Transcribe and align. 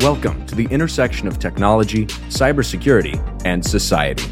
Welcome 0.00 0.46
to 0.46 0.54
the 0.54 0.66
intersection 0.70 1.28
of 1.28 1.38
technology, 1.38 2.06
cybersecurity, 2.06 3.20
and 3.44 3.62
society. 3.62 4.24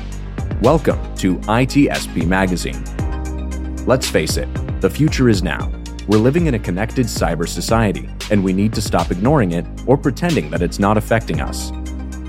Welcome 0.63 1.15
to 1.17 1.37
ITSPmagazine. 1.41 3.87
Let's 3.87 4.09
face 4.09 4.39
it, 4.39 4.49
the 4.81 4.89
future 4.89 5.29
is 5.29 5.43
now. 5.43 5.74
We're 6.07 6.19
living 6.19 6.49
in 6.49 6.55
a 6.55 6.59
connected 6.59 7.07
cyber 7.07 7.49
society, 7.49 8.11
and 8.31 8.45
we 8.45 8.53
need 8.53 8.75
to 8.75 8.83
stop 8.83 9.11
ignoring 9.11 9.53
it 9.53 9.65
or 9.87 9.97
pretending 9.97 10.51
that 10.51 10.61
it's 10.61 10.79
not 10.79 10.99
affecting 10.99 11.41
us. 11.41 11.73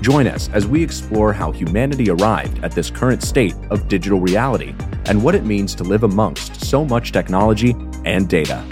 Join 0.00 0.26
us 0.26 0.48
as 0.54 0.66
we 0.66 0.82
explore 0.82 1.34
how 1.34 1.52
humanity 1.52 2.08
arrived 2.08 2.64
at 2.64 2.72
this 2.72 2.88
current 2.88 3.22
state 3.22 3.54
of 3.68 3.86
digital 3.86 4.18
reality 4.18 4.74
and 5.04 5.22
what 5.22 5.34
it 5.34 5.44
means 5.44 5.74
to 5.74 5.84
live 5.84 6.04
amongst 6.04 6.64
so 6.64 6.86
much 6.86 7.12
technology 7.12 7.76
and 8.06 8.30
data. 8.30 8.64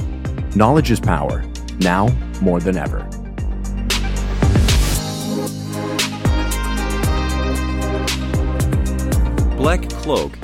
Knowledge 0.56 0.90
is 0.90 1.00
power, 1.00 1.44
now 1.80 2.08
more 2.40 2.60
than 2.60 2.78
ever. 2.78 3.00
BlackCloak 9.58 10.43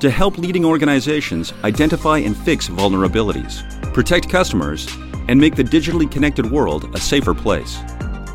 to 0.00 0.10
help 0.10 0.38
leading 0.38 0.64
organizations 0.64 1.52
identify 1.64 2.18
and 2.18 2.36
fix 2.36 2.68
vulnerabilities, 2.68 3.62
protect 3.92 4.28
customers, 4.28 4.88
and 5.28 5.40
make 5.40 5.56
the 5.56 5.64
digitally 5.64 6.10
connected 6.10 6.50
world 6.50 6.94
a 6.94 7.00
safer 7.00 7.34
place. 7.34 7.78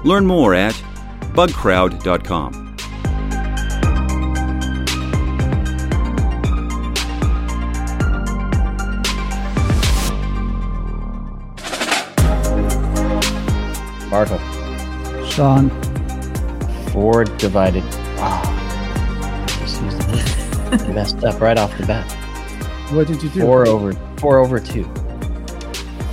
Learn 0.04 0.26
more 0.26 0.54
at 0.54 0.74
bugcrowd.com. 1.34 2.62
Marco. 14.12 14.38
Sean. 15.30 15.70
Four 16.92 17.24
divided. 17.24 18.01
Messed 20.94 21.24
up 21.24 21.40
right 21.42 21.58
off 21.58 21.76
the 21.78 21.86
bat. 21.86 22.10
What 22.92 23.08
did 23.08 23.22
you 23.24 23.30
do? 23.30 23.42
Four 23.42 23.68
over 23.68 23.94
four 24.18 24.40
over 24.40 24.60
two. 24.60 24.84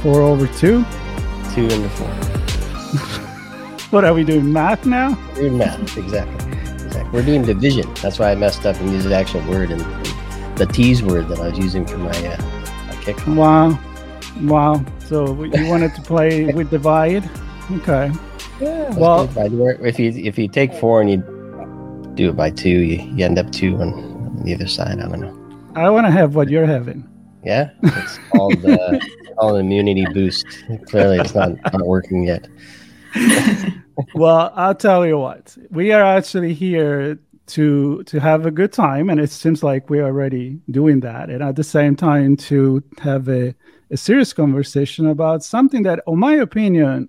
Four 0.03 0.23
over 0.23 0.47
two? 0.47 0.85
Two 1.55 1.65
into 1.65 1.89
four. 1.91 2.09
What 3.91 4.05
are 4.05 4.13
we 4.13 4.23
doing? 4.23 4.53
Math 4.53 4.85
now? 4.85 5.19
We're 5.31 5.35
doing 5.49 5.57
math, 5.59 5.97
exactly. 5.97 6.53
Exactly. 6.85 7.11
We're 7.11 7.25
doing 7.25 7.41
division. 7.43 7.91
That's 8.03 8.19
why 8.19 8.31
I 8.31 8.35
messed 8.35 8.67
up 8.67 8.77
and 8.77 8.93
used 8.93 9.09
the 9.09 9.15
actual 9.15 9.41
word 9.49 9.71
and 9.71 9.81
the 10.59 10.67
tease 10.67 11.03
word 11.03 11.29
that 11.29 11.39
I 11.39 11.49
was 11.49 11.59
using 11.59 11.87
for 11.87 11.97
my 11.97 12.11
uh, 12.11 12.37
my 12.87 13.03
kick. 13.03 13.17
Wow. 13.27 13.79
Wow. 14.43 14.85
So 15.07 15.43
you 15.43 15.67
wanted 15.69 15.95
to 15.95 16.03
play 16.03 16.45
with 16.53 16.69
divide? 16.69 17.31
Okay. 17.79 18.13
Yeah. 18.61 18.95
Well- 18.99 19.27
if 19.39 19.99
you 19.99 20.11
if 20.11 20.37
you 20.39 20.49
take 20.49 20.75
four 20.75 21.01
and 21.01 21.11
you 21.11 22.13
do 22.15 22.29
it 22.29 22.37
by 22.37 22.51
two, 22.51 22.69
you, 22.69 23.01
you 23.17 23.25
end 23.25 23.39
up 23.39 23.51
two 23.53 23.75
on, 23.77 23.91
on 24.37 24.45
the 24.45 24.55
other 24.55 24.69
side. 24.69 25.01
I 25.01 25.09
don't 25.09 25.21
know. 25.21 25.49
I 25.75 25.91
want 25.91 26.07
to 26.07 26.11
have 26.11 26.35
what 26.35 26.49
you're 26.49 26.67
having. 26.67 27.09
Yeah, 27.45 27.71
it's 27.83 28.19
called 28.31 28.65
uh, 28.65 28.99
called 29.39 29.57
an 29.57 29.67
immunity 29.67 30.07
boost. 30.13 30.47
Clearly, 30.87 31.19
it's 31.19 31.35
not 31.35 31.53
not 31.73 31.87
working 31.87 32.25
yet. 32.25 32.49
well, 34.15 34.53
I'll 34.55 34.75
tell 34.75 35.07
you 35.07 35.19
what. 35.19 35.57
We 35.71 35.93
are 35.93 36.03
actually 36.03 36.55
here 36.55 37.19
to 37.49 38.03
to 38.05 38.21
have 38.21 38.47
a 38.47 38.51
good 38.51 38.73
time, 38.73 39.09
and 39.11 39.21
it 39.21 39.31
seems 39.31 39.63
like 39.63 39.89
we're 39.89 40.05
already 40.05 40.61
doing 40.71 41.01
that. 41.01 41.31
And 41.31 41.43
at 41.43 41.57
the 41.57 41.65
same 41.65 41.97
time, 41.97 42.37
to 42.49 42.83
have 42.99 43.29
a, 43.29 43.55
a 43.91 43.97
serious 43.97 44.33
conversation 44.33 45.07
about 45.07 45.43
something 45.43 45.83
that, 45.85 46.01
in 46.07 46.19
my 46.19 46.35
opinion, 46.35 47.09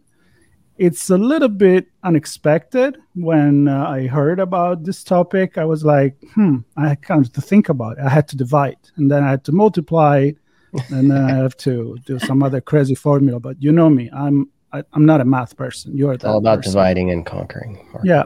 it's 0.79 1.09
a 1.09 1.17
little 1.17 1.49
bit 1.49 1.87
unexpected. 2.03 2.97
When 3.15 3.67
uh, 3.67 3.85
I 3.87 4.07
heard 4.07 4.39
about 4.39 4.83
this 4.85 5.03
topic, 5.03 5.57
I 5.57 5.65
was 5.65 5.83
like, 5.83 6.15
"Hmm." 6.35 6.57
I 6.77 6.89
had 6.89 7.01
kind 7.01 7.25
of 7.25 7.31
to 7.33 7.41
think 7.41 7.69
about 7.69 7.97
it. 7.97 8.03
I 8.05 8.09
had 8.09 8.27
to 8.29 8.37
divide, 8.37 8.77
and 8.95 9.11
then 9.11 9.23
I 9.23 9.29
had 9.29 9.43
to 9.45 9.51
multiply, 9.51 10.31
and 10.89 11.11
then 11.11 11.23
I 11.29 11.35
have 11.35 11.55
to 11.57 11.97
do 12.05 12.17
some 12.19 12.41
other 12.41 12.61
crazy 12.61 12.95
formula. 12.95 13.39
But 13.39 13.61
you 13.61 13.71
know 13.71 13.89
me, 13.89 14.09
I'm 14.13 14.49
I, 14.73 14.83
I'm 14.93 15.05
not 15.05 15.21
a 15.21 15.25
math 15.25 15.55
person. 15.55 15.95
You're 15.97 16.13
It's 16.13 16.25
all 16.25 16.37
about 16.37 16.59
person. 16.59 16.71
dividing 16.71 17.11
and 17.11 17.25
conquering. 17.25 17.85
Mark. 17.93 18.05
Yeah, 18.05 18.23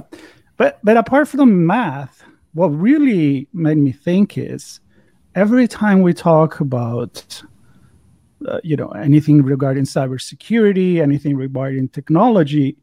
but 0.58 0.80
but 0.84 0.96
apart 0.98 1.28
from 1.28 1.66
math, 1.66 2.24
what 2.54 2.68
really 2.68 3.48
made 3.54 3.78
me 3.78 3.92
think 3.92 4.38
is 4.38 4.80
every 5.36 5.68
time 5.68 6.02
we 6.04 6.14
talk 6.14 6.60
about 6.60 7.42
uh, 8.48 8.60
you 8.64 8.76
know 8.76 8.90
anything 8.90 9.42
regarding 9.42 9.86
cybersecurity, 9.86 11.02
anything 11.02 11.36
regarding 11.36 11.90
technology, 11.90 12.78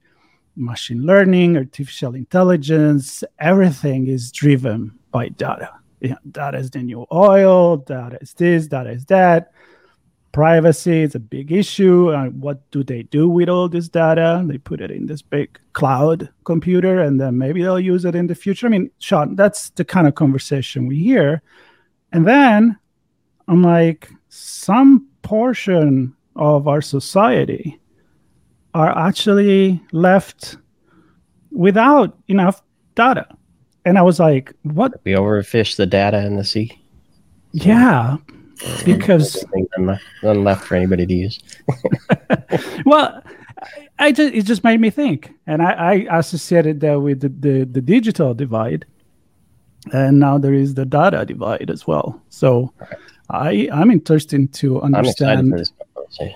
machine 0.56 1.02
learning, 1.02 1.56
artificial 1.56 2.14
intelligence, 2.14 3.24
everything 3.38 4.06
is 4.06 4.30
driven 4.32 4.92
by 5.10 5.28
data. 5.28 5.70
Yeah, 6.00 6.16
data 6.30 6.58
is 6.58 6.70
the 6.70 6.82
new 6.82 7.06
oil. 7.12 7.78
Data 7.78 8.18
is 8.20 8.32
this. 8.34 8.66
Data 8.66 8.90
is 8.90 9.04
that 9.06 9.52
privacy 10.32 11.02
is 11.02 11.14
a 11.14 11.20
big 11.20 11.52
issue. 11.52 12.10
Uh, 12.10 12.26
what 12.26 12.70
do 12.70 12.84
they 12.84 13.02
do 13.04 13.28
with 13.28 13.48
all 13.48 13.68
this 13.68 13.88
data? 13.88 14.42
They 14.46 14.58
put 14.58 14.80
it 14.80 14.90
in 14.90 15.06
this 15.06 15.22
big 15.22 15.58
cloud 15.72 16.28
computer, 16.44 17.00
and 17.00 17.20
then 17.20 17.38
maybe 17.38 17.62
they'll 17.62 17.80
use 17.80 18.04
it 18.04 18.14
in 18.14 18.26
the 18.26 18.34
future. 18.34 18.66
I 18.66 18.70
mean, 18.70 18.90
Sean, 18.98 19.36
that's 19.36 19.70
the 19.70 19.84
kind 19.84 20.06
of 20.06 20.14
conversation 20.14 20.86
we 20.86 20.98
hear. 20.98 21.42
And 22.12 22.26
then 22.26 22.78
I'm 23.50 23.62
like, 23.62 24.08
some 24.28 25.06
portion 25.22 26.14
of 26.36 26.68
our 26.68 26.80
society 26.80 27.78
are 28.74 28.96
actually 28.96 29.82
left 29.90 30.56
without 31.50 32.16
enough 32.28 32.62
data. 32.94 33.26
And 33.84 33.98
I 33.98 34.02
was 34.02 34.20
like, 34.20 34.52
what? 34.62 34.92
We 35.04 35.12
overfish 35.12 35.74
the 35.74 35.86
data 35.86 36.24
in 36.24 36.36
the 36.36 36.44
sea. 36.44 36.80
Yeah, 37.52 38.18
because 38.84 39.44
none 40.22 40.44
left, 40.44 40.64
for 40.64 40.76
anybody 40.76 41.04
to 41.06 41.12
use. 41.14 41.40
well 42.86 43.22
I- 43.62 43.88
I 43.98 44.12
just, 44.12 44.32
it 44.32 44.46
just 44.46 44.64
made 44.64 44.80
me 44.80 44.88
think 44.88 45.30
and 45.46 45.60
i, 45.60 46.06
I 46.08 46.18
associated 46.18 46.80
that 46.80 47.02
with 47.02 47.20
the, 47.20 47.28
the, 47.28 47.64
the 47.64 47.82
digital 47.82 48.32
divide 48.32 48.86
and 49.92 50.18
now 50.18 50.38
there 50.38 50.54
is 50.54 50.72
the 50.72 50.86
data 50.86 51.26
divide 51.26 51.68
as 51.68 51.86
well 51.86 52.18
so 52.30 52.72
i 53.32 53.68
i'm 53.72 53.90
interested 53.90 54.52
to 54.52 54.82
I'm 54.82 54.94
excited 54.94 55.38
understand 55.38 55.50
for 55.50 55.58
this 56.08 56.34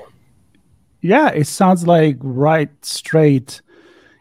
yeah 1.01 1.31
it 1.31 1.47
sounds 1.47 1.87
like 1.87 2.17
right 2.21 2.71
straight 2.85 3.61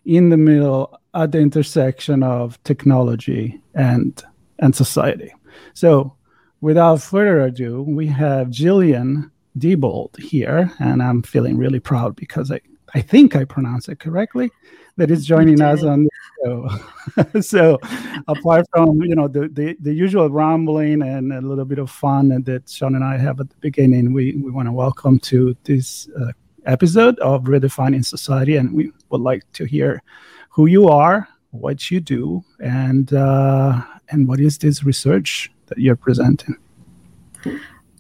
in 0.05 0.29
the 0.29 0.37
middle 0.37 0.99
at 1.13 1.31
the 1.31 1.39
intersection 1.39 2.23
of 2.23 2.61
technology 2.63 3.61
and 3.73 4.23
and 4.59 4.75
society. 4.75 5.33
So 5.73 6.13
without 6.61 7.01
further 7.01 7.41
ado 7.41 7.83
we 7.83 8.07
have 8.07 8.49
Gillian 8.49 9.29
Diebold 9.59 10.17
here 10.19 10.71
and 10.79 11.03
i'm 11.03 11.21
feeling 11.21 11.57
really 11.57 11.79
proud 11.79 12.15
because 12.15 12.51
i 12.51 12.59
i 12.95 13.01
think 13.01 13.35
i 13.35 13.43
pronounced 13.43 13.87
it 13.87 13.99
correctly 13.99 14.49
that 14.97 15.09
is 15.09 15.25
joining 15.25 15.61
us 15.61 15.83
on 15.83 16.03
the 16.03 16.09
show. 16.43 17.41
So 17.41 17.79
apart 18.27 18.65
from 18.71 19.01
you 19.01 19.15
know 19.15 19.27
the, 19.27 19.47
the 19.49 19.75
the 19.79 19.93
usual 19.93 20.29
rambling 20.29 21.01
and 21.01 21.33
a 21.33 21.41
little 21.41 21.65
bit 21.65 21.79
of 21.79 21.89
fun 21.91 22.29
that 22.43 22.69
sean 22.69 22.95
and 22.95 23.03
i 23.03 23.17
have 23.17 23.39
at 23.39 23.49
the 23.49 23.55
beginning 23.59 24.13
we 24.13 24.33
we 24.37 24.49
want 24.51 24.67
to 24.67 24.71
welcome 24.71 25.19
to 25.19 25.55
this 25.63 26.09
uh, 26.19 26.31
episode 26.65 27.19
of 27.19 27.43
redefining 27.43 28.05
society 28.05 28.55
and 28.55 28.73
we 28.73 28.91
would 29.09 29.21
like 29.21 29.43
to 29.53 29.65
hear 29.65 30.01
who 30.49 30.65
you 30.65 30.87
are 30.87 31.27
what 31.51 31.91
you 31.91 31.99
do 31.99 32.43
and 32.59 33.13
uh, 33.13 33.81
and 34.09 34.27
what 34.27 34.39
is 34.39 34.57
this 34.57 34.83
research 34.83 35.51
that 35.67 35.77
you're 35.77 35.95
presenting 35.95 36.55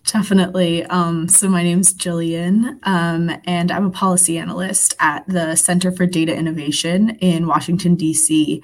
Definitely. 0.05 0.83
Um, 0.85 1.29
so 1.29 1.47
my 1.47 1.63
name's 1.63 1.93
Gillian, 1.93 2.77
um, 2.83 3.31
and 3.45 3.71
I'm 3.71 3.85
a 3.85 3.89
policy 3.89 4.37
analyst 4.37 4.95
at 4.99 5.25
the 5.29 5.55
Center 5.55 5.93
for 5.93 6.05
Data 6.05 6.35
Innovation 6.35 7.11
in 7.21 7.47
Washington, 7.47 7.95
D.C., 7.95 8.61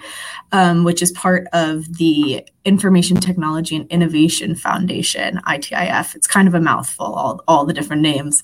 um, 0.51 0.83
which 0.83 1.01
is 1.01 1.13
part 1.13 1.47
of 1.53 1.97
the 1.97 2.45
Information 2.65 3.15
Technology 3.18 3.77
and 3.77 3.89
Innovation 3.89 4.53
Foundation, 4.53 5.39
ITIF. 5.47 6.13
It's 6.13 6.27
kind 6.27 6.45
of 6.45 6.56
a 6.56 6.59
mouthful, 6.59 7.06
all, 7.06 7.42
all 7.47 7.65
the 7.65 7.74
different 7.74 8.01
names. 8.01 8.44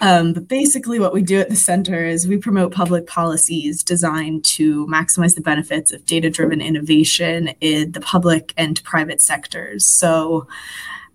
Um, 0.00 0.32
but 0.32 0.48
basically, 0.48 0.98
what 0.98 1.12
we 1.12 1.20
do 1.20 1.40
at 1.40 1.50
the 1.50 1.56
center 1.56 2.06
is 2.06 2.26
we 2.26 2.38
promote 2.38 2.72
public 2.72 3.06
policies 3.06 3.82
designed 3.82 4.46
to 4.46 4.86
maximize 4.86 5.34
the 5.34 5.42
benefits 5.42 5.92
of 5.92 6.06
data 6.06 6.30
driven 6.30 6.62
innovation 6.62 7.48
in 7.60 7.92
the 7.92 8.00
public 8.00 8.54
and 8.56 8.82
private 8.82 9.20
sectors. 9.20 9.84
So, 9.84 10.48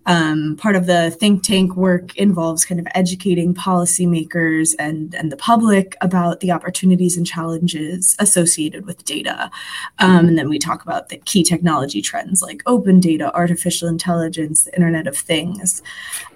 um, 0.06 0.56
part 0.56 0.76
of 0.76 0.86
the 0.86 1.10
think 1.10 1.42
tank 1.42 1.76
work 1.76 2.16
involves 2.16 2.64
kind 2.64 2.80
of 2.80 2.86
educating 2.94 3.54
policymakers 3.54 4.74
and, 4.78 5.14
and 5.14 5.30
the 5.30 5.36
public 5.36 5.96
about 6.00 6.40
the 6.40 6.52
opportunities 6.52 7.16
and 7.16 7.26
challenges 7.26 8.16
associated 8.18 8.86
with 8.86 9.04
data. 9.04 9.50
Um, 9.98 10.28
and 10.28 10.38
then 10.38 10.48
we 10.48 10.58
talk 10.58 10.82
about 10.82 11.08
the 11.08 11.18
key 11.18 11.42
technology 11.42 12.00
trends 12.00 12.42
like 12.42 12.62
open 12.66 13.00
data, 13.00 13.34
artificial 13.34 13.88
intelligence, 13.88 14.64
the 14.64 14.74
Internet 14.74 15.06
of 15.06 15.16
Things. 15.16 15.82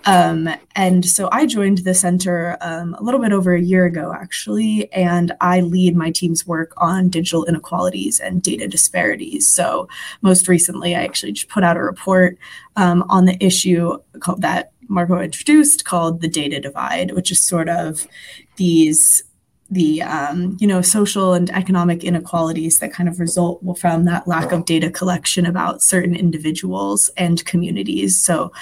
Um, 0.06 0.49
and 0.75 1.05
so 1.05 1.29
I 1.31 1.47
joined 1.47 1.79
the 1.79 1.94
center 1.94 2.56
um, 2.61 2.94
a 2.94 3.02
little 3.02 3.20
bit 3.20 3.32
over 3.32 3.55
a 3.55 3.61
year 3.61 3.85
ago, 3.85 4.14
actually, 4.14 4.91
and 4.93 5.32
I 5.41 5.61
lead 5.61 5.94
my 5.94 6.11
team's 6.11 6.47
work 6.47 6.73
on 6.79 7.08
digital 7.08 7.44
inequalities 7.44 8.19
and 8.19 8.43
data 8.43 8.67
disparities. 8.67 9.49
So 9.49 9.88
most 10.23 10.49
recently, 10.49 10.97
I 10.97 11.02
actually 11.05 11.32
just 11.32 11.49
put 11.49 11.64
out 11.64 11.76
a 11.76 11.82
report 11.82 12.38
um, 12.76 13.05
on 13.08 13.26
the 13.26 13.37
issue 13.44 13.99
called, 14.20 14.43
that 14.43 14.73
Marco 14.88 15.20
introduced 15.20 15.85
called 15.85 16.20
the 16.20 16.29
data 16.29 16.61
divide, 16.61 17.12
which 17.12 17.31
is 17.31 17.41
sort 17.41 17.69
of 17.69 18.06
these 18.56 19.23
the 19.70 20.02
um, 20.02 20.56
you 20.61 20.67
know 20.67 20.82
social 20.82 21.32
and 21.32 21.50
economic 21.50 22.05
inequalities 22.05 22.78
that 22.78 22.93
kind 22.93 23.08
of 23.08 23.20
result 23.20 23.61
from 23.78 24.05
that 24.05 24.26
lack 24.26 24.52
of 24.52 24.64
data 24.64 24.90
collection 24.90 25.46
about 25.46 25.82
certain 25.82 26.14
individuals 26.14 27.11
and 27.17 27.44
communities. 27.44 28.19
So 28.19 28.52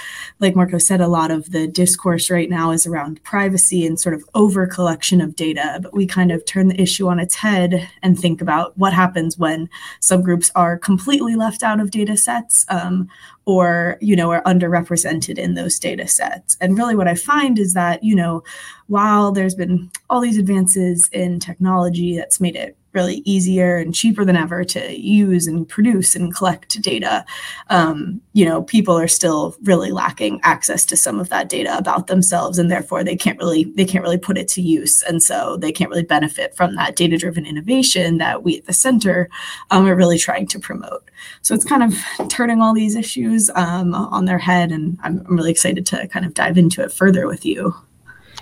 like 0.41 0.55
marco 0.55 0.79
said 0.79 1.01
a 1.01 1.09
lot 1.09 1.31
of 1.31 1.51
the 1.51 1.67
discourse 1.67 2.31
right 2.31 2.51
now 2.51 2.71
is 2.71 2.87
around 2.87 3.23
privacy 3.25 3.87
and 3.87 3.99
sort 3.99 4.15
of 4.15 4.25
over 4.35 4.67
collection 4.67 5.21
of 5.21 5.37
data 5.37 5.79
but 5.83 5.95
we 5.95 6.07
kind 6.07 6.31
of 6.31 6.45
turn 6.45 6.69
the 6.69 6.81
issue 6.81 7.09
on 7.09 7.19
its 7.19 7.35
head 7.35 7.89
and 8.03 8.19
think 8.19 8.41
about 8.41 8.77
what 8.77 8.93
happens 8.93 9.39
when 9.39 9.69
subgroups 10.01 10.51
are 10.55 10.79
completely 10.79 11.37
left 11.37 11.63
out 11.63 11.81
of 11.81 11.91
data 11.91 12.17
sets. 12.17 12.65
Um, 12.69 13.09
or 13.49 13.97
you 14.03 14.15
know 14.15 14.31
are 14.31 14.43
underrepresented 14.43 15.39
in 15.39 15.55
those 15.55 15.79
data 15.79 16.07
sets. 16.07 16.59
And 16.61 16.77
really 16.77 16.95
what 16.95 17.09
i 17.09 17.15
find 17.15 17.59
is 17.59 17.73
that 17.73 18.05
you 18.05 18.15
know 18.15 18.45
while 18.89 19.33
there's 19.33 19.55
been 19.55 19.91
all 20.11 20.21
these 20.21 20.37
advances 20.37 21.09
in 21.13 21.41
technology 21.41 22.15
that's 22.15 22.43
made 22.43 22.57
it 22.57 22.77
really 22.93 23.23
easier 23.25 23.77
and 23.77 23.95
cheaper 23.95 24.25
than 24.25 24.37
ever 24.37 24.65
to 24.65 24.99
use 24.99 25.47
and 25.47 25.69
produce 25.69 26.15
and 26.15 26.35
collect 26.35 26.81
data. 26.81 27.25
Um, 27.71 28.21
you 28.33 28.45
know 28.45 28.63
people 28.63 28.97
are 28.97 29.09
still 29.09 29.57
really 29.63 29.91
lacking 29.91 30.41
access 30.43 30.85
to 30.87 30.97
some 30.97 31.19
of 31.19 31.29
that 31.29 31.49
data 31.49 31.77
about 31.77 32.07
themselves 32.07 32.59
and 32.59 32.71
therefore 32.71 33.05
they 33.05 33.17
can't 33.17 33.39
really 33.39 33.65
they 33.77 33.85
can't 33.85 34.05
really 34.05 34.19
put 34.19 34.39
it 34.39 34.49
to 34.49 34.63
use. 34.63 35.03
And 35.03 35.23
so 35.23 35.57
they 35.57 35.73
can't 35.73 35.91
really 35.91 36.03
benefit 36.03 36.57
from 36.57 36.75
that 36.77 36.97
data 36.97 37.17
driven 37.17 37.47
innovation 37.47 38.19
that 38.19 38.43
we 38.43 38.59
at 38.59 38.67
the 38.67 38.73
center 38.73 39.29
um, 39.71 39.87
are 39.87 39.97
really 39.97 40.19
trying 40.19 40.47
to 40.49 40.59
promote. 40.59 41.11
So 41.43 41.55
it's 41.55 41.65
kind 41.65 41.83
of 41.83 42.29
turning 42.29 42.61
all 42.61 42.75
these 42.75 42.97
issues 42.97 43.51
um, 43.55 43.95
on 43.95 44.25
their 44.25 44.39
head 44.39 44.73
and 44.73 44.99
I'm, 45.03 45.25
I'm 45.29 45.37
really 45.37 45.51
excited 45.51 45.87
to 45.87 46.09
kind 46.09 46.25
of 46.25 46.35
dive 46.35 46.59
into 46.59 46.83
it 46.83 46.93
further 46.93 47.27
with 47.27 47.45
you 47.45 47.75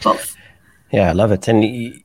both. 0.02 0.36
Yeah, 0.92 1.10
I 1.10 1.12
love 1.12 1.32
it. 1.32 1.48
And 1.48 1.64
you, 1.64 2.00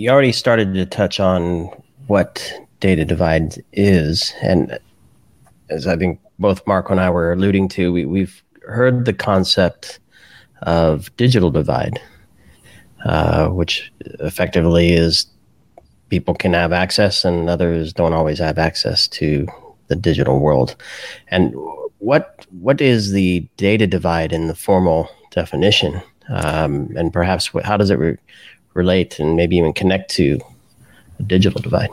you 0.00 0.08
already 0.08 0.32
started 0.32 0.72
to 0.72 0.86
touch 0.86 1.20
on 1.20 1.70
what 2.06 2.50
data 2.80 3.04
divide 3.04 3.62
is. 3.74 4.32
And 4.40 4.78
as 5.68 5.86
I 5.86 5.94
think 5.94 6.18
both 6.38 6.66
Marco 6.66 6.92
and 6.92 7.00
I 7.00 7.10
were 7.10 7.34
alluding 7.34 7.68
to, 7.70 7.92
we, 7.92 8.06
we've 8.06 8.42
heard 8.66 9.04
the 9.04 9.12
concept 9.12 10.00
of 10.62 11.14
digital 11.18 11.50
divide, 11.50 12.00
uh, 13.04 13.48
which 13.48 13.92
effectively 14.20 14.94
is 14.94 15.26
people 16.08 16.34
can 16.34 16.54
have 16.54 16.72
access 16.72 17.22
and 17.22 17.50
others 17.50 17.92
don't 17.92 18.14
always 18.14 18.38
have 18.38 18.56
access 18.56 19.06
to 19.08 19.46
the 19.88 19.96
digital 19.96 20.40
world. 20.40 20.76
And 21.28 21.52
what 21.98 22.46
what 22.50 22.80
is 22.80 23.12
the 23.12 23.46
data 23.58 23.86
divide 23.86 24.32
in 24.32 24.46
the 24.46 24.54
formal 24.54 25.10
definition? 25.30 26.00
um, 26.30 26.90
and 26.96 27.12
perhaps 27.12 27.50
how 27.64 27.76
does 27.76 27.90
it 27.90 27.98
re- 27.98 28.16
relate 28.74 29.18
and 29.18 29.36
maybe 29.36 29.56
even 29.56 29.72
connect 29.72 30.10
to 30.12 30.38
a 31.18 31.22
digital 31.22 31.60
divide? 31.60 31.90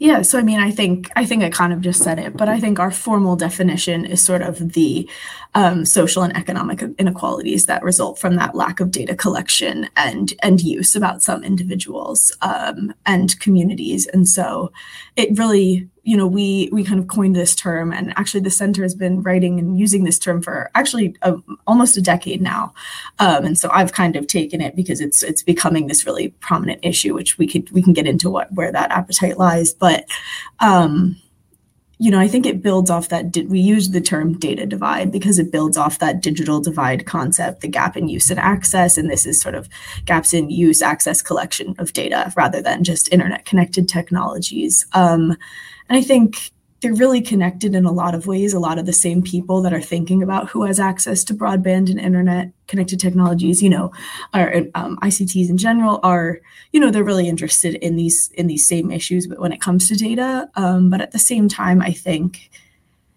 Yeah, 0.00 0.22
so 0.22 0.38
I 0.38 0.42
mean, 0.42 0.60
I 0.60 0.70
think 0.70 1.10
I 1.16 1.24
think 1.24 1.42
I 1.42 1.50
kind 1.50 1.72
of 1.72 1.80
just 1.80 2.04
said 2.04 2.20
it, 2.20 2.36
but 2.36 2.48
I 2.48 2.60
think 2.60 2.78
our 2.78 2.92
formal 2.92 3.34
definition 3.34 4.04
is 4.04 4.24
sort 4.24 4.42
of 4.42 4.74
the 4.74 5.10
um, 5.56 5.84
social 5.84 6.22
and 6.22 6.36
economic 6.36 6.82
inequalities 7.00 7.66
that 7.66 7.82
result 7.82 8.16
from 8.16 8.36
that 8.36 8.54
lack 8.54 8.78
of 8.78 8.92
data 8.92 9.16
collection 9.16 9.88
and 9.96 10.34
and 10.40 10.60
use 10.60 10.94
about 10.94 11.22
some 11.22 11.42
individuals 11.42 12.36
um, 12.42 12.94
and 13.06 13.38
communities, 13.40 14.06
and 14.06 14.28
so 14.28 14.70
it 15.16 15.36
really 15.36 15.88
you 16.08 16.16
know 16.16 16.26
we 16.26 16.70
we 16.72 16.82
kind 16.82 16.98
of 16.98 17.06
coined 17.06 17.36
this 17.36 17.54
term 17.54 17.92
and 17.92 18.14
actually 18.16 18.40
the 18.40 18.50
center 18.50 18.82
has 18.82 18.94
been 18.94 19.22
writing 19.22 19.58
and 19.58 19.78
using 19.78 20.04
this 20.04 20.18
term 20.18 20.40
for 20.40 20.70
actually 20.74 21.14
a, 21.20 21.34
almost 21.66 21.98
a 21.98 22.00
decade 22.00 22.40
now. 22.40 22.72
Um, 23.18 23.44
and 23.44 23.58
so 23.58 23.68
i've 23.72 23.92
kind 23.92 24.16
of 24.16 24.26
taken 24.26 24.62
it 24.62 24.74
because 24.74 25.02
it's 25.02 25.22
it's 25.22 25.42
becoming 25.42 25.86
this 25.86 26.06
really 26.06 26.28
prominent 26.40 26.80
issue 26.82 27.12
which 27.12 27.36
we 27.36 27.46
could 27.46 27.70
we 27.72 27.82
can 27.82 27.92
get 27.92 28.06
into 28.06 28.30
what 28.30 28.50
where 28.54 28.72
that 28.72 28.90
appetite 28.90 29.36
lies. 29.36 29.74
But 29.74 30.06
um, 30.60 31.16
you 31.98 32.12
know, 32.12 32.20
I 32.20 32.28
think 32.28 32.46
it 32.46 32.62
builds 32.62 32.90
off 32.90 33.08
that. 33.08 33.32
Di- 33.32 33.46
we 33.46 33.58
use 33.58 33.90
the 33.90 34.00
term 34.00 34.38
data 34.38 34.66
divide 34.66 35.10
because 35.10 35.38
it 35.38 35.50
builds 35.50 35.76
off 35.76 35.98
that 35.98 36.22
digital 36.22 36.60
divide 36.60 37.06
concept, 37.06 37.60
the 37.60 37.68
gap 37.68 37.96
in 37.96 38.08
use 38.08 38.30
and 38.30 38.38
access. 38.38 38.96
And 38.96 39.10
this 39.10 39.26
is 39.26 39.40
sort 39.40 39.56
of 39.56 39.68
gaps 40.04 40.32
in 40.32 40.48
use, 40.48 40.80
access, 40.80 41.20
collection 41.20 41.74
of 41.78 41.92
data 41.92 42.32
rather 42.36 42.62
than 42.62 42.84
just 42.84 43.12
internet 43.12 43.46
connected 43.46 43.88
technologies. 43.88 44.86
Um, 44.92 45.36
and 45.88 45.98
I 45.98 46.02
think 46.02 46.52
they're 46.80 46.94
really 46.94 47.20
connected 47.20 47.74
in 47.74 47.84
a 47.84 47.92
lot 47.92 48.14
of 48.14 48.26
ways. 48.26 48.54
A 48.54 48.60
lot 48.60 48.78
of 48.78 48.86
the 48.86 48.92
same 48.92 49.22
people 49.22 49.62
that 49.62 49.72
are 49.72 49.80
thinking 49.80 50.22
about 50.22 50.48
who 50.48 50.62
has 50.64 50.78
access 50.78 51.24
to 51.24 51.34
broadband 51.34 51.90
and 51.90 51.98
internet 51.98 52.52
connected 52.68 53.00
technologies, 53.00 53.62
you 53.62 53.70
know, 53.70 53.90
are 54.32 54.62
um, 54.74 54.96
ICTs 54.98 55.48
in 55.48 55.56
general 55.56 55.98
are, 56.02 56.40
you 56.72 56.78
know, 56.78 56.90
they're 56.90 57.02
really 57.02 57.28
interested 57.28 57.74
in 57.76 57.96
these 57.96 58.30
in 58.34 58.46
these 58.46 58.66
same 58.66 58.90
issues. 58.90 59.26
But 59.26 59.40
when 59.40 59.52
it 59.52 59.60
comes 59.60 59.88
to 59.88 59.96
data, 59.96 60.48
um, 60.54 60.88
but 60.90 61.00
at 61.00 61.10
the 61.10 61.18
same 61.18 61.48
time, 61.48 61.82
I 61.82 61.92
think 61.92 62.50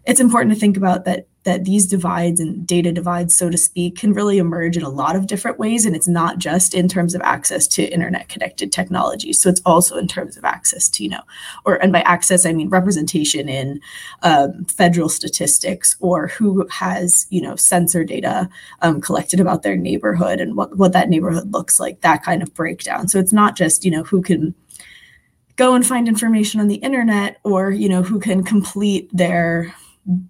it's 0.05 0.19
important 0.19 0.53
to 0.53 0.59
think 0.59 0.77
about 0.77 1.05
that 1.05 1.27
that 1.43 1.65
these 1.65 1.88
divides 1.88 2.39
and 2.39 2.67
data 2.67 2.91
divides, 2.91 3.33
so 3.33 3.50
to 3.50 3.57
speak, 3.57 3.98
can 3.98 4.13
really 4.13 4.38
emerge 4.38 4.77
in 4.77 4.83
a 4.83 4.89
lot 4.89 5.15
of 5.15 5.25
different 5.25 5.57
ways. 5.57 5.86
And 5.86 5.95
it's 5.95 6.07
not 6.07 6.38
just 6.38 6.75
in 6.75 6.88
terms 6.88 7.15
of 7.15 7.21
access 7.21 7.67
to 7.69 7.83
internet 7.83 8.29
connected 8.29 8.71
technology. 8.71 9.33
So 9.33 9.50
it's 9.50 9.62
also 9.65 9.98
in 9.98 10.07
terms 10.07 10.38
of 10.38 10.45
access 10.45 10.88
to, 10.89 11.03
you 11.03 11.10
know, 11.10 11.24
or, 11.65 11.75
and 11.81 11.91
by 11.91 12.01
access, 12.01 12.45
I 12.45 12.53
mean 12.53 12.69
representation 12.69 13.50
in 13.50 13.81
um, 14.21 14.65
federal 14.65 15.10
statistics 15.10 15.95
or 16.00 16.27
who 16.27 16.67
has, 16.67 17.25
you 17.31 17.41
know, 17.41 17.55
sensor 17.55 18.03
data 18.03 18.48
um, 18.83 19.01
collected 19.01 19.39
about 19.39 19.63
their 19.63 19.75
neighborhood 19.75 20.39
and 20.39 20.55
what, 20.55 20.77
what 20.77 20.93
that 20.93 21.10
neighborhood 21.10 21.51
looks 21.51 21.79
like, 21.79 22.01
that 22.01 22.24
kind 22.24 22.43
of 22.43 22.53
breakdown. 22.53 23.07
So 23.07 23.17
it's 23.17 23.33
not 23.33 23.57
just, 23.57 23.83
you 23.83 23.89
know, 23.89 24.03
who 24.03 24.21
can 24.21 24.53
go 25.55 25.74
and 25.74 25.86
find 25.86 26.07
information 26.07 26.60
on 26.60 26.67
the 26.67 26.75
internet 26.75 27.39
or, 27.43 27.71
you 27.71 27.89
know, 27.89 28.03
who 28.03 28.19
can 28.19 28.43
complete 28.43 29.10
their 29.12 29.74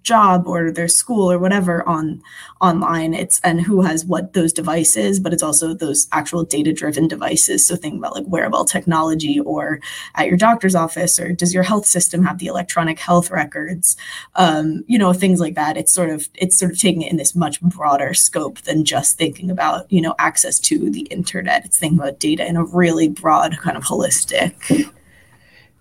job 0.02 0.46
or 0.46 0.70
their 0.70 0.88
school 0.88 1.30
or 1.30 1.38
whatever 1.38 1.86
on 1.88 2.22
online. 2.60 3.14
It's 3.14 3.40
and 3.40 3.60
who 3.60 3.82
has 3.82 4.04
what 4.04 4.34
those 4.34 4.52
devices 4.52 5.18
but 5.18 5.32
it's 5.32 5.42
also 5.42 5.74
those 5.74 6.08
actual 6.12 6.44
data 6.44 6.72
driven 6.72 7.08
devices. 7.08 7.66
So 7.66 7.76
think 7.76 7.96
about 7.96 8.14
like 8.14 8.24
wearable 8.26 8.64
technology 8.64 9.40
or 9.40 9.80
at 10.14 10.26
your 10.26 10.36
doctor's 10.36 10.74
office 10.74 11.18
or 11.18 11.32
does 11.32 11.54
your 11.54 11.62
health 11.62 11.86
system 11.86 12.24
have 12.24 12.38
the 12.38 12.46
electronic 12.46 12.98
health 12.98 13.30
records? 13.30 13.96
Um, 14.34 14.84
you 14.86 14.98
know 14.98 15.12
things 15.12 15.40
like 15.40 15.54
that. 15.54 15.76
It's 15.76 15.92
sort 15.92 16.10
of 16.10 16.28
it's 16.34 16.58
sort 16.58 16.72
of 16.72 16.78
taking 16.78 17.02
it 17.02 17.10
in 17.10 17.16
this 17.16 17.34
much 17.34 17.60
broader 17.62 18.14
scope 18.14 18.60
than 18.62 18.84
just 18.84 19.16
thinking 19.16 19.50
about 19.50 19.90
you 19.90 20.00
know 20.00 20.14
access 20.18 20.58
to 20.60 20.90
the 20.90 21.02
internet. 21.02 21.64
It's 21.64 21.78
thinking 21.78 21.98
about 21.98 22.18
data 22.18 22.46
in 22.46 22.56
a 22.56 22.64
really 22.64 23.08
broad 23.08 23.56
kind 23.58 23.76
of 23.76 23.84
holistic 23.84 24.90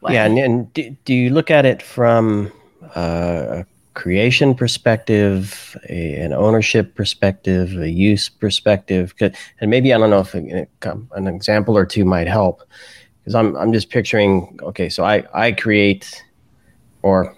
way. 0.01 0.13
yeah 0.13 0.25
and, 0.25 0.37
and 0.37 0.73
do, 0.73 0.95
do 1.05 1.13
you 1.13 1.29
look 1.29 1.51
at 1.51 1.65
it 1.65 1.81
from 1.81 2.51
uh, 2.95 3.63
creation 3.93 4.55
perspective, 4.55 5.75
a, 5.89 6.15
an 6.15 6.33
ownership 6.33 6.95
perspective, 6.95 7.77
a 7.77 7.89
use 7.89 8.29
perspective, 8.29 9.13
and 9.19 9.69
maybe 9.69 9.93
I 9.93 9.97
don't 9.97 10.09
know 10.09 10.19
if 10.19 10.33
an 10.33 11.27
example 11.27 11.77
or 11.77 11.85
two 11.85 12.05
might 12.05 12.27
help, 12.27 12.63
because 13.19 13.35
I'm 13.35 13.55
I'm 13.57 13.73
just 13.73 13.89
picturing. 13.89 14.59
Okay, 14.63 14.89
so 14.89 15.03
I 15.03 15.23
I 15.33 15.51
create, 15.51 16.23
or 17.01 17.35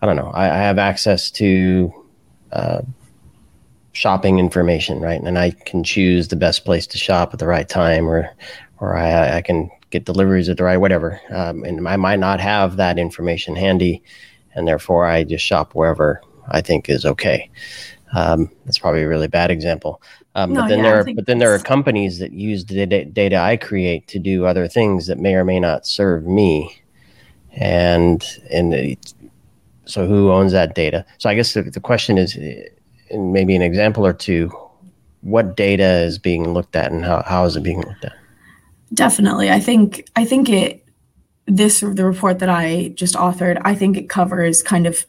I 0.00 0.06
don't 0.06 0.16
know, 0.16 0.30
I, 0.34 0.44
I 0.44 0.58
have 0.58 0.78
access 0.78 1.30
to 1.32 1.92
uh, 2.52 2.82
shopping 3.92 4.38
information, 4.38 5.00
right? 5.00 5.20
And 5.20 5.38
I 5.38 5.50
can 5.50 5.82
choose 5.82 6.28
the 6.28 6.36
best 6.36 6.64
place 6.64 6.86
to 6.86 6.98
shop 6.98 7.32
at 7.32 7.40
the 7.40 7.48
right 7.48 7.68
time, 7.68 8.08
or 8.08 8.30
or 8.78 8.96
I, 8.96 9.38
I 9.38 9.42
can 9.42 9.70
get 9.90 10.04
deliveries 10.04 10.48
at 10.48 10.56
the 10.56 10.64
right 10.64 10.76
whatever. 10.76 11.20
Um, 11.30 11.64
and 11.64 11.88
I 11.88 11.96
might 11.96 12.20
not 12.20 12.40
have 12.40 12.76
that 12.76 12.98
information 12.98 13.56
handy, 13.56 14.02
and 14.58 14.68
therefore 14.68 15.06
I 15.06 15.24
just 15.24 15.44
shop 15.44 15.74
wherever 15.74 16.20
I 16.48 16.60
think 16.60 16.88
is 16.88 17.06
okay. 17.06 17.50
Um, 18.14 18.50
that's 18.64 18.78
probably 18.78 19.02
a 19.02 19.08
really 19.08 19.28
bad 19.28 19.50
example. 19.50 20.02
Um, 20.34 20.52
no, 20.52 20.62
but 20.62 20.68
then 20.68 20.78
yeah, 20.78 20.84
there 20.84 21.00
are 21.00 21.04
but 21.14 21.26
then 21.26 21.38
there 21.38 21.54
are 21.54 21.58
companies 21.58 22.18
that 22.18 22.32
use 22.32 22.64
the 22.64 22.86
data, 22.86 23.04
data 23.04 23.36
I 23.36 23.56
create 23.56 24.08
to 24.08 24.18
do 24.18 24.44
other 24.44 24.68
things 24.68 25.06
that 25.06 25.18
may 25.18 25.34
or 25.34 25.44
may 25.44 25.60
not 25.60 25.86
serve 25.86 26.26
me, 26.26 26.82
and 27.52 28.24
and 28.50 28.96
so 29.84 30.06
who 30.06 30.30
owns 30.30 30.52
that 30.52 30.74
data? 30.74 31.04
So 31.18 31.28
I 31.30 31.34
guess 31.34 31.54
the, 31.54 31.62
the 31.62 31.80
question 31.80 32.18
is, 32.18 32.38
maybe 33.10 33.56
an 33.56 33.62
example 33.62 34.06
or 34.06 34.12
two, 34.12 34.50
what 35.22 35.56
data 35.56 36.02
is 36.02 36.18
being 36.18 36.52
looked 36.52 36.76
at 36.76 36.92
and 36.92 37.04
how, 37.04 37.22
how 37.26 37.44
is 37.44 37.56
it 37.56 37.62
being 37.62 37.80
looked 37.80 38.04
at? 38.04 38.12
Definitely. 38.94 39.50
I 39.50 39.60
think 39.60 40.08
I 40.16 40.24
think 40.24 40.48
it 40.48 40.84
this 41.48 41.80
the 41.80 42.04
report 42.04 42.38
that 42.38 42.48
I 42.50 42.92
just 42.94 43.14
authored, 43.14 43.60
I 43.64 43.74
think 43.74 43.96
it 43.96 44.08
covers 44.08 44.62
kind 44.62 44.86
of 44.86 45.04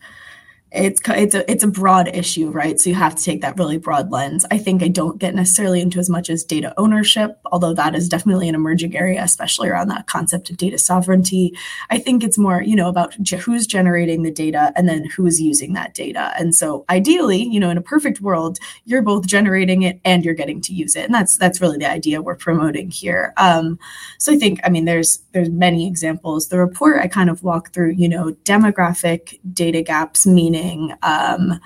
it's 0.71 1.01
it's 1.07 1.33
a 1.33 1.51
it's 1.51 1.63
a 1.63 1.67
broad 1.67 2.09
issue, 2.09 2.49
right? 2.51 2.79
So 2.79 2.91
you 2.91 2.95
have 2.95 3.15
to 3.15 3.23
take 3.23 3.41
that 3.41 3.57
really 3.57 3.77
broad 3.77 4.11
lens. 4.11 4.45
I 4.51 4.59
think 4.59 4.83
I 4.83 4.87
don't 4.87 5.17
get 5.17 5.33
necessarily 5.33 5.81
into 5.81 5.97
as 5.97 6.09
much 6.09 6.29
as 6.29 6.43
data 6.43 6.75
ownership, 6.77 7.39
although 7.45 7.73
that 7.73 7.95
is 7.95 8.07
definitely 8.07 8.47
an 8.47 8.53
emerging 8.53 8.95
area, 8.95 9.23
especially 9.23 9.69
around 9.69 9.87
that 9.87 10.05
concept 10.05 10.51
of 10.51 10.57
data 10.57 10.77
sovereignty. 10.77 11.57
I 11.89 11.97
think 11.97 12.23
it's 12.23 12.37
more, 12.37 12.61
you 12.61 12.75
know, 12.75 12.87
about 12.87 13.15
who's 13.15 13.65
generating 13.65 14.21
the 14.21 14.29
data 14.31 14.71
and 14.75 14.87
then 14.87 15.05
who's 15.05 15.41
using 15.41 15.73
that 15.73 15.95
data. 15.95 16.33
And 16.37 16.53
so 16.53 16.85
ideally, 16.89 17.41
you 17.41 17.59
know, 17.59 17.71
in 17.71 17.77
a 17.77 17.81
perfect 17.81 18.21
world, 18.21 18.59
you're 18.85 19.01
both 19.01 19.25
generating 19.25 19.81
it 19.81 19.99
and 20.05 20.23
you're 20.23 20.35
getting 20.35 20.61
to 20.61 20.73
use 20.73 20.95
it, 20.95 21.05
and 21.05 21.13
that's 21.13 21.35
that's 21.37 21.61
really 21.61 21.79
the 21.79 21.89
idea 21.89 22.21
we're 22.21 22.35
promoting 22.35 22.91
here. 22.91 23.33
Um, 23.37 23.79
so 24.19 24.31
I 24.33 24.37
think, 24.37 24.59
I 24.63 24.69
mean, 24.69 24.85
there's 24.85 25.19
there's 25.31 25.49
many 25.49 25.87
examples. 25.87 26.49
The 26.49 26.59
report 26.59 27.01
I 27.01 27.07
kind 27.07 27.31
of 27.31 27.41
walk 27.43 27.73
through, 27.73 27.93
you 27.93 28.07
know, 28.07 28.33
demographic 28.43 29.39
data 29.51 29.81
gaps, 29.81 30.27
meaning 30.27 30.58
um, 31.03 31.59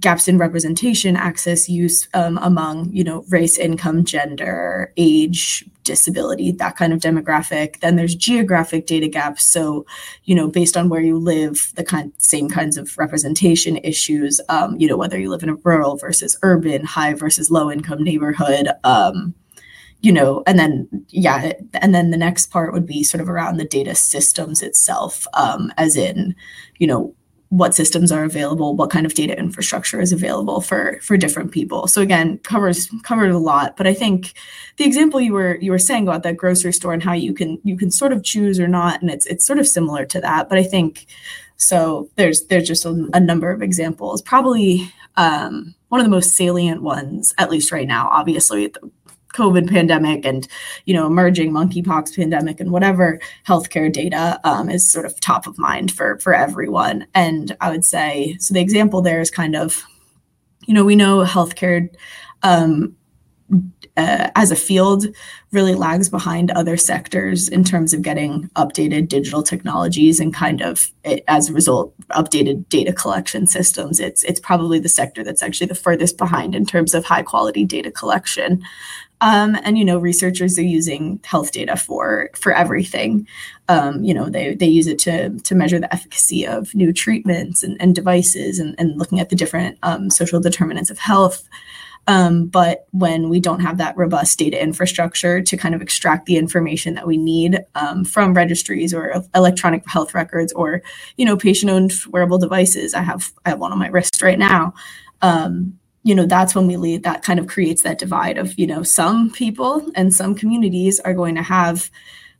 gaps 0.00 0.28
in 0.28 0.38
representation, 0.38 1.16
access, 1.16 1.68
use 1.68 2.08
um, 2.14 2.38
among 2.42 2.92
you 2.92 3.04
know 3.04 3.24
race, 3.28 3.58
income, 3.58 4.04
gender, 4.04 4.92
age, 4.96 5.64
disability, 5.82 6.52
that 6.52 6.76
kind 6.76 6.92
of 6.92 7.00
demographic. 7.00 7.80
Then 7.80 7.96
there's 7.96 8.14
geographic 8.14 8.86
data 8.86 9.08
gaps. 9.08 9.44
So 9.44 9.86
you 10.24 10.34
know 10.34 10.48
based 10.48 10.76
on 10.76 10.88
where 10.88 11.02
you 11.02 11.18
live, 11.18 11.72
the 11.76 11.84
kind 11.84 12.12
same 12.18 12.48
kinds 12.48 12.76
of 12.76 12.96
representation 12.98 13.78
issues. 13.78 14.40
Um, 14.48 14.76
you 14.78 14.88
know 14.88 14.96
whether 14.96 15.18
you 15.18 15.30
live 15.30 15.42
in 15.42 15.50
a 15.50 15.56
rural 15.56 15.96
versus 15.96 16.36
urban, 16.42 16.84
high 16.84 17.14
versus 17.14 17.50
low 17.50 17.70
income 17.70 18.02
neighborhood. 18.02 18.68
Um, 18.82 19.34
you 20.00 20.12
know, 20.12 20.42
and 20.46 20.58
then 20.58 20.86
yeah, 21.08 21.52
and 21.80 21.94
then 21.94 22.10
the 22.10 22.18
next 22.18 22.50
part 22.50 22.74
would 22.74 22.84
be 22.84 23.02
sort 23.02 23.22
of 23.22 23.28
around 23.28 23.56
the 23.56 23.64
data 23.64 23.94
systems 23.94 24.60
itself, 24.60 25.26
um, 25.32 25.72
as 25.78 25.96
in, 25.96 26.36
you 26.76 26.86
know, 26.86 27.14
what 27.54 27.72
systems 27.72 28.10
are 28.10 28.24
available, 28.24 28.74
what 28.74 28.90
kind 28.90 29.06
of 29.06 29.14
data 29.14 29.38
infrastructure 29.38 30.00
is 30.00 30.12
available 30.12 30.60
for 30.60 30.98
for 31.02 31.16
different 31.16 31.52
people. 31.52 31.86
So 31.86 32.02
again, 32.02 32.38
covers 32.38 32.90
covered 33.04 33.30
a 33.30 33.38
lot. 33.38 33.76
But 33.76 33.86
I 33.86 33.94
think 33.94 34.34
the 34.76 34.84
example 34.84 35.20
you 35.20 35.32
were 35.32 35.56
you 35.60 35.70
were 35.70 35.78
saying 35.78 36.08
about 36.08 36.24
that 36.24 36.36
grocery 36.36 36.72
store 36.72 36.92
and 36.92 37.02
how 37.02 37.12
you 37.12 37.32
can 37.32 37.60
you 37.62 37.76
can 37.76 37.92
sort 37.92 38.12
of 38.12 38.24
choose 38.24 38.58
or 38.58 38.66
not, 38.66 39.00
and 39.00 39.10
it's 39.10 39.24
it's 39.26 39.46
sort 39.46 39.60
of 39.60 39.68
similar 39.68 40.04
to 40.04 40.20
that. 40.20 40.48
But 40.48 40.58
I 40.58 40.64
think 40.64 41.06
so. 41.56 42.10
There's 42.16 42.44
there's 42.46 42.66
just 42.66 42.84
a, 42.84 43.08
a 43.14 43.20
number 43.20 43.52
of 43.52 43.62
examples. 43.62 44.20
Probably 44.20 44.92
um, 45.16 45.76
one 45.90 46.00
of 46.00 46.04
the 46.04 46.10
most 46.10 46.34
salient 46.34 46.82
ones, 46.82 47.34
at 47.38 47.52
least 47.52 47.70
right 47.70 47.86
now. 47.86 48.08
Obviously, 48.08 48.66
the 48.66 48.90
COVID 49.34 49.68
pandemic 49.68 50.24
and 50.24 50.48
you 50.86 50.94
know 50.94 51.06
emerging 51.06 51.52
monkeypox 51.52 52.16
pandemic 52.16 52.60
and 52.60 52.70
whatever 52.70 53.20
healthcare 53.46 53.92
data 53.92 54.40
um, 54.44 54.70
is 54.70 54.90
sort 54.90 55.06
of 55.06 55.20
top 55.20 55.46
of 55.46 55.58
mind 55.58 55.92
for 55.92 56.18
for 56.20 56.34
everyone. 56.34 57.06
And 57.14 57.56
I 57.60 57.70
would 57.70 57.84
say 57.84 58.36
so. 58.38 58.54
The 58.54 58.60
example 58.60 59.02
there 59.02 59.20
is 59.20 59.30
kind 59.30 59.56
of, 59.56 59.82
you 60.66 60.74
know, 60.74 60.84
we 60.84 60.96
know 60.96 61.24
healthcare. 61.24 61.88
Um, 62.42 62.96
uh, 63.96 64.30
as 64.34 64.50
a 64.50 64.56
field 64.56 65.06
really 65.52 65.74
lags 65.74 66.08
behind 66.08 66.50
other 66.50 66.76
sectors 66.76 67.48
in 67.48 67.62
terms 67.62 67.92
of 67.92 68.02
getting 68.02 68.48
updated 68.56 69.08
digital 69.08 69.42
technologies 69.42 70.18
and 70.18 70.34
kind 70.34 70.60
of 70.60 70.90
it, 71.04 71.22
as 71.28 71.48
a 71.48 71.52
result 71.52 71.94
updated 72.10 72.68
data 72.68 72.92
collection 72.92 73.46
systems 73.46 74.00
it's 74.00 74.24
it's 74.24 74.40
probably 74.40 74.80
the 74.80 74.88
sector 74.88 75.22
that's 75.22 75.42
actually 75.42 75.66
the 75.66 75.74
furthest 75.74 76.18
behind 76.18 76.54
in 76.54 76.66
terms 76.66 76.92
of 76.92 77.04
high 77.04 77.22
quality 77.22 77.64
data 77.64 77.90
collection 77.90 78.60
um, 79.20 79.56
and 79.62 79.78
you 79.78 79.84
know, 79.84 79.98
researchers 79.98 80.58
are 80.58 80.62
using 80.62 81.20
health 81.24 81.52
data 81.52 81.76
for 81.76 82.30
for 82.34 82.52
everything. 82.52 83.26
Um, 83.68 84.02
you 84.02 84.12
know, 84.12 84.28
they 84.28 84.54
they 84.54 84.66
use 84.66 84.86
it 84.86 84.98
to 85.00 85.30
to 85.30 85.54
measure 85.54 85.78
the 85.78 85.92
efficacy 85.92 86.46
of 86.46 86.74
new 86.74 86.92
treatments 86.92 87.62
and, 87.62 87.76
and 87.80 87.94
devices 87.94 88.58
and, 88.58 88.74
and 88.78 88.98
looking 88.98 89.20
at 89.20 89.30
the 89.30 89.36
different 89.36 89.78
um, 89.82 90.10
social 90.10 90.40
determinants 90.40 90.90
of 90.90 90.98
health. 90.98 91.48
Um, 92.06 92.46
but 92.46 92.86
when 92.90 93.30
we 93.30 93.40
don't 93.40 93.60
have 93.60 93.78
that 93.78 93.96
robust 93.96 94.38
data 94.38 94.62
infrastructure 94.62 95.40
to 95.40 95.56
kind 95.56 95.74
of 95.74 95.80
extract 95.80 96.26
the 96.26 96.36
information 96.36 96.94
that 96.94 97.06
we 97.06 97.16
need 97.16 97.64
um, 97.76 98.04
from 98.04 98.34
registries 98.34 98.92
or 98.92 99.24
electronic 99.34 99.88
health 99.88 100.12
records 100.12 100.52
or 100.52 100.82
you 101.16 101.24
know 101.24 101.36
patient-owned 101.36 101.92
wearable 102.10 102.38
devices, 102.38 102.92
I 102.94 103.02
have 103.02 103.32
I 103.46 103.50
have 103.50 103.58
one 103.58 103.72
on 103.72 103.78
my 103.78 103.88
wrist 103.88 104.20
right 104.20 104.38
now. 104.38 104.74
Um, 105.22 105.78
you 106.04 106.14
know 106.14 106.26
that's 106.26 106.54
when 106.54 106.66
we 106.66 106.76
lead 106.76 107.02
that 107.02 107.22
kind 107.22 107.40
of 107.40 107.48
creates 107.48 107.82
that 107.82 107.98
divide 107.98 108.38
of 108.38 108.56
you 108.58 108.66
know 108.66 108.82
some 108.82 109.30
people 109.30 109.84
and 109.94 110.14
some 110.14 110.34
communities 110.34 111.00
are 111.00 111.14
going 111.14 111.34
to 111.34 111.42
have 111.42 111.90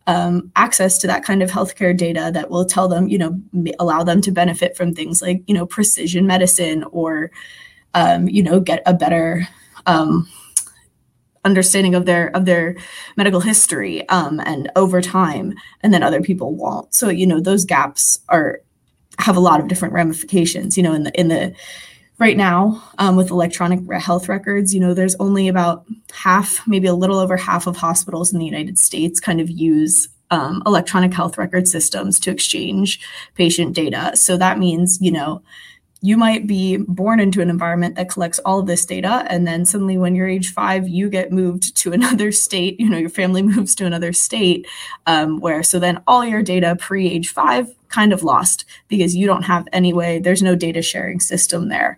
um, 0.07 0.53
access 0.55 0.99
to 0.99 1.07
that 1.07 1.25
kind 1.25 1.43
of 1.43 1.51
healthcare 1.51 1.97
data 1.97 2.31
that 2.33 2.51
will 2.51 2.67
tell 2.67 2.89
them 2.89 3.09
you 3.09 3.19
know 3.19 3.41
allow 3.81 4.05
them 4.05 4.21
to 4.21 4.31
benefit 4.31 4.77
from 4.77 4.95
things 4.95 5.21
like 5.23 5.43
you 5.47 5.55
know 5.55 5.67
precision 5.67 6.27
medicine 6.27 6.85
or 6.93 7.31
um, 7.95 8.29
you 8.29 8.43
know 8.43 8.61
get 8.61 8.83
a 8.87 8.93
better 8.93 9.49
um, 9.87 10.29
understanding 11.45 11.95
of 11.95 12.07
their 12.07 12.29
of 12.37 12.45
their 12.45 12.77
medical 13.17 13.41
history 13.41 14.07
um, 14.09 14.41
and 14.41 14.71
over 14.77 15.01
time 15.01 15.55
and 15.83 15.93
then 15.93 16.03
other 16.03 16.23
people 16.23 16.55
won't. 16.55 16.95
So 16.95 17.09
you 17.09 17.27
know 17.27 17.41
those 17.41 17.65
gaps 17.65 18.21
are 18.29 18.61
have 19.19 19.37
a 19.37 19.41
lot 19.41 19.61
of 19.61 19.69
different 19.69 19.95
ramifications 19.95 20.77
you 20.77 20.83
know 20.83 20.93
in 20.93 21.05
the 21.05 21.19
in 21.19 21.29
the 21.29 21.55
right 22.19 22.37
now 22.37 22.83
um, 22.99 23.17
with 23.17 23.31
electronic 23.31 23.81
health 24.01 24.29
records 24.29 24.73
you 24.73 24.81
know 24.81 24.95
there's 24.95 25.17
only 25.17 25.49
about 25.49 25.85
half 26.13 26.67
maybe 26.67 26.87
a 26.87 26.95
little 26.95 27.19
over 27.19 27.37
half 27.37 27.67
of 27.67 27.77
hospitals 27.77 28.33
in 28.33 28.39
the 28.39 28.47
united 28.47 28.79
states 28.79 29.21
kind 29.21 29.41
of 29.41 29.51
use 29.51 30.09
um, 30.31 30.63
electronic 30.67 31.13
health 31.13 31.39
record 31.39 31.69
systems 31.69 32.19
to 32.21 32.31
exchange 32.31 33.01
patient 33.35 33.75
data. 33.75 34.17
So 34.17 34.37
that 34.37 34.59
means 34.59 34.99
you 35.01 35.13
know 35.13 35.43
you 36.01 36.19
might 36.19 36.47
be 36.47 36.77
born 36.77 37.19
into 37.19 37.41
an 37.41 37.49
environment 37.49 37.95
that 37.95 38.11
collects 38.11 38.39
all 38.41 38.59
of 38.59 38.67
this 38.67 38.85
data 38.85 39.25
and 39.31 39.47
then 39.47 39.65
suddenly 39.65 39.97
when 39.97 40.15
you're 40.15 40.29
age 40.29 40.53
five 40.53 40.87
you 40.87 41.09
get 41.09 41.33
moved 41.33 41.75
to 41.77 41.93
another 41.93 42.31
state 42.47 42.79
you 42.79 42.91
know 42.91 42.99
your 42.99 43.09
family 43.09 43.43
moves 43.55 43.75
to 43.75 43.87
another 43.87 44.13
state 44.13 44.67
um, 45.07 45.41
where 45.41 45.63
so 45.63 45.79
then 45.79 46.03
all 46.07 46.25
your 46.25 46.43
data 46.43 46.77
pre 46.79 47.09
age 47.09 47.31
five 47.31 47.75
kind 47.97 48.13
of 48.13 48.23
lost 48.23 48.65
because 48.89 49.17
you 49.19 49.27
don't 49.27 49.49
have 49.53 49.67
any 49.73 49.93
way 49.93 50.19
there's 50.19 50.43
no 50.43 50.55
data 50.67 50.83
sharing 50.83 51.21
system 51.21 51.69
there. 51.69 51.93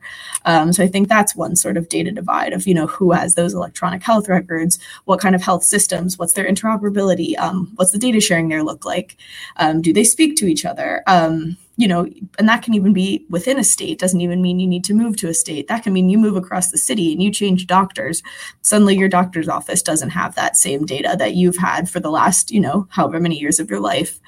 Um, 0.45 0.73
so 0.73 0.83
i 0.85 0.89
think 0.89 1.09
that's 1.09 1.35
one 1.45 1.57
sort 1.57 1.77
of 1.77 1.89
data 1.89 2.11
divide 2.13 2.53
of 2.53 2.67
you 2.69 2.75
know 2.79 2.87
who 2.87 3.13
has 3.13 3.35
those 3.35 3.55
electronic 3.55 4.03
health 4.03 4.29
records 4.29 4.79
what 5.09 5.21
kind 5.21 5.35
of 5.35 5.43
health 5.43 5.65
systems 5.65 6.19
what's 6.19 6.35
their 6.35 6.49
interoperability 6.53 7.37
um, 7.39 7.73
what's 7.77 7.93
the 7.93 7.99
data 7.99 8.21
sharing 8.21 8.49
there 8.49 8.63
look 8.63 8.85
like? 8.85 9.17
Um, 9.57 9.83
do 9.83 9.93
they 9.93 10.05
speak 10.05 10.37
to 10.37 10.47
each 10.47 10.65
other? 10.65 11.03
Um, 11.07 11.57
you 11.77 11.87
know, 11.87 12.09
and 12.39 12.49
that 12.49 12.63
can 12.63 12.75
even 12.75 12.93
be 12.93 13.27
within 13.29 13.59
a 13.59 13.65
state, 13.65 13.99
doesn't 13.99 14.21
even 14.21 14.41
mean 14.41 14.59
you 14.59 14.67
need 14.67 14.85
to 14.85 14.95
move 14.95 15.17
to 15.17 15.29
a 15.29 15.35
state. 15.35 15.69
That 15.69 15.83
can 15.83 15.93
mean 15.93 16.09
you 16.09 16.19
move 16.19 16.37
across 16.37 16.71
the 16.71 16.79
city 16.79 17.13
and 17.13 17.23
you 17.23 17.31
change 17.31 17.67
doctors. 17.67 18.23
Suddenly 18.63 18.97
your 18.97 19.09
doctor's 19.09 19.49
office 19.49 19.83
doesn't 19.83 20.11
have 20.11 20.35
that 20.35 20.57
same 20.57 20.87
data 20.87 21.17
that 21.19 21.35
you've 21.35 21.59
had 21.59 21.91
for 21.91 22.01
the 22.01 22.11
last, 22.11 22.51
you 22.51 22.61
know, 22.61 22.89
however 22.91 23.21
many 23.21 23.39
years 23.39 23.61
of 23.61 23.69
your 23.69 23.81
life. 23.81 24.19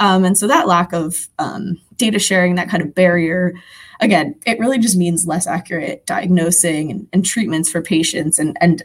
Um, 0.00 0.24
and 0.24 0.36
so 0.36 0.46
that 0.48 0.66
lack 0.66 0.92
of 0.92 1.28
um, 1.38 1.80
data 1.96 2.18
sharing, 2.18 2.56
that 2.56 2.68
kind 2.68 2.82
of 2.82 2.94
barrier, 2.94 3.54
again, 4.00 4.34
it 4.44 4.58
really 4.58 4.78
just 4.78 4.96
means 4.96 5.26
less 5.26 5.46
accurate 5.46 6.04
diagnosing 6.06 6.90
and, 6.90 7.08
and 7.12 7.24
treatments 7.24 7.70
for 7.70 7.80
patients 7.80 8.38
and 8.38 8.56
and 8.60 8.82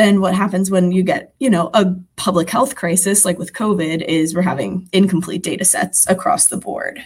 then 0.00 0.20
what 0.20 0.34
happens 0.34 0.70
when 0.70 0.92
you 0.92 1.02
get 1.02 1.34
you 1.38 1.50
know 1.50 1.70
a 1.74 1.94
public 2.16 2.48
health 2.48 2.74
crisis 2.74 3.24
like 3.24 3.38
with 3.38 3.52
covid 3.52 4.02
is 4.02 4.34
we're 4.34 4.50
having 4.54 4.88
incomplete 4.92 5.42
data 5.42 5.64
sets 5.64 6.08
across 6.08 6.48
the 6.48 6.56
board. 6.56 7.04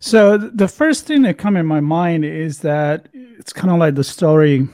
So 0.00 0.38
the 0.38 0.68
first 0.68 1.06
thing 1.06 1.22
that 1.22 1.38
come 1.38 1.56
in 1.56 1.66
my 1.66 1.80
mind 1.80 2.24
is 2.24 2.60
that 2.60 3.08
it's 3.12 3.52
kind 3.52 3.72
of 3.72 3.78
like 3.78 3.96
the 3.96 4.04
story 4.04 4.68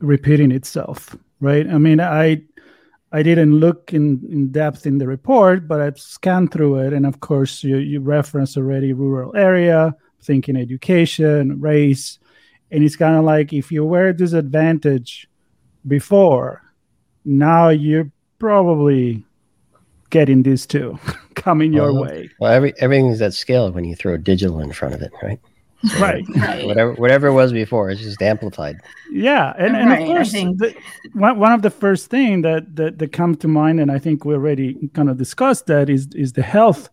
repeating 0.00 0.50
itself 0.50 1.14
right? 1.40 1.66
I 1.68 1.78
mean 1.78 2.00
i 2.00 2.42
i 3.12 3.22
didn't 3.22 3.58
look 3.58 3.92
in, 3.92 4.04
in 4.30 4.52
depth 4.52 4.86
in 4.86 4.98
the 4.98 5.06
report 5.06 5.66
but 5.66 5.80
i've 5.80 5.98
scanned 5.98 6.52
through 6.52 6.78
it. 6.78 6.92
And 6.92 7.04
of 7.06 7.20
course 7.20 7.62
you, 7.62 7.76
you 7.76 8.00
reference 8.00 8.56
already 8.56 8.92
rural 8.92 9.36
area 9.36 9.94
thinking 10.22 10.56
education 10.56 11.60
race. 11.60 12.18
And 12.70 12.84
it's 12.84 12.96
kind 12.96 13.16
of 13.16 13.24
like 13.24 13.52
if 13.52 13.72
you 13.72 13.84
were 13.84 14.12
disadvantaged 14.12 15.26
before 15.86 16.62
now 17.24 17.68
you're 17.68 18.10
probably 18.38 19.24
getting 20.10 20.42
these 20.42 20.66
too 20.66 20.98
coming 21.34 21.72
your 21.72 21.92
way 21.92 22.28
well 22.40 22.52
every 22.52 22.72
everything's 22.78 23.22
at 23.22 23.32
scale 23.32 23.70
when 23.70 23.84
you 23.84 23.94
throw 23.94 24.16
digital 24.16 24.60
in 24.60 24.72
front 24.72 24.94
of 24.94 25.02
it 25.02 25.12
right 25.22 25.40
so 25.84 25.98
right. 25.98 26.24
right. 26.36 26.66
Whatever 26.66 26.92
whatever 26.94 27.28
it 27.28 27.32
was 27.32 27.52
before, 27.52 27.90
it's 27.90 28.02
just 28.02 28.20
amplified. 28.20 28.80
Yeah, 29.10 29.54
and, 29.58 29.74
and 29.74 29.88
right. 29.88 30.02
of 30.02 30.06
course, 30.08 30.32
the, 30.32 30.74
one, 31.14 31.38
one 31.38 31.52
of 31.52 31.62
the 31.62 31.70
first 31.70 32.10
thing 32.10 32.42
that, 32.42 32.76
that 32.76 32.98
that 32.98 33.12
come 33.12 33.34
to 33.36 33.48
mind, 33.48 33.80
and 33.80 33.90
I 33.90 33.98
think 33.98 34.24
we 34.24 34.34
already 34.34 34.90
kind 34.92 35.08
of 35.08 35.16
discussed 35.16 35.66
that 35.66 35.88
is 35.88 36.08
is 36.14 36.34
the 36.34 36.42
health 36.42 36.90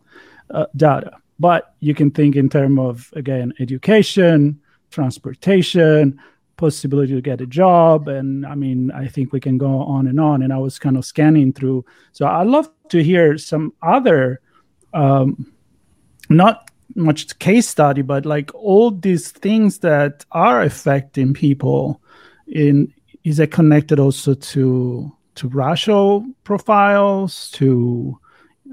uh, 0.50 0.66
data. 0.74 1.12
But 1.38 1.74
you 1.80 1.94
can 1.94 2.10
think 2.10 2.34
in 2.34 2.48
terms 2.48 2.78
of 2.80 3.12
again 3.14 3.52
education, 3.60 4.58
transportation, 4.90 6.18
possibility 6.58 7.14
to 7.14 7.22
get 7.22 7.40
a 7.40 7.46
job, 7.46 8.08
and 8.08 8.44
I 8.44 8.54
mean 8.54 8.90
I 8.90 9.08
think 9.08 9.32
we 9.32 9.40
can 9.40 9.56
go 9.56 9.80
on 9.80 10.06
and 10.06 10.20
on. 10.20 10.42
And 10.42 10.52
I 10.52 10.58
was 10.58 10.78
kind 10.78 10.98
of 10.98 11.06
scanning 11.06 11.54
through, 11.54 11.86
so 12.12 12.26
I 12.26 12.42
love 12.42 12.68
to 12.90 13.02
hear 13.02 13.38
some 13.38 13.72
other. 13.82 14.40
Um, 14.92 15.52
not 16.30 16.70
much 16.94 17.38
case 17.38 17.68
study, 17.68 18.02
but 18.02 18.26
like 18.26 18.54
all 18.54 18.90
these 18.90 19.30
things 19.30 19.78
that 19.78 20.24
are 20.32 20.62
affecting 20.62 21.32
people 21.32 22.02
in 22.46 22.92
is 23.24 23.38
it 23.38 23.50
connected 23.50 23.98
also 23.98 24.34
to 24.34 25.12
to 25.34 25.48
racial 25.48 26.26
profiles, 26.44 27.50
to 27.52 28.18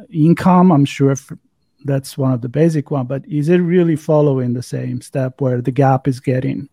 income? 0.09 0.71
I'm 0.71 0.85
sure 0.85 1.15
that's 1.83 2.17
one 2.17 2.31
of 2.31 2.41
the 2.41 2.49
basic 2.49 2.89
one, 2.89 3.05
but 3.05 3.25
is 3.27 3.49
it 3.49 3.57
really 3.57 3.95
following 3.95 4.53
the 4.53 4.63
same 4.63 5.01
step 5.01 5.39
where 5.39 5.61
the 5.61 5.71
gap 5.71 6.07
is 6.07 6.19
getting 6.19 6.67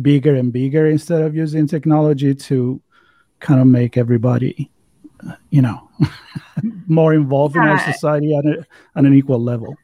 bigger 0.00 0.34
and 0.34 0.52
bigger 0.52 0.86
instead 0.86 1.22
of 1.22 1.34
using 1.34 1.66
technology 1.66 2.34
to 2.34 2.80
kind 3.40 3.60
of 3.60 3.66
make 3.66 3.96
everybody 3.96 4.70
you 5.50 5.62
know 5.62 5.88
more 6.86 7.14
involved 7.14 7.56
yeah. 7.56 7.62
in 7.62 7.68
our 7.68 7.92
society 7.92 8.36
at, 8.36 8.44
a, 8.44 8.66
at 8.96 9.04
an 9.04 9.14
equal 9.14 9.42
level 9.42 9.76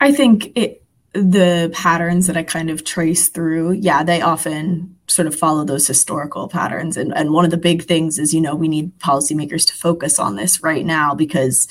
I 0.00 0.12
think 0.12 0.52
it 0.56 0.84
the 1.14 1.70
patterns 1.72 2.26
that 2.26 2.36
I 2.36 2.42
kind 2.42 2.70
of 2.70 2.84
trace 2.84 3.28
through, 3.28 3.72
yeah, 3.72 4.02
they 4.02 4.20
often 4.20 4.96
sort 5.06 5.28
of 5.28 5.34
follow 5.34 5.64
those 5.64 5.86
historical 5.86 6.48
patterns. 6.48 6.96
And 6.96 7.16
and 7.16 7.32
one 7.32 7.44
of 7.44 7.52
the 7.52 7.56
big 7.56 7.84
things 7.84 8.18
is, 8.18 8.34
you 8.34 8.40
know, 8.40 8.54
we 8.54 8.68
need 8.68 8.98
policymakers 8.98 9.64
to 9.68 9.74
focus 9.74 10.18
on 10.18 10.34
this 10.34 10.62
right 10.62 10.84
now 10.84 11.14
because 11.14 11.68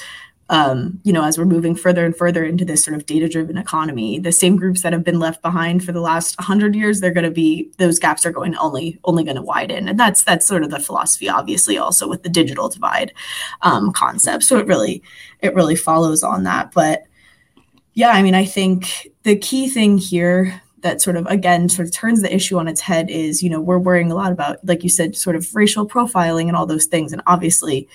um, 0.50 1.00
you 1.04 1.14
know, 1.14 1.24
as 1.24 1.38
we're 1.38 1.46
moving 1.46 1.74
further 1.74 2.06
and 2.06 2.16
further 2.16 2.44
into 2.44 2.66
this 2.66 2.84
sort 2.84 2.96
of 2.96 3.06
data-driven 3.06 3.58
economy, 3.58 4.20
the 4.20 4.32
same 4.32 4.58
groups 4.58 4.82
that 4.82 4.94
have 4.94 5.04
been 5.04 5.20
left 5.20 5.42
behind 5.42 5.84
for 5.84 5.92
the 5.92 6.02
last 6.02 6.38
100 6.38 6.76
years, 6.76 7.00
they're 7.00 7.12
going 7.12 7.24
to 7.24 7.32
be 7.32 7.72
those 7.78 7.98
gaps 7.98 8.26
are 8.26 8.32
going 8.32 8.56
only 8.58 9.00
only 9.06 9.24
going 9.24 9.38
to 9.38 9.42
widen, 9.42 9.88
and 9.88 10.00
that's 10.00 10.24
that's 10.24 10.46
sort 10.46 10.64
of 10.64 10.70
the 10.70 10.80
philosophy, 10.80 11.30
obviously, 11.30 11.78
also 11.78 12.08
with 12.08 12.24
the 12.24 12.30
digital 12.30 12.70
divide 12.70 13.14
um, 13.62 13.92
concept. 13.94 14.44
So 14.44 14.58
it 14.58 14.68
really 14.68 15.02
it 15.40 15.56
really 15.56 15.76
follows 15.76 16.24
on 16.24 16.44
that, 16.44 16.72
but 16.74 17.04
yeah, 17.94 18.10
I 18.10 18.24
mean, 18.24 18.36
I 18.36 18.46
think 18.46 19.08
the 19.24 19.38
key 19.38 19.70
thing 19.70 19.98
here 19.98 20.62
that 20.82 21.02
sort 21.02 21.16
of 21.16 21.26
again 21.28 21.70
sort 21.70 21.88
of 21.88 21.94
turns 21.94 22.22
the 22.22 22.34
issue 22.34 22.58
on 22.58 22.68
its 22.68 22.82
head 22.82 23.10
is 23.10 23.42
you 23.42 23.50
know 23.50 23.62
we're 23.62 23.80
worrying 23.80 24.12
a 24.12 24.16
lot 24.16 24.32
about 24.32 24.58
like 24.66 24.84
you 24.84 24.90
said 24.90 25.16
sort 25.16 25.36
of 25.36 25.56
racial 25.56 25.88
profiling 25.88 26.48
and 26.48 26.56
all 26.56 26.66
those 26.66 26.86
things. 26.86 27.14
And 27.14 27.22
obviously 27.26 27.88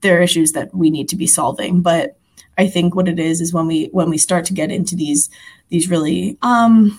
there 0.00 0.18
are 0.18 0.22
issues 0.22 0.52
that 0.52 0.74
we 0.74 0.90
need 0.90 1.08
to 1.08 1.16
be 1.16 1.26
solving. 1.26 1.82
But 1.82 2.16
i 2.58 2.66
think 2.66 2.94
what 2.94 3.08
it 3.08 3.18
is 3.18 3.40
is 3.40 3.52
when 3.52 3.66
we 3.66 3.86
when 3.92 4.10
we 4.10 4.18
start 4.18 4.44
to 4.44 4.54
get 4.54 4.70
into 4.70 4.96
these 4.96 5.30
these 5.68 5.90
really 5.90 6.38
um 6.42 6.98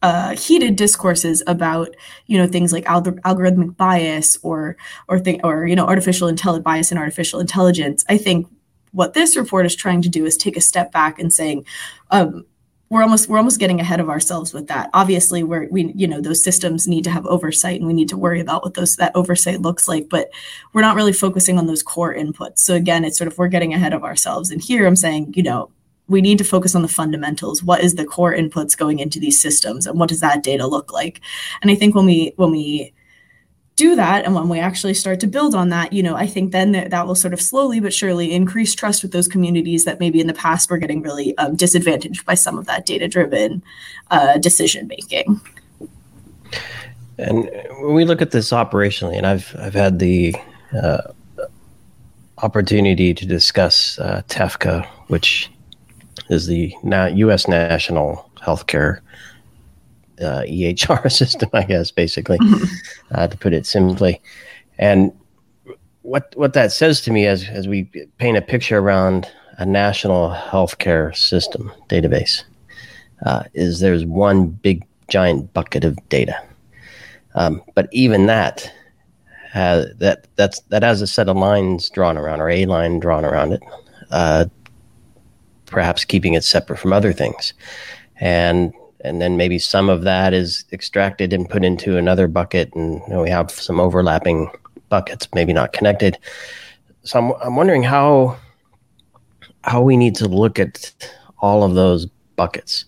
uh, 0.00 0.36
heated 0.36 0.76
discourses 0.76 1.42
about 1.48 1.88
you 2.26 2.38
know 2.38 2.46
things 2.46 2.72
like 2.72 2.84
alg- 2.84 3.20
algorithmic 3.22 3.76
bias 3.76 4.38
or 4.44 4.76
or 5.08 5.18
thing 5.18 5.40
or 5.42 5.66
you 5.66 5.74
know 5.74 5.86
artificial 5.86 6.28
intelligence 6.28 6.62
bias 6.62 6.90
and 6.92 7.00
artificial 7.00 7.40
intelligence 7.40 8.04
i 8.08 8.16
think 8.16 8.46
what 8.92 9.14
this 9.14 9.36
report 9.36 9.66
is 9.66 9.74
trying 9.74 10.00
to 10.00 10.08
do 10.08 10.24
is 10.24 10.36
take 10.36 10.56
a 10.56 10.60
step 10.60 10.92
back 10.92 11.18
and 11.18 11.32
saying 11.32 11.64
um, 12.12 12.46
we're 12.90 13.02
almost 13.02 13.28
we're 13.28 13.38
almost 13.38 13.60
getting 13.60 13.80
ahead 13.80 14.00
of 14.00 14.08
ourselves 14.08 14.54
with 14.54 14.66
that. 14.68 14.90
Obviously 14.94 15.42
we're 15.42 15.68
we 15.68 15.92
you 15.94 16.06
know 16.06 16.20
those 16.20 16.42
systems 16.42 16.88
need 16.88 17.04
to 17.04 17.10
have 17.10 17.26
oversight 17.26 17.78
and 17.78 17.86
we 17.86 17.92
need 17.92 18.08
to 18.08 18.16
worry 18.16 18.40
about 18.40 18.62
what 18.64 18.74
those 18.74 18.96
that 18.96 19.14
oversight 19.14 19.60
looks 19.60 19.86
like 19.88 20.08
but 20.08 20.30
we're 20.72 20.80
not 20.82 20.96
really 20.96 21.12
focusing 21.12 21.58
on 21.58 21.66
those 21.66 21.82
core 21.82 22.14
inputs. 22.14 22.58
So 22.58 22.74
again 22.74 23.04
it's 23.04 23.18
sort 23.18 23.28
of 23.28 23.36
we're 23.36 23.48
getting 23.48 23.74
ahead 23.74 23.92
of 23.92 24.04
ourselves. 24.04 24.50
And 24.50 24.62
here 24.62 24.86
i'm 24.86 24.96
saying 24.96 25.34
you 25.36 25.42
know 25.42 25.70
we 26.06 26.22
need 26.22 26.38
to 26.38 26.44
focus 26.44 26.74
on 26.74 26.80
the 26.80 26.88
fundamentals. 26.88 27.62
What 27.62 27.82
is 27.82 27.96
the 27.96 28.06
core 28.06 28.34
inputs 28.34 28.74
going 28.76 28.98
into 28.98 29.20
these 29.20 29.38
systems 29.38 29.86
and 29.86 29.98
what 29.98 30.08
does 30.08 30.20
that 30.20 30.42
data 30.42 30.66
look 30.66 30.92
like? 30.92 31.20
And 31.60 31.70
i 31.70 31.74
think 31.74 31.94
when 31.94 32.06
we 32.06 32.32
when 32.36 32.50
we 32.50 32.94
do 33.78 33.94
that 33.94 34.24
and 34.24 34.34
when 34.34 34.48
we 34.48 34.58
actually 34.58 34.92
start 34.92 35.20
to 35.20 35.26
build 35.26 35.54
on 35.54 35.68
that 35.68 35.92
you 35.92 36.02
know 36.02 36.16
i 36.16 36.26
think 36.26 36.50
then 36.50 36.72
that, 36.72 36.90
that 36.90 37.06
will 37.06 37.14
sort 37.14 37.32
of 37.32 37.40
slowly 37.40 37.78
but 37.78 37.94
surely 37.94 38.32
increase 38.32 38.74
trust 38.74 39.02
with 39.02 39.12
those 39.12 39.28
communities 39.28 39.84
that 39.84 40.00
maybe 40.00 40.20
in 40.20 40.26
the 40.26 40.34
past 40.34 40.68
were 40.68 40.78
getting 40.78 41.00
really 41.00 41.38
um, 41.38 41.54
disadvantaged 41.54 42.26
by 42.26 42.34
some 42.34 42.58
of 42.58 42.66
that 42.66 42.84
data 42.84 43.06
driven 43.06 43.62
uh, 44.10 44.36
decision 44.38 44.88
making 44.88 45.40
and 47.18 47.48
when 47.80 47.94
we 47.94 48.04
look 48.04 48.20
at 48.20 48.32
this 48.32 48.50
operationally 48.50 49.16
and 49.16 49.26
i've 49.26 49.54
i've 49.60 49.74
had 49.74 50.00
the 50.00 50.34
uh, 50.82 51.02
opportunity 52.38 53.14
to 53.14 53.24
discuss 53.26 53.98
uh, 54.00 54.22
TEFCA 54.28 54.84
which 55.06 55.50
is 56.30 56.46
the 56.46 56.74
us 56.82 57.46
national 57.46 58.28
healthcare 58.42 59.00
uh, 60.20 60.42
EHR 60.42 61.10
system, 61.12 61.50
I 61.52 61.62
guess, 61.64 61.90
basically, 61.90 62.38
mm-hmm. 62.38 62.64
uh, 63.12 63.28
to 63.28 63.36
put 63.36 63.52
it 63.52 63.66
simply. 63.66 64.20
And 64.78 65.12
what 66.02 66.32
what 66.36 66.54
that 66.54 66.72
says 66.72 67.00
to 67.02 67.10
me 67.10 67.26
as 67.26 67.48
as 67.48 67.68
we 67.68 67.84
paint 68.18 68.38
a 68.38 68.42
picture 68.42 68.78
around 68.78 69.30
a 69.58 69.66
national 69.66 70.30
healthcare 70.30 71.14
system 71.16 71.70
database 71.88 72.44
uh, 73.26 73.42
is 73.54 73.80
there's 73.80 74.06
one 74.06 74.46
big 74.46 74.86
giant 75.08 75.52
bucket 75.52 75.84
of 75.84 75.96
data, 76.08 76.40
um, 77.34 77.62
but 77.74 77.88
even 77.92 78.26
that 78.26 78.72
has, 79.52 79.86
that 79.98 80.26
that's 80.36 80.60
that 80.68 80.82
has 80.82 81.02
a 81.02 81.06
set 81.06 81.28
of 81.28 81.36
lines 81.36 81.90
drawn 81.90 82.16
around 82.16 82.40
or 82.40 82.48
a 82.48 82.66
line 82.66 83.00
drawn 83.00 83.24
around 83.24 83.52
it, 83.52 83.62
uh, 84.10 84.46
perhaps 85.66 86.04
keeping 86.04 86.34
it 86.34 86.44
separate 86.44 86.78
from 86.78 86.92
other 86.92 87.12
things, 87.12 87.52
and 88.20 88.72
and 89.00 89.20
then 89.20 89.36
maybe 89.36 89.58
some 89.58 89.88
of 89.88 90.02
that 90.02 90.34
is 90.34 90.64
extracted 90.72 91.32
and 91.32 91.48
put 91.48 91.64
into 91.64 91.96
another 91.96 92.26
bucket 92.26 92.72
and 92.74 93.00
you 93.06 93.08
know, 93.08 93.22
we 93.22 93.30
have 93.30 93.50
some 93.50 93.78
overlapping 93.80 94.50
buckets 94.88 95.28
maybe 95.34 95.52
not 95.52 95.72
connected. 95.72 96.18
So 97.02 97.18
I'm, 97.18 97.32
I'm 97.42 97.56
wondering 97.56 97.82
how 97.82 98.36
how 99.64 99.82
we 99.82 99.96
need 99.96 100.14
to 100.16 100.28
look 100.28 100.58
at 100.58 100.92
all 101.38 101.62
of 101.62 101.74
those 101.74 102.06
buckets. 102.36 102.84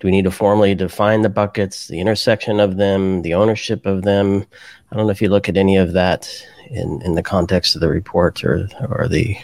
Do 0.00 0.08
we 0.08 0.12
need 0.12 0.24
to 0.24 0.30
formally 0.30 0.74
define 0.74 1.22
the 1.22 1.28
buckets 1.28 1.88
the 1.88 2.00
intersection 2.00 2.60
of 2.60 2.76
them 2.76 3.22
the 3.22 3.34
ownership 3.34 3.86
of 3.86 4.02
them? 4.02 4.44
I 4.90 4.96
don't 4.96 5.06
know 5.06 5.12
if 5.12 5.22
you 5.22 5.28
look 5.28 5.48
at 5.48 5.56
any 5.56 5.76
of 5.76 5.92
that 5.92 6.30
in 6.70 7.00
in 7.02 7.14
the 7.14 7.22
context 7.22 7.74
of 7.74 7.80
the 7.80 7.88
report 7.88 8.44
or 8.44 8.68
or 8.88 9.08
the 9.08 9.36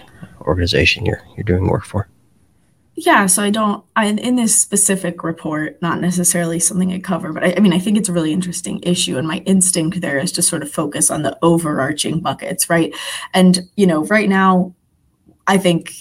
organization 0.43 1.07
you're 1.07 1.23
you're 1.37 1.45
doing 1.45 1.69
work 1.69 1.85
for 1.85 2.09
yeah, 3.07 3.27
so 3.27 3.43
I 3.43 3.51
don't, 3.51 3.83
I, 3.97 4.07
in 4.07 4.37
this 4.37 4.61
specific 4.61 5.25
report, 5.25 5.81
not 5.81 6.01
necessarily 6.01 6.59
something 6.59 6.93
I 6.93 6.99
cover, 6.99 7.33
but 7.33 7.43
I, 7.43 7.55
I, 7.57 7.61
mean, 7.61 7.73
I 7.73 7.79
think 7.79 7.97
it's 7.97 8.09
a 8.09 8.13
really 8.13 8.33
interesting 8.33 8.81
issue. 8.83 9.17
And 9.17 9.27
my 9.27 9.39
instinct 9.47 10.01
there 10.01 10.19
is 10.19 10.33
to 10.33 10.43
sort 10.43 10.63
of 10.63 10.71
focus 10.71 11.11
on 11.11 11.23
the 11.23 11.39
overarching 11.43 12.21
buckets, 12.21 12.69
right? 12.69 12.95
And, 13.33 13.61
you 13.77 13.87
know, 13.87 14.05
right 14.07 14.29
now, 14.29 14.75
I 15.47 15.57
think 15.57 15.93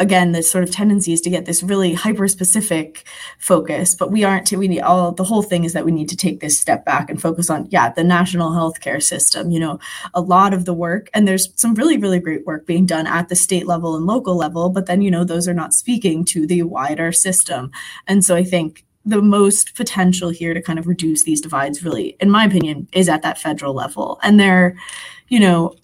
again 0.00 0.32
this 0.32 0.50
sort 0.50 0.64
of 0.64 0.70
tendency 0.70 1.12
is 1.12 1.20
to 1.20 1.30
get 1.30 1.46
this 1.46 1.62
really 1.62 1.94
hyper 1.94 2.28
specific 2.28 3.06
focus 3.38 3.94
but 3.94 4.10
we 4.10 4.24
aren't 4.24 4.46
to 4.46 4.56
we 4.56 4.68
need 4.68 4.80
all 4.80 5.12
the 5.12 5.24
whole 5.24 5.42
thing 5.42 5.64
is 5.64 5.72
that 5.72 5.84
we 5.84 5.92
need 5.92 6.08
to 6.08 6.16
take 6.16 6.40
this 6.40 6.58
step 6.58 6.84
back 6.84 7.10
and 7.10 7.20
focus 7.20 7.50
on 7.50 7.66
yeah 7.70 7.90
the 7.90 8.04
national 8.04 8.50
healthcare 8.50 9.02
system 9.02 9.50
you 9.50 9.60
know 9.60 9.78
a 10.14 10.20
lot 10.20 10.54
of 10.54 10.64
the 10.64 10.74
work 10.74 11.08
and 11.14 11.26
there's 11.26 11.48
some 11.56 11.74
really 11.74 11.96
really 11.96 12.18
great 12.18 12.46
work 12.46 12.66
being 12.66 12.86
done 12.86 13.06
at 13.06 13.28
the 13.28 13.36
state 13.36 13.66
level 13.66 13.96
and 13.96 14.06
local 14.06 14.36
level 14.36 14.68
but 14.68 14.86
then 14.86 15.02
you 15.02 15.10
know 15.10 15.24
those 15.24 15.48
are 15.48 15.54
not 15.54 15.74
speaking 15.74 16.24
to 16.24 16.46
the 16.46 16.62
wider 16.62 17.12
system. 17.12 17.70
And 18.06 18.24
so 18.24 18.34
i 18.36 18.44
think 18.44 18.84
the 19.06 19.20
most 19.20 19.74
potential 19.74 20.30
here 20.30 20.54
to 20.54 20.62
kind 20.62 20.78
of 20.78 20.86
reduce 20.86 21.24
these 21.24 21.40
divides 21.40 21.84
really 21.84 22.16
in 22.20 22.30
my 22.30 22.44
opinion 22.44 22.88
is 22.92 23.08
at 23.08 23.22
that 23.22 23.38
federal 23.38 23.74
level. 23.74 24.18
And 24.22 24.40
there 24.40 24.76
you 25.28 25.40
know 25.40 25.74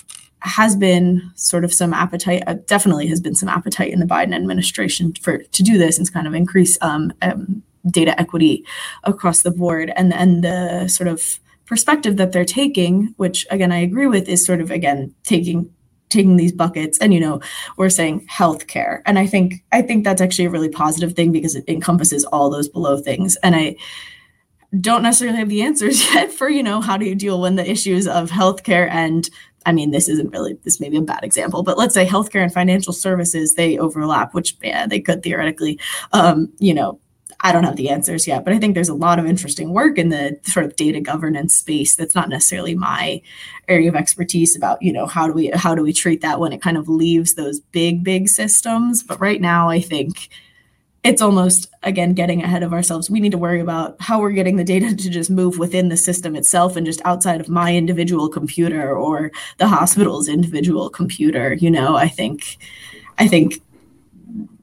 has 0.42 0.76
been 0.76 1.30
sort 1.34 1.64
of 1.64 1.72
some 1.72 1.92
appetite, 1.92 2.42
uh, 2.46 2.54
definitely 2.66 3.06
has 3.08 3.20
been 3.20 3.34
some 3.34 3.48
appetite 3.48 3.92
in 3.92 4.00
the 4.00 4.06
Biden 4.06 4.34
administration 4.34 5.12
for 5.14 5.38
to 5.38 5.62
do 5.62 5.78
this 5.78 5.98
and 5.98 6.12
kind 6.12 6.26
of 6.26 6.34
increase 6.34 6.78
um, 6.80 7.12
um, 7.22 7.62
data 7.90 8.18
equity 8.20 8.64
across 9.04 9.42
the 9.42 9.50
board. 9.50 9.92
And 9.96 10.12
and 10.12 10.44
the 10.44 10.88
sort 10.88 11.08
of 11.08 11.38
perspective 11.66 12.16
that 12.16 12.32
they're 12.32 12.44
taking, 12.44 13.14
which 13.16 13.46
again 13.50 13.72
I 13.72 13.78
agree 13.78 14.06
with, 14.06 14.28
is 14.28 14.44
sort 14.44 14.60
of 14.60 14.70
again 14.70 15.14
taking 15.24 15.70
taking 16.10 16.36
these 16.36 16.52
buckets 16.52 16.98
and 16.98 17.14
you 17.14 17.20
know 17.20 17.40
we're 17.76 17.88
saying 17.88 18.26
healthcare 18.26 19.00
and 19.06 19.18
i 19.18 19.26
think 19.26 19.62
i 19.72 19.80
think 19.80 20.04
that's 20.04 20.20
actually 20.20 20.44
a 20.44 20.50
really 20.50 20.68
positive 20.68 21.14
thing 21.14 21.32
because 21.32 21.54
it 21.54 21.64
encompasses 21.68 22.24
all 22.26 22.50
those 22.50 22.68
below 22.68 22.98
things 22.98 23.36
and 23.44 23.54
i 23.54 23.74
don't 24.78 25.02
necessarily 25.02 25.38
have 25.38 25.48
the 25.48 25.62
answers 25.62 26.04
yet 26.14 26.30
for 26.30 26.48
you 26.48 26.62
know 26.62 26.80
how 26.80 26.96
do 26.96 27.06
you 27.06 27.14
deal 27.14 27.40
when 27.40 27.56
the 27.56 27.70
issues 27.70 28.06
of 28.06 28.30
healthcare 28.30 28.88
and 28.90 29.30
I 29.66 29.72
mean, 29.72 29.90
this 29.90 30.08
isn't 30.08 30.30
really, 30.30 30.54
this 30.64 30.80
may 30.80 30.88
be 30.88 30.96
a 30.96 31.02
bad 31.02 31.22
example, 31.22 31.62
but 31.62 31.78
let's 31.78 31.94
say 31.94 32.06
healthcare 32.06 32.42
and 32.42 32.52
financial 32.52 32.92
services, 32.92 33.54
they 33.56 33.78
overlap, 33.78 34.34
which, 34.34 34.56
yeah, 34.62 34.86
they 34.86 35.00
could 35.00 35.22
theoretically, 35.22 35.78
um, 36.12 36.50
you 36.58 36.72
know, 36.72 36.98
I 37.42 37.52
don't 37.52 37.64
have 37.64 37.76
the 37.76 37.88
answers 37.88 38.26
yet, 38.26 38.44
but 38.44 38.52
I 38.52 38.58
think 38.58 38.74
there's 38.74 38.90
a 38.90 38.94
lot 38.94 39.18
of 39.18 39.24
interesting 39.24 39.72
work 39.72 39.96
in 39.96 40.10
the 40.10 40.38
sort 40.42 40.66
of 40.66 40.76
data 40.76 41.00
governance 41.00 41.54
space 41.54 41.96
that's 41.96 42.14
not 42.14 42.28
necessarily 42.28 42.74
my 42.74 43.22
area 43.66 43.88
of 43.88 43.96
expertise 43.96 44.54
about, 44.54 44.82
you 44.82 44.92
know, 44.92 45.06
how 45.06 45.26
do 45.26 45.32
we 45.32 45.50
how 45.54 45.74
do 45.74 45.82
we 45.82 45.92
treat 45.92 46.20
that 46.20 46.38
when 46.38 46.52
it 46.52 46.60
kind 46.60 46.76
of 46.76 46.88
leaves 46.88 47.34
those 47.34 47.60
big 47.60 48.04
big 48.04 48.28
systems, 48.28 49.02
but 49.02 49.20
right 49.20 49.40
now 49.40 49.70
I 49.70 49.80
think 49.80 50.28
it's 51.02 51.22
almost 51.22 51.68
again 51.82 52.12
getting 52.12 52.42
ahead 52.42 52.62
of 52.62 52.72
ourselves. 52.72 53.10
We 53.10 53.20
need 53.20 53.32
to 53.32 53.38
worry 53.38 53.60
about 53.60 53.96
how 54.00 54.20
we're 54.20 54.32
getting 54.32 54.56
the 54.56 54.64
data 54.64 54.94
to 54.96 55.10
just 55.10 55.30
move 55.30 55.58
within 55.58 55.88
the 55.88 55.96
system 55.96 56.36
itself 56.36 56.76
and 56.76 56.86
just 56.86 57.00
outside 57.04 57.40
of 57.40 57.48
my 57.48 57.74
individual 57.74 58.28
computer 58.28 58.96
or 58.96 59.32
the 59.58 59.68
hospital's 59.68 60.28
individual 60.28 60.90
computer, 60.90 61.54
you 61.54 61.70
know, 61.70 61.96
I 61.96 62.08
think 62.08 62.58
I 63.18 63.26
think 63.28 63.60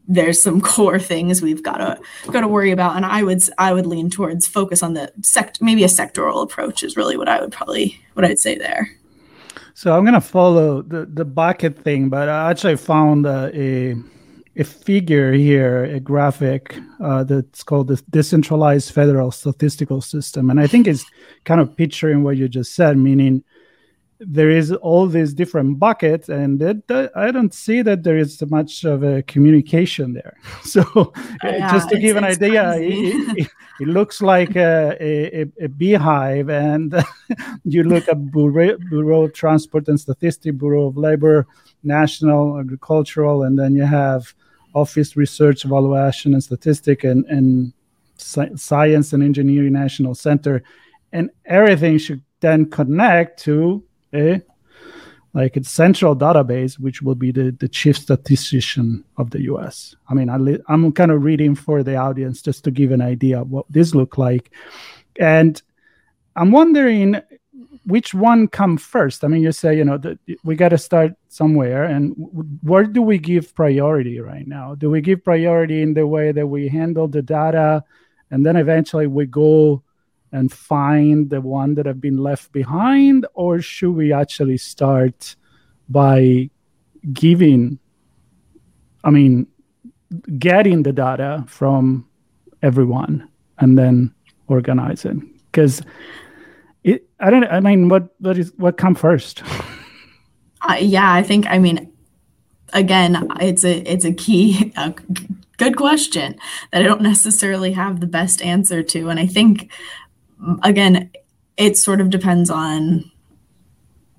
there's 0.08 0.42
some 0.42 0.62
core 0.74 1.00
things 1.00 1.42
we've 1.42 1.64
got 1.64 1.78
to 1.78 2.00
got 2.32 2.42
to 2.42 2.48
worry 2.48 2.72
about 2.72 2.96
and 2.96 3.06
i 3.06 3.22
would 3.22 3.42
i 3.58 3.74
would 3.74 3.86
lean 3.86 4.10
towards 4.10 4.48
focus 4.48 4.82
on 4.82 4.94
the 4.94 5.12
sect 5.22 5.62
maybe 5.62 5.84
a 5.84 5.88
sectoral 5.88 6.42
approach 6.42 6.82
is 6.82 6.96
really 6.96 7.18
what 7.18 7.28
i 7.28 7.42
would 7.42 7.52
probably 7.52 8.00
what 8.14 8.24
i'd 8.24 8.40
say 8.40 8.58
there 8.58 8.90
so 9.74 9.96
i'm 9.98 10.06
to 10.06 10.22
follow 10.22 10.82
the 10.82 11.06
the 11.06 11.26
bucket 11.26 11.78
thing 11.84 12.08
but 12.08 12.30
i 12.30 12.50
actually 12.50 12.78
found 12.78 13.26
uh, 13.26 13.50
a 13.54 13.96
a 14.58 14.64
figure 14.64 15.34
here 15.34 15.86
a 15.86 16.00
graphic 16.00 16.78
uh, 17.00 17.24
that's 17.24 17.64
called 17.64 17.88
the 17.88 18.02
decentralized 18.10 18.92
federal 18.92 19.32
statistical 19.32 20.02
system. 20.02 20.50
And 20.50 20.60
i 20.60 20.68
think 20.68 20.88
it's 20.88 21.06
kind 21.46 21.62
of 21.62 21.76
picturing 21.76 22.24
what 22.24 22.38
you 22.38 22.48
just 22.48 22.74
said 22.76 22.98
meaning 22.98 23.44
there 24.20 24.50
is 24.50 24.72
all 24.72 25.06
these 25.06 25.32
different 25.32 25.78
buckets 25.78 26.28
and 26.28 26.60
it, 26.60 27.12
i 27.16 27.30
don't 27.30 27.54
see 27.54 27.84
that 27.84 28.02
there 28.02 28.18
is 28.18 28.42
much 28.50 28.84
of 28.84 29.04
a 29.04 29.22
communication 29.24 30.14
there. 30.14 30.36
So 30.64 30.84
oh, 30.96 31.14
yeah, 31.44 31.72
just 31.72 31.90
to 31.90 32.00
give 32.00 32.18
an 32.18 32.24
idea 32.24 32.74
it, 32.78 33.38
it, 33.38 33.48
it, 33.80 33.88
looks 33.88 34.22
like 34.22 34.56
a, 34.56 34.98
a, 35.00 35.42
a 35.66 35.68
beehive 35.70 36.50
and 36.50 36.96
you 37.64 37.84
look 37.84 38.08
at 38.08 38.32
bureau, 38.32 38.78
bureau 38.90 39.26
of 39.26 39.34
transport 39.34 39.88
and 39.88 40.00
statistics 40.00 40.58
bureau 40.58 40.88
of 40.88 40.98
labor 40.98 41.46
national 41.84 42.60
agricultural 42.60 43.44
and 43.44 43.60
then 43.60 43.76
you 43.76 43.84
have 43.84 44.34
office 44.78 45.16
research 45.16 45.66
evaluation 45.66 46.34
and 46.34 46.44
statistic 46.44 47.04
and, 47.04 47.26
and 47.26 47.74
science 48.18 49.14
and 49.14 49.24
engineering 49.24 49.74
national 49.74 50.16
center 50.16 50.64
and 51.12 51.30
everything 51.46 51.98
should 51.98 52.22
then 52.40 52.70
connect 52.70 53.40
to 53.44 53.84
a 54.14 54.42
like 55.34 55.56
a 55.56 55.64
central 55.64 56.16
database, 56.16 56.80
which 56.80 57.04
will 57.04 57.14
be 57.14 57.32
the, 57.32 57.56
the 57.60 57.68
chief 57.68 57.96
statistician 57.96 59.04
of 59.18 59.30
the 59.30 59.44
US. 59.44 59.96
I 60.10 60.16
mean, 60.16 60.30
I 60.30 60.38
li- 60.38 60.64
I'm 60.68 60.92
kind 60.92 61.12
of 61.12 61.24
reading 61.24 61.54
for 61.54 61.84
the 61.84 61.96
audience 61.96 62.42
just 62.42 62.64
to 62.64 62.72
give 62.72 62.92
an 62.92 63.02
idea 63.02 63.42
of 63.42 63.52
what 63.52 63.66
this 63.70 63.94
look 63.94 64.18
like. 64.18 64.52
And 65.20 65.62
I'm 66.36 66.52
wondering 66.52 67.22
which 67.88 68.14
one 68.14 68.50
come 68.50 68.78
first. 68.78 69.24
I 69.24 69.28
mean, 69.30 69.42
you 69.42 69.54
say, 69.54 69.78
you 69.78 69.86
know, 69.86 69.98
we 70.44 70.56
got 70.56 70.70
to 70.70 70.78
start 70.78 71.14
somewhere. 71.30 71.86
And 71.86 72.14
where 72.62 72.84
do 72.84 73.02
we 73.02 73.18
give 73.18 73.56
priority 73.56 74.20
right 74.20 74.46
now? 74.46 74.76
Do 74.76 74.90
we 74.90 75.00
give 75.00 75.24
priority 75.24 75.82
in 75.82 75.94
the 75.94 76.06
way 76.06 76.34
that 76.34 76.48
we 76.48 76.68
handle 76.68 77.08
the 77.08 77.22
data? 77.22 77.84
And 78.30 78.46
then 78.46 78.58
eventually 78.58 79.08
we 79.08 79.26
go 79.26 79.84
and 80.34 80.52
find 80.52 81.30
the 81.30 81.40
one 81.40 81.76
that 81.76 81.86
have 81.86 82.02
been 82.02 82.18
left 82.18 82.52
behind 82.52 83.26
or 83.34 83.62
should 83.62 83.92
we 83.92 84.12
actually 84.12 84.58
start 84.58 85.38
by 85.88 86.50
giving 87.14 87.80
i 89.06 89.10
mean 89.10 89.48
getting 90.38 90.84
the 90.84 90.92
data 90.92 91.46
from 91.48 92.06
everyone 92.62 93.28
and 93.60 93.78
then 93.78 94.14
organizing 94.48 95.34
because 95.46 95.82
it 96.88 97.08
i 97.20 97.30
don't 97.30 97.46
i 97.46 97.60
mean 97.60 97.90
what 97.90 98.16
what 98.20 98.38
is 98.38 98.52
what 98.58 98.78
come 98.78 98.96
first? 98.96 99.44
Uh, 100.60 100.74
yeah 100.74 101.14
i 101.14 101.22
think 101.22 101.46
i 101.46 101.60
mean 101.60 101.94
again 102.74 103.30
it's 103.40 103.64
a 103.64 103.78
it's 103.90 104.04
a 104.04 104.12
key 104.12 104.74
good 105.58 105.78
question 105.78 106.36
that 106.72 106.82
i 106.82 106.84
don't 106.84 107.00
necessarily 107.00 107.72
have 107.74 108.00
the 108.00 108.08
best 108.08 108.42
answer 108.42 108.82
to. 108.82 109.08
And 109.08 109.20
i 109.20 109.28
think 109.28 109.72
again, 110.64 111.12
it 111.56 111.78
sort 111.78 112.02
of 112.02 112.10
depends 112.10 112.50
on 112.50 113.12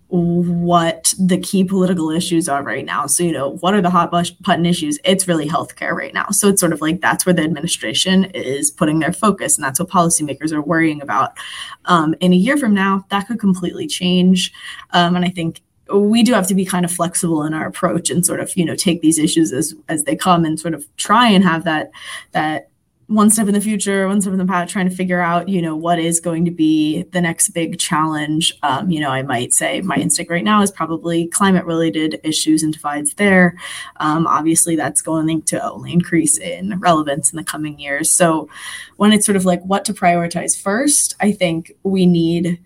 what 0.09 1.13
the 1.19 1.39
key 1.39 1.65
political 1.65 2.11
issues 2.11 2.49
are 2.49 2.63
right 2.63 2.85
now. 2.85 3.07
So, 3.07 3.23
you 3.23 3.33
know, 3.33 3.57
what 3.57 3.75
are 3.75 3.83
the 3.83 3.91
hot 3.91 4.11
button 4.11 4.65
issues? 4.65 4.99
It's 5.05 5.29
really 5.29 5.47
healthcare 5.47 5.93
right 5.93 6.15
now. 6.15 6.27
So 6.31 6.49
it's 6.49 6.61
sort 6.61 6.73
of 6.73 6.81
like 6.81 7.01
that's 7.01 7.27
where 7.27 7.35
the 7.35 7.43
administration 7.43 8.25
is 8.33 8.71
putting 8.71 9.01
their 9.01 9.13
focus, 9.13 9.57
and 9.57 9.65
that's 9.65 9.79
what 9.79 9.91
policymakers 9.91 10.53
are 10.53 10.63
worrying 10.63 11.03
about. 11.03 11.37
Um, 11.85 12.15
in 12.21 12.33
a 12.33 12.37
year 12.37 12.57
from 12.57 12.73
now, 12.73 13.05
that 13.11 13.29
could 13.29 13.39
completely 13.39 13.87
change. 13.87 14.53
Um, 14.93 15.15
and 15.15 15.25
I 15.25 15.29
think 15.29 15.61
we 15.95 16.23
do 16.23 16.33
have 16.33 16.47
to 16.47 16.55
be 16.55 16.65
kind 16.65 16.85
of 16.85 16.93
flexible 16.93 17.43
in 17.45 17.55
our 17.55 17.67
approach 17.67 18.11
and 18.11 18.25
sort 18.25 18.41
of 18.41 18.55
you 18.57 18.65
know 18.65 18.75
take 18.75 19.01
these 19.01 19.19
issues 19.19 19.53
as 19.53 19.75
as 19.89 20.05
they 20.05 20.17
come 20.17 20.45
and 20.45 20.59
sort 20.59 20.75
of 20.75 20.87
try 20.97 21.29
and 21.29 21.45
have 21.45 21.65
that 21.65 21.91
that 22.33 22.69
one 23.09 23.31
step 23.31 23.49
in 23.49 23.55
the 23.55 23.61
future, 23.61 24.07
one 24.07 24.21
step 24.21 24.35
in 24.35 24.39
the 24.39 24.45
past, 24.45 24.71
trying 24.71 24.89
to 24.89 24.95
figure 24.95 25.21
out, 25.21 25.49
you 25.49 25.63
know, 25.63 25.75
what 25.75 25.99
is 25.99 26.21
going 26.21 26.45
to 26.45 26.51
be 26.51 27.05
the 27.05 27.23
next 27.23 27.49
big 27.51 27.79
challenge. 27.79 28.53
Um, 28.63 28.91
you 28.91 29.01
know, 29.01 29.09
I 29.09 29.23
might 29.23 29.55
say 29.55 29.81
my 29.81 29.97
instinct 29.97 30.31
right 30.31 30.45
now 30.45 30.61
is 30.61 30.71
probably 30.71 31.27
climate 31.27 31.65
related 31.65 32.21
issues 32.23 32.63
and 32.63 32.71
divides 32.71 33.15
there. 33.15 33.57
Um, 33.97 34.27
obviously, 34.27 34.77
that's 34.77 35.01
going 35.01 35.41
to 35.43 35.63
only 35.71 35.95
increase 35.95 36.37
in 36.37 36.79
relevance 36.81 37.33
in 37.33 37.39
the 37.39 37.45
coming 37.45 37.79
years. 37.79 38.11
So, 38.11 38.51
when 38.97 39.13
it's 39.15 39.25
sort 39.25 39.37
of 39.37 39.47
like 39.47 39.63
what 39.63 39.87
to 39.87 39.95
prioritize 39.95 40.61
first, 40.61 41.17
I 41.19 41.33
think 41.33 41.73
we 41.83 42.05
need 42.05 42.63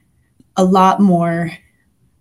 a 0.57 0.65
lot 0.65 0.99
more 0.99 1.53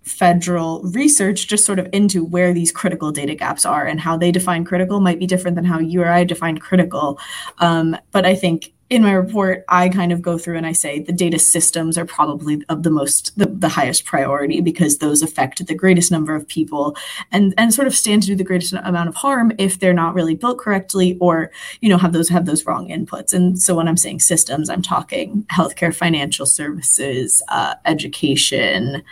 federal 0.03 0.81
research 0.83 1.47
just 1.47 1.65
sort 1.65 1.79
of 1.79 1.87
into 1.93 2.23
where 2.23 2.53
these 2.53 2.71
critical 2.71 3.11
data 3.11 3.35
gaps 3.35 3.65
are 3.65 3.85
and 3.85 3.99
how 3.99 4.17
they 4.17 4.31
define 4.31 4.65
critical 4.65 4.99
might 4.99 5.19
be 5.19 5.27
different 5.27 5.55
than 5.55 5.65
how 5.65 5.79
you 5.79 6.01
or 6.01 6.09
I 6.09 6.23
define 6.23 6.57
critical. 6.57 7.19
Um, 7.59 7.95
but 8.11 8.25
I 8.25 8.35
think 8.35 8.73
in 8.91 9.03
my 9.03 9.13
report, 9.13 9.63
I 9.69 9.87
kind 9.87 10.11
of 10.11 10.21
go 10.21 10.37
through 10.37 10.57
and 10.57 10.65
I 10.65 10.73
say 10.73 10.99
the 10.99 11.13
data 11.13 11.39
systems 11.39 11.97
are 11.97 12.03
probably 12.03 12.61
of 12.67 12.83
the 12.83 12.89
most 12.89 13.31
the, 13.37 13.45
the 13.45 13.69
highest 13.69 14.03
priority 14.03 14.59
because 14.59 14.97
those 14.97 15.21
affect 15.21 15.65
the 15.65 15.73
greatest 15.73 16.11
number 16.11 16.35
of 16.35 16.45
people 16.45 16.97
and 17.31 17.53
and 17.57 17.73
sort 17.73 17.87
of 17.87 17.95
stand 17.95 18.23
to 18.23 18.27
do 18.27 18.35
the 18.35 18.43
greatest 18.43 18.73
amount 18.73 19.07
of 19.07 19.15
harm 19.15 19.53
if 19.57 19.79
they're 19.79 19.93
not 19.93 20.13
really 20.13 20.35
built 20.35 20.57
correctly 20.57 21.17
or 21.21 21.51
you 21.79 21.87
know 21.87 21.97
have 21.97 22.11
those 22.11 22.27
have 22.27 22.45
those 22.45 22.65
wrong 22.65 22.89
inputs. 22.89 23.31
And 23.31 23.61
so 23.61 23.75
when 23.75 23.87
I'm 23.87 23.95
saying 23.95 24.19
systems, 24.19 24.69
I'm 24.69 24.81
talking 24.81 25.45
healthcare, 25.49 25.95
financial 25.95 26.45
services, 26.45 27.41
uh, 27.47 27.75
education 27.85 29.03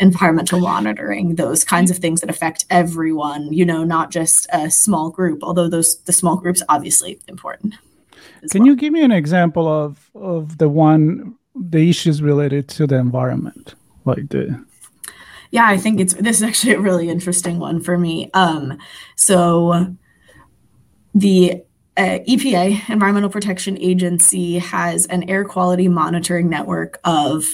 environmental 0.00 0.60
monitoring, 0.60 1.34
those 1.34 1.64
kinds 1.64 1.90
of 1.90 1.98
things 1.98 2.20
that 2.20 2.30
affect 2.30 2.64
everyone, 2.70 3.52
you 3.52 3.64
know, 3.64 3.84
not 3.84 4.10
just 4.10 4.46
a 4.52 4.70
small 4.70 5.10
group, 5.10 5.40
although 5.42 5.68
those 5.68 6.00
the 6.02 6.12
small 6.12 6.36
groups 6.36 6.62
obviously 6.68 7.18
important. 7.26 7.74
Can 8.50 8.62
well. 8.62 8.68
you 8.68 8.76
give 8.76 8.92
me 8.92 9.02
an 9.02 9.12
example 9.12 9.66
of 9.66 10.10
of 10.14 10.58
the 10.58 10.68
one 10.68 11.34
the 11.54 11.90
issues 11.90 12.22
related 12.22 12.68
to 12.68 12.86
the 12.86 12.96
environment? 12.96 13.74
Like 14.04 14.28
the 14.28 14.64
Yeah, 15.50 15.66
I 15.66 15.76
think 15.76 16.00
it's 16.00 16.14
this 16.14 16.36
is 16.36 16.42
actually 16.42 16.74
a 16.74 16.80
really 16.80 17.08
interesting 17.08 17.58
one 17.58 17.80
for 17.80 17.98
me. 17.98 18.30
Um 18.34 18.78
so 19.16 19.94
the 21.14 21.62
uh, 21.96 22.20
EPA, 22.28 22.88
Environmental 22.90 23.28
Protection 23.28 23.76
Agency, 23.80 24.58
has 24.58 25.06
an 25.06 25.28
air 25.28 25.44
quality 25.44 25.88
monitoring 25.88 26.48
network 26.48 27.00
of 27.02 27.44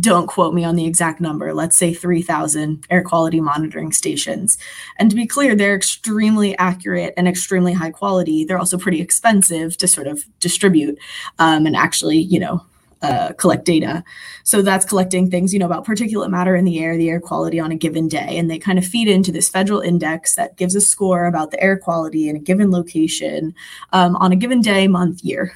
don't 0.00 0.26
quote 0.26 0.54
me 0.54 0.64
on 0.64 0.76
the 0.76 0.86
exact 0.86 1.20
number, 1.20 1.52
let's 1.54 1.76
say 1.76 1.92
3,000 1.94 2.86
air 2.90 3.02
quality 3.02 3.40
monitoring 3.40 3.92
stations. 3.92 4.58
And 4.98 5.10
to 5.10 5.16
be 5.16 5.26
clear, 5.26 5.54
they're 5.54 5.76
extremely 5.76 6.56
accurate 6.58 7.14
and 7.16 7.28
extremely 7.28 7.72
high 7.72 7.90
quality. 7.90 8.44
They're 8.44 8.58
also 8.58 8.78
pretty 8.78 9.00
expensive 9.00 9.76
to 9.78 9.88
sort 9.88 10.06
of 10.06 10.24
distribute 10.40 10.98
um, 11.38 11.66
and 11.66 11.76
actually, 11.76 12.18
you 12.18 12.40
know, 12.40 12.64
uh, 13.02 13.32
collect 13.32 13.64
data. 13.64 14.04
So 14.44 14.62
that's 14.62 14.84
collecting 14.84 15.30
things, 15.30 15.52
you 15.52 15.58
know, 15.58 15.66
about 15.66 15.84
particulate 15.84 16.30
matter 16.30 16.54
in 16.54 16.64
the 16.64 16.78
air, 16.78 16.96
the 16.96 17.10
air 17.10 17.20
quality 17.20 17.58
on 17.58 17.72
a 17.72 17.76
given 17.76 18.08
day. 18.08 18.38
And 18.38 18.50
they 18.50 18.58
kind 18.58 18.78
of 18.78 18.86
feed 18.86 19.08
into 19.08 19.32
this 19.32 19.48
federal 19.48 19.80
index 19.80 20.36
that 20.36 20.56
gives 20.56 20.74
a 20.76 20.80
score 20.80 21.26
about 21.26 21.50
the 21.50 21.60
air 21.60 21.76
quality 21.76 22.28
in 22.28 22.36
a 22.36 22.40
given 22.40 22.70
location 22.70 23.54
um, 23.92 24.16
on 24.16 24.30
a 24.32 24.36
given 24.36 24.60
day, 24.60 24.86
month, 24.86 25.22
year. 25.24 25.52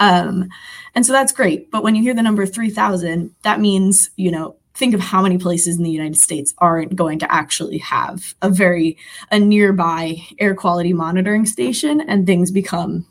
Um, 0.00 0.48
and 0.94 1.04
so 1.04 1.12
that's 1.12 1.32
great. 1.32 1.70
But 1.70 1.82
when 1.82 1.94
you 1.94 2.02
hear 2.02 2.14
the 2.14 2.22
number 2.22 2.46
3,000, 2.46 3.34
that 3.42 3.60
means, 3.60 4.10
you 4.16 4.30
know, 4.30 4.56
think 4.74 4.94
of 4.94 5.00
how 5.00 5.20
many 5.20 5.38
places 5.38 5.76
in 5.76 5.82
the 5.82 5.90
United 5.90 6.16
States 6.16 6.54
aren't 6.58 6.94
going 6.94 7.18
to 7.18 7.32
actually 7.32 7.78
have 7.78 8.34
a 8.42 8.48
very 8.48 8.96
a 9.30 9.38
nearby 9.38 10.16
air 10.38 10.54
quality 10.54 10.92
monitoring 10.92 11.44
station 11.46 12.00
and 12.00 12.26
things 12.26 12.52
become 12.52 13.04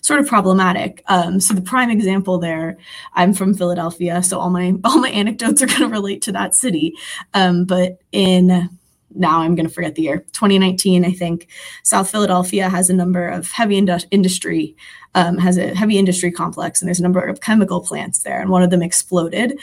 sort 0.00 0.20
of 0.20 0.26
problematic. 0.26 1.02
Um, 1.06 1.40
so 1.40 1.54
the 1.54 1.62
prime 1.62 1.90
example 1.90 2.38
there, 2.38 2.76
I'm 3.14 3.32
from 3.32 3.54
Philadelphia, 3.54 4.22
so 4.22 4.38
all 4.38 4.50
my 4.50 4.74
all 4.84 4.98
my 4.98 5.10
anecdotes 5.10 5.62
are 5.62 5.66
going 5.66 5.80
to 5.80 5.88
relate 5.88 6.22
to 6.22 6.32
that 6.32 6.54
city. 6.54 6.94
Um, 7.34 7.64
but 7.64 7.98
in 8.12 8.70
now 9.14 9.40
I'm 9.40 9.54
going 9.54 9.66
to 9.66 9.72
forget 9.72 9.94
the 9.94 10.02
year 10.02 10.18
2019, 10.32 11.04
I 11.04 11.12
think 11.12 11.48
South 11.82 12.10
Philadelphia 12.10 12.68
has 12.68 12.90
a 12.90 12.94
number 12.94 13.28
of 13.28 13.50
heavy 13.50 13.80
indu- 13.80 14.06
industry 14.10 14.76
um, 15.14 15.38
has 15.38 15.56
a 15.56 15.74
heavy 15.74 15.98
industry 15.98 16.30
complex, 16.30 16.80
and 16.80 16.88
there's 16.88 16.98
a 16.98 17.02
number 17.02 17.20
of 17.20 17.40
chemical 17.40 17.80
plants 17.80 18.20
there, 18.20 18.40
and 18.40 18.50
one 18.50 18.62
of 18.62 18.70
them 18.70 18.82
exploded, 18.82 19.58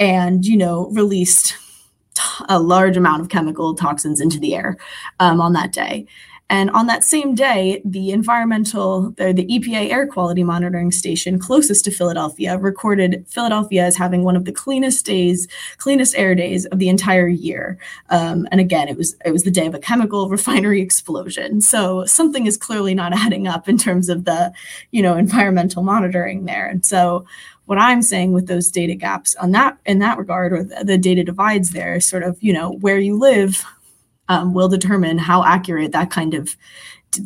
and 0.00 0.44
you 0.44 0.56
know 0.56 0.88
released 0.92 1.56
a 2.48 2.58
large 2.58 2.96
amount 2.96 3.20
of 3.20 3.28
chemical 3.28 3.74
toxins 3.74 4.20
into 4.20 4.38
the 4.38 4.54
air 4.54 4.76
um, 5.20 5.40
on 5.40 5.52
that 5.52 5.72
day. 5.72 6.06
And 6.50 6.70
on 6.70 6.86
that 6.86 7.04
same 7.04 7.34
day, 7.34 7.80
the 7.84 8.10
environmental, 8.10 9.10
the, 9.12 9.44
EPA 9.44 9.90
air 9.90 10.06
quality 10.06 10.44
monitoring 10.44 10.90
station 10.92 11.38
closest 11.38 11.84
to 11.86 11.90
Philadelphia 11.90 12.58
recorded 12.58 13.24
Philadelphia 13.28 13.84
as 13.84 13.96
having 13.96 14.24
one 14.24 14.36
of 14.36 14.44
the 14.44 14.52
cleanest 14.52 15.06
days, 15.06 15.48
cleanest 15.78 16.14
air 16.16 16.34
days 16.34 16.66
of 16.66 16.78
the 16.78 16.88
entire 16.88 17.28
year. 17.28 17.78
Um, 18.10 18.46
and 18.50 18.60
again, 18.60 18.88
it 18.88 18.96
was 18.96 19.16
it 19.24 19.32
was 19.32 19.44
the 19.44 19.50
day 19.50 19.66
of 19.66 19.74
a 19.74 19.78
chemical 19.78 20.28
refinery 20.36 20.82
explosion. 20.82 21.60
So 21.60 22.04
something 22.04 22.46
is 22.46 22.56
clearly 22.56 22.94
not 22.94 23.12
adding 23.16 23.46
up 23.48 23.68
in 23.68 23.78
terms 23.78 24.08
of 24.08 24.24
the, 24.24 24.52
you 24.90 25.02
know, 25.02 25.16
environmental 25.16 25.82
monitoring 25.82 26.44
there. 26.44 26.66
And 26.66 26.84
so 26.84 27.24
what 27.66 27.78
I'm 27.78 28.02
saying 28.02 28.32
with 28.32 28.46
those 28.46 28.70
data 28.70 28.94
gaps 28.94 29.34
on 29.36 29.52
that 29.52 29.78
in 29.86 29.98
that 30.00 30.18
regard, 30.18 30.52
or 30.52 30.62
the, 30.62 30.84
the 30.84 30.98
data 30.98 31.24
divides 31.24 31.70
there, 31.70 31.98
sort 32.00 32.22
of, 32.22 32.42
you 32.42 32.52
know, 32.52 32.72
where 32.72 32.98
you 32.98 33.18
live 33.18 33.64
um, 34.28 34.54
will 34.54 34.68
determine 34.68 35.18
how 35.18 35.44
accurate 35.44 35.92
that 35.92 36.10
kind 36.10 36.34
of 36.34 36.56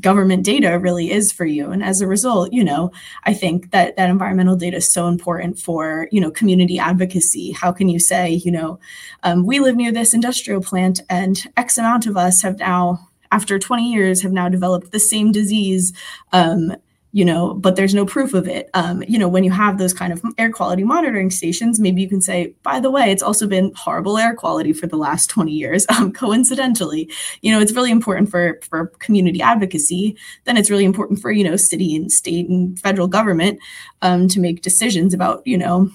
government 0.01 0.45
data 0.45 0.79
really 0.79 1.11
is 1.11 1.33
for 1.33 1.47
you. 1.47 1.71
And 1.71 1.83
as 1.83 2.03
a 2.03 2.07
result 2.07 2.53
you 2.53 2.65
know 2.65 2.91
i 3.25 3.33
think 3.33 3.71
that 3.71 3.97
that 3.97 4.11
environmental 4.11 4.57
data 4.57 4.79
is 4.79 4.93
so 4.93 5.09
important 5.09 5.59
for 5.59 6.09
you 6.11 6.21
know 6.21 6.31
community 6.31 6.79
advocacy. 6.79 7.53
How 7.53 7.73
can 7.73 7.89
you 7.89 7.99
say 7.99 8.31
you 8.31 8.51
know 8.51 8.79
um, 9.23 9.47
we 9.47 9.61
live 9.61 9.77
near 9.77 9.93
this 9.93 10.15
industrial 10.15 10.63
plant 10.63 11.01
and 11.09 11.47
x 11.57 11.79
amount 11.79 12.07
of 12.07 12.17
us 12.17 12.43
have 12.43 12.59
now 12.59 13.09
after 13.31 13.59
20 13.59 13.93
years 13.93 14.23
have 14.23 14.33
now 14.33 14.49
developed 14.49 14.91
the 14.91 14.99
same 14.99 15.33
disease 15.33 15.93
um, 16.33 16.75
you 17.13 17.25
know, 17.25 17.55
but 17.55 17.77
there's 17.77 17.95
no 17.95 18.05
proof 18.05 18.35
of 18.35 18.47
it. 18.47 18.69
Um, 18.75 19.03
you 19.09 19.19
know, 19.19 19.29
when 19.29 19.43
you 19.43 19.51
have 19.51 19.79
those 19.79 19.95
kind 19.95 20.13
of 20.13 20.23
air 20.37 20.53
quality 20.53 20.85
monitoring 20.85 21.31
stations, 21.31 21.81
maybe 21.81 22.03
you 22.03 22.09
can 22.09 22.21
say, 22.21 22.55
by 22.63 22.81
the 22.81 22.91
way, 22.91 23.11
it's 23.11 23.23
also 23.23 23.47
been 23.47 23.73
horrible 23.75 24.19
air 24.19 24.35
quality 24.35 24.73
for 24.73 24.87
the 24.87 24.97
last 24.97 25.27
20 25.31 25.51
years. 25.51 25.87
Um, 25.89 26.13
coincidentally, 26.13 27.11
you 27.41 27.51
know, 27.51 27.61
it's 27.61 27.73
really 27.73 27.91
important 27.91 28.31
for 28.31 28.61
for 28.63 28.89
community 28.99 29.41
advocacy. 29.41 30.17
Then 30.45 30.57
it's 30.57 30.71
really 30.71 30.85
important 30.85 31.21
for 31.21 31.31
you 31.31 31.45
know 31.45 31.57
city 31.57 31.97
and 31.97 32.13
state 32.13 32.49
and 32.49 32.79
federal 32.79 33.09
government 33.09 33.59
um, 34.03 34.29
to 34.29 34.41
make 34.41 34.63
decisions 34.63 35.15
about 35.15 35.47
you 35.47 35.57
know 35.57 35.91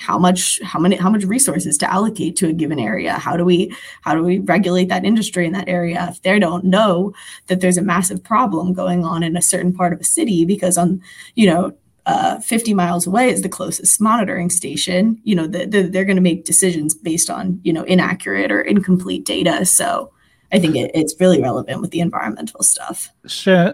how 0.00 0.18
much 0.18 0.60
how 0.62 0.78
many 0.78 0.96
how 0.96 1.10
much 1.10 1.24
resources 1.24 1.76
to 1.78 1.92
allocate 1.92 2.34
to 2.36 2.48
a 2.48 2.52
given 2.52 2.78
area 2.78 3.12
how 3.12 3.36
do 3.36 3.44
we 3.44 3.74
how 4.02 4.14
do 4.14 4.22
we 4.22 4.38
regulate 4.40 4.88
that 4.88 5.04
industry 5.04 5.46
in 5.46 5.52
that 5.52 5.68
area 5.68 6.08
if 6.10 6.22
they 6.22 6.38
don't 6.38 6.64
know 6.64 7.12
that 7.48 7.60
there's 7.60 7.76
a 7.76 7.82
massive 7.82 8.22
problem 8.24 8.72
going 8.72 9.04
on 9.04 9.22
in 9.22 9.36
a 9.36 9.42
certain 9.42 9.72
part 9.72 9.92
of 9.92 10.00
a 10.00 10.04
city 10.04 10.44
because 10.44 10.78
on 10.78 11.00
you 11.34 11.46
know 11.46 11.72
uh, 12.06 12.40
50 12.40 12.72
miles 12.72 13.06
away 13.06 13.28
is 13.30 13.42
the 13.42 13.48
closest 13.48 14.00
monitoring 14.00 14.48
station 14.48 15.20
you 15.22 15.34
know 15.34 15.46
the, 15.46 15.66
the, 15.66 15.82
they're 15.82 16.06
going 16.06 16.16
to 16.16 16.22
make 16.22 16.44
decisions 16.44 16.94
based 16.94 17.28
on 17.28 17.60
you 17.62 17.72
know 17.72 17.82
inaccurate 17.84 18.50
or 18.50 18.62
incomplete 18.62 19.24
data 19.24 19.64
so 19.66 20.10
I 20.52 20.58
think 20.58 20.74
it, 20.74 20.90
it's 20.94 21.14
really 21.20 21.40
relevant 21.40 21.80
with 21.80 21.92
the 21.92 22.00
environmental 22.00 22.64
stuff. 22.64 23.10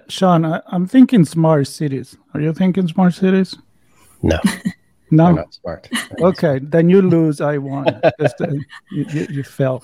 Sean, 0.09 0.45
I, 0.45 0.61
I'm 0.67 0.87
thinking 0.87 1.25
smart 1.25 1.69
cities. 1.69 2.19
Are 2.35 2.41
you 2.41 2.53
thinking 2.53 2.87
smart 2.87 3.15
cities? 3.15 3.57
No. 4.23 4.39
No, 5.11 5.27
I'm 5.27 5.35
not 5.37 5.55
smart. 5.55 5.89
okay, 6.21 6.59
then 6.63 6.91
you 6.91 7.03
lose. 7.03 7.41
I 7.41 7.59
won. 7.59 8.01
Just, 8.21 8.41
uh, 8.41 8.49
you, 8.93 9.07
you, 9.11 9.27
you 9.31 9.43
fell. 9.43 9.83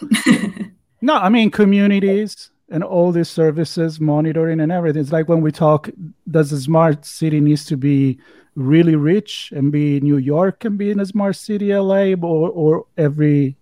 no, 1.01 1.15
I 1.15 1.29
mean 1.29 1.51
communities 1.51 2.51
and 2.71 2.83
all 2.83 3.13
these 3.13 3.29
services, 3.29 4.01
monitoring 4.01 4.61
and 4.61 4.73
everything. 4.73 5.03
It's 5.03 5.13
like 5.13 5.29
when 5.29 5.43
we 5.43 5.53
talk, 5.53 5.91
does 6.31 6.53
a 6.53 6.61
smart 6.61 7.05
city 7.05 7.41
needs 7.41 7.65
to 7.67 7.77
be 7.77 8.19
really 8.55 8.97
rich 8.97 9.53
and 9.55 9.71
be 9.71 10.01
New 10.01 10.17
York 10.17 10.65
and 10.65 10.77
be 10.77 10.91
in 10.91 11.01
a 11.01 11.07
smart 11.07 11.37
city, 11.37 11.75
LA, 11.75 12.15
or 12.15 12.51
or 12.51 12.87
every 12.97 13.57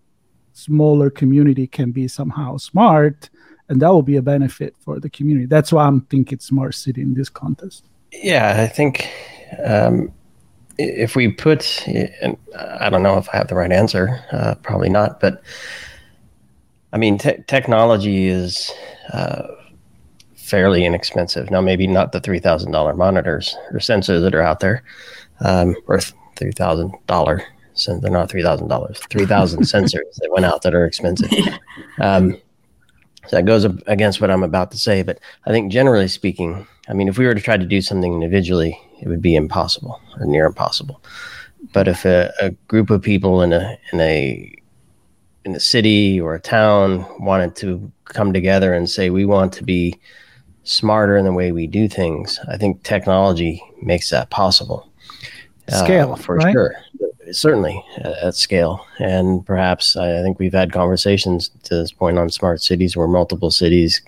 smaller 0.53 1.11
community 1.11 1.67
can 1.67 1.91
be 1.91 2.09
somehow 2.09 2.57
smart, 2.57 3.31
and 3.69 3.81
that 3.83 3.89
will 3.89 4.03
be 4.03 4.17
a 4.17 4.23
benefit 4.23 4.75
for 4.79 4.99
the 5.01 5.11
community. 5.11 5.47
That's 5.47 5.73
why 5.73 5.87
I'm 5.87 6.03
thinking 6.03 6.37
it's 6.37 6.47
smart 6.47 6.75
city 6.75 7.03
in 7.03 7.15
this 7.15 7.29
contest. 7.29 7.85
Yeah, 8.13 8.63
I 8.63 8.67
think. 8.67 9.09
Um, 9.65 10.13
if 10.81 11.17
we 11.17 11.31
put, 11.31 11.87
and 11.87 12.37
I 12.57 12.91
don't 12.91 13.03
know 13.03 13.19
if 13.19 13.29
I 13.33 13.37
have 13.37 13.49
the 13.49 13.55
right 13.55 13.73
answer, 13.73 14.25
uh, 14.33 14.55
probably 14.57 14.89
not, 14.89 15.21
but 15.21 15.43
I 16.93 16.99
mean, 16.99 17.19
te- 17.19 17.43
technology 17.47 18.27
is 18.27 18.71
uh, 19.13 19.49
fairly 20.35 20.85
inexpensive. 20.85 21.51
Now, 21.51 21.61
maybe 21.61 21.87
not 21.87 22.13
the 22.13 22.21
$3,000 22.21 22.97
monitors 22.97 23.57
or 23.71 23.79
sensors 23.79 24.23
that 24.23 24.35
are 24.35 24.43
out 24.43 24.61
there, 24.61 24.83
um, 25.41 25.77
or 25.87 25.99
$3,000 25.99 27.43
since 27.75 28.03
they're 28.03 28.11
not 28.11 28.29
$3,000, 28.29 28.97
3,000 29.09 29.61
sensors 29.63 30.15
that 30.17 30.31
went 30.33 30.45
out 30.45 30.63
that 30.63 30.75
are 30.75 30.85
expensive. 30.85 31.31
Um, 32.01 32.37
so 33.31 33.37
that 33.37 33.45
goes 33.45 33.65
against 33.87 34.21
what 34.21 34.29
I'm 34.29 34.43
about 34.43 34.73
to 34.73 34.77
say, 34.77 35.05
but 35.05 35.21
I 35.47 35.51
think 35.51 35.71
generally 35.71 36.09
speaking, 36.09 36.67
I 36.89 36.95
mean, 36.95 37.07
if 37.07 37.17
we 37.17 37.27
were 37.27 37.35
to 37.35 37.41
try 37.41 37.57
to 37.57 37.65
do 37.65 37.81
something 37.81 38.13
individually, 38.13 38.77
it 39.01 39.07
would 39.07 39.23
be 39.23 39.37
impossible 39.37 40.01
or 40.19 40.27
near 40.27 40.47
impossible. 40.47 41.01
But 41.73 41.87
if 41.87 42.05
a, 42.05 42.33
a 42.41 42.51
group 42.67 42.91
of 42.91 43.03
people 43.03 43.41
in 43.43 43.53
a 43.53 43.79
in 43.93 44.01
a 44.01 44.53
in 45.45 45.55
a 45.55 45.61
city 45.61 46.21
or 46.21 46.35
a 46.35 46.41
town 46.41 47.07
wanted 47.21 47.55
to 47.57 47.93
come 48.07 48.33
together 48.33 48.75
and 48.75 48.91
say 48.91 49.11
we 49.11 49.25
want 49.25 49.53
to 49.53 49.63
be 49.63 49.97
smarter 50.65 51.17
in 51.17 51.25
the 51.25 51.33
way 51.33 51.53
we 51.53 51.69
do 51.69 51.87
things, 51.87 52.41
I 52.49 52.57
think 52.57 52.83
technology 52.83 53.63
makes 53.81 54.11
that 54.11 54.31
possible. 54.31 54.91
Scale, 55.69 56.15
uh, 56.15 56.17
for 56.17 56.35
right? 56.35 56.53
sure, 56.53 56.75
certainly 57.33 57.85
uh, 58.05 58.15
at 58.23 58.35
scale. 58.35 58.85
And 58.99 59.45
perhaps 59.45 59.97
I 59.97 60.23
think 60.23 60.39
we've 60.39 60.53
had 60.53 60.73
conversations 60.73 61.51
to 61.65 61.75
this 61.77 61.93
point 61.93 62.19
on 62.19 62.31
smart 62.31 62.63
cities 62.63 62.97
where 62.97 63.07
multiple 63.07 63.51
cities 63.51 64.01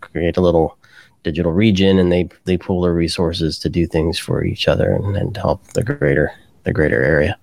create 0.00 0.36
a 0.36 0.40
little 0.40 0.76
digital 1.24 1.52
region 1.52 1.98
and 1.98 2.12
they 2.12 2.28
they 2.44 2.56
pool 2.56 2.82
their 2.82 2.94
resources 2.94 3.58
to 3.58 3.68
do 3.68 3.86
things 3.86 4.18
for 4.18 4.44
each 4.44 4.68
other 4.68 4.92
and, 4.92 5.16
and 5.16 5.36
help 5.36 5.66
the 5.68 5.82
greater 5.82 6.32
the 6.62 6.72
greater 6.72 7.02
area 7.02 7.36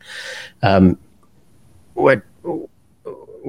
um, 0.63 0.97
what 1.93 2.21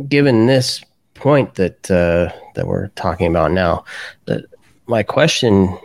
given 0.08 0.46
this 0.46 0.82
point 1.14 1.54
that 1.54 1.90
uh, 1.92 2.28
that 2.56 2.66
we're 2.66 2.88
talking 2.88 3.28
about 3.28 3.52
now 3.52 3.84
that 4.24 4.44
my 4.86 5.02
question 5.02 5.78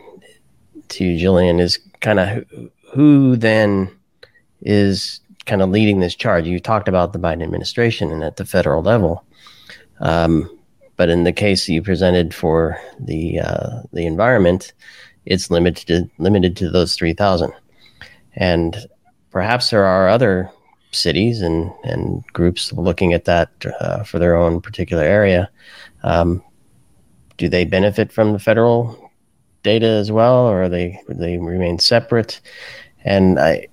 to 0.92 1.06
you, 1.06 1.18
Gillian 1.18 1.60
is 1.60 1.80
kind 2.02 2.20
of 2.20 2.46
who, 2.50 2.72
who 2.94 3.36
then 3.36 3.90
is 4.62 5.20
kind 5.52 5.62
of 5.62 5.70
leading 5.70 6.00
this 6.00 6.16
charge 6.16 6.48
you 6.48 6.60
talked 6.60 6.88
about 6.88 7.12
the 7.12 7.20
Biden 7.20 7.44
administration 7.44 8.12
and 8.12 8.24
at 8.24 8.38
the 8.38 8.46
federal 8.46 8.82
level 8.82 9.26
um, 10.02 10.50
but 10.98 11.10
in 11.10 11.24
the 11.24 11.34
case 11.34 11.70
you 11.70 11.82
presented 11.82 12.34
for 12.34 12.80
the 13.00 13.40
uh, 13.40 13.82
the 13.94 14.06
environment, 14.06 14.74
it's 15.26 15.50
limited 15.50 15.88
to, 15.88 16.10
limited 16.18 16.58
to 16.58 16.70
those 16.70 16.96
three 16.96 17.14
thousand, 17.14 17.54
and 18.36 18.86
perhaps 19.32 19.70
there 19.70 19.86
are 19.86 20.10
other 20.10 20.52
cities 20.92 21.42
and 21.42 21.72
and 21.84 22.24
groups 22.34 22.74
looking 22.74 23.14
at 23.14 23.26
that 23.26 23.50
uh, 23.80 24.04
for 24.04 24.20
their 24.20 24.36
own 24.36 24.62
particular 24.62 25.04
area. 25.04 25.50
Um, 26.04 26.44
do 27.38 27.50
they 27.50 27.66
benefit 27.66 28.12
from 28.12 28.34
the 28.34 28.40
federal 28.40 29.12
data 29.64 29.88
as 29.88 30.12
well, 30.12 30.48
or 30.48 30.70
they 30.70 31.02
they 31.10 31.38
remain 31.38 31.80
separate? 31.80 32.42
And 33.04 33.40
I, 33.40 33.66
I 33.66 33.68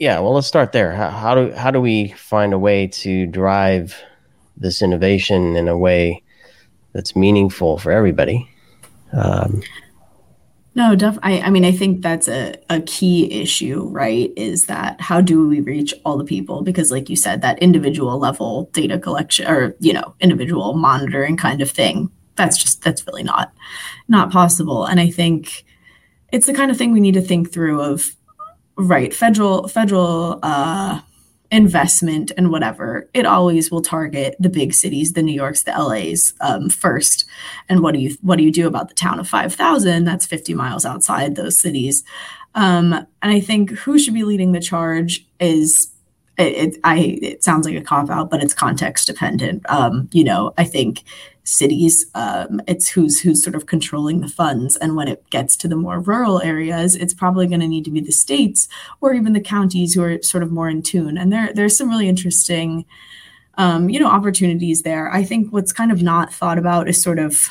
yeah, 0.00 0.18
well, 0.18 0.34
let's 0.34 0.48
start 0.48 0.72
there. 0.72 0.92
How, 0.92 1.10
how 1.10 1.34
do 1.36 1.52
how 1.52 1.70
do 1.70 1.80
we 1.80 2.08
find 2.12 2.52
a 2.52 2.58
way 2.58 2.88
to 2.88 3.26
drive 3.26 3.94
this 4.60 4.82
innovation 4.82 5.56
in 5.56 5.68
a 5.68 5.76
way 5.76 6.22
that's 6.92 7.16
meaningful 7.16 7.78
for 7.78 7.90
everybody. 7.90 8.48
Um, 9.12 9.62
no, 10.74 10.94
def- 10.94 11.18
I, 11.22 11.40
I 11.40 11.50
mean, 11.50 11.64
I 11.64 11.72
think 11.72 12.02
that's 12.02 12.28
a, 12.28 12.54
a 12.68 12.80
key 12.82 13.42
issue, 13.42 13.88
right? 13.88 14.32
Is 14.36 14.66
that 14.66 15.00
how 15.00 15.20
do 15.20 15.48
we 15.48 15.60
reach 15.60 15.92
all 16.04 16.16
the 16.16 16.24
people? 16.24 16.62
Because, 16.62 16.92
like 16.92 17.10
you 17.10 17.16
said, 17.16 17.42
that 17.42 17.58
individual 17.58 18.18
level 18.18 18.70
data 18.72 18.98
collection 18.98 19.48
or, 19.48 19.74
you 19.80 19.92
know, 19.92 20.14
individual 20.20 20.74
monitoring 20.74 21.36
kind 21.36 21.60
of 21.60 21.70
thing, 21.70 22.10
that's 22.36 22.56
just, 22.56 22.82
that's 22.82 23.04
really 23.06 23.24
not, 23.24 23.52
not 24.06 24.30
possible. 24.30 24.84
And 24.84 25.00
I 25.00 25.10
think 25.10 25.64
it's 26.32 26.46
the 26.46 26.54
kind 26.54 26.70
of 26.70 26.76
thing 26.76 26.92
we 26.92 27.00
need 27.00 27.14
to 27.14 27.20
think 27.20 27.52
through 27.52 27.80
of, 27.80 28.14
right, 28.80 29.14
federal, 29.14 29.68
federal, 29.68 30.38
uh, 30.42 31.00
investment 31.50 32.30
and 32.36 32.50
whatever, 32.50 33.08
it 33.12 33.26
always 33.26 33.70
will 33.70 33.82
target 33.82 34.36
the 34.38 34.48
big 34.48 34.72
cities, 34.72 35.14
the 35.14 35.22
New 35.22 35.32
Yorks, 35.32 35.64
the 35.64 35.72
LAs 35.72 36.32
um, 36.40 36.70
first. 36.70 37.24
And 37.68 37.82
what 37.82 37.94
do 37.94 38.00
you 38.00 38.16
what 38.22 38.36
do 38.36 38.44
you 38.44 38.52
do 38.52 38.66
about 38.66 38.88
the 38.88 38.94
town 38.94 39.18
of 39.18 39.28
five 39.28 39.54
thousand? 39.54 40.04
That's 40.04 40.26
fifty 40.26 40.54
miles 40.54 40.84
outside 40.84 41.34
those 41.34 41.58
cities. 41.58 42.04
Um, 42.54 42.92
and 42.92 43.32
I 43.32 43.40
think 43.40 43.70
who 43.70 43.98
should 43.98 44.14
be 44.14 44.24
leading 44.24 44.52
the 44.52 44.60
charge 44.60 45.26
is 45.38 45.90
it, 46.40 46.74
it, 46.74 46.80
I 46.84 47.18
it 47.22 47.44
sounds 47.44 47.66
like 47.66 47.76
a 47.76 47.82
cop 47.82 48.10
out, 48.10 48.30
but 48.30 48.42
it's 48.42 48.54
context 48.54 49.06
dependent. 49.06 49.68
Um, 49.70 50.08
you 50.12 50.24
know, 50.24 50.54
I 50.58 50.64
think 50.64 51.02
cities 51.44 52.06
um, 52.14 52.60
it's 52.68 52.88
who's 52.88 53.20
who's 53.20 53.42
sort 53.42 53.56
of 53.56 53.66
controlling 53.66 54.20
the 54.20 54.28
funds, 54.28 54.76
and 54.76 54.96
when 54.96 55.08
it 55.08 55.28
gets 55.30 55.56
to 55.56 55.68
the 55.68 55.76
more 55.76 56.00
rural 56.00 56.40
areas, 56.42 56.96
it's 56.96 57.14
probably 57.14 57.46
going 57.46 57.60
to 57.60 57.68
need 57.68 57.84
to 57.84 57.90
be 57.90 58.00
the 58.00 58.12
states 58.12 58.68
or 59.00 59.14
even 59.14 59.32
the 59.32 59.40
counties 59.40 59.94
who 59.94 60.02
are 60.02 60.22
sort 60.22 60.42
of 60.42 60.50
more 60.50 60.68
in 60.68 60.82
tune. 60.82 61.18
And 61.18 61.32
there 61.32 61.52
there's 61.52 61.76
some 61.76 61.88
really 61.88 62.08
interesting, 62.08 62.84
um, 63.58 63.90
you 63.90 64.00
know, 64.00 64.08
opportunities 64.08 64.82
there. 64.82 65.12
I 65.12 65.24
think 65.24 65.52
what's 65.52 65.72
kind 65.72 65.92
of 65.92 66.02
not 66.02 66.32
thought 66.32 66.58
about 66.58 66.88
is 66.88 67.02
sort 67.02 67.18
of 67.18 67.50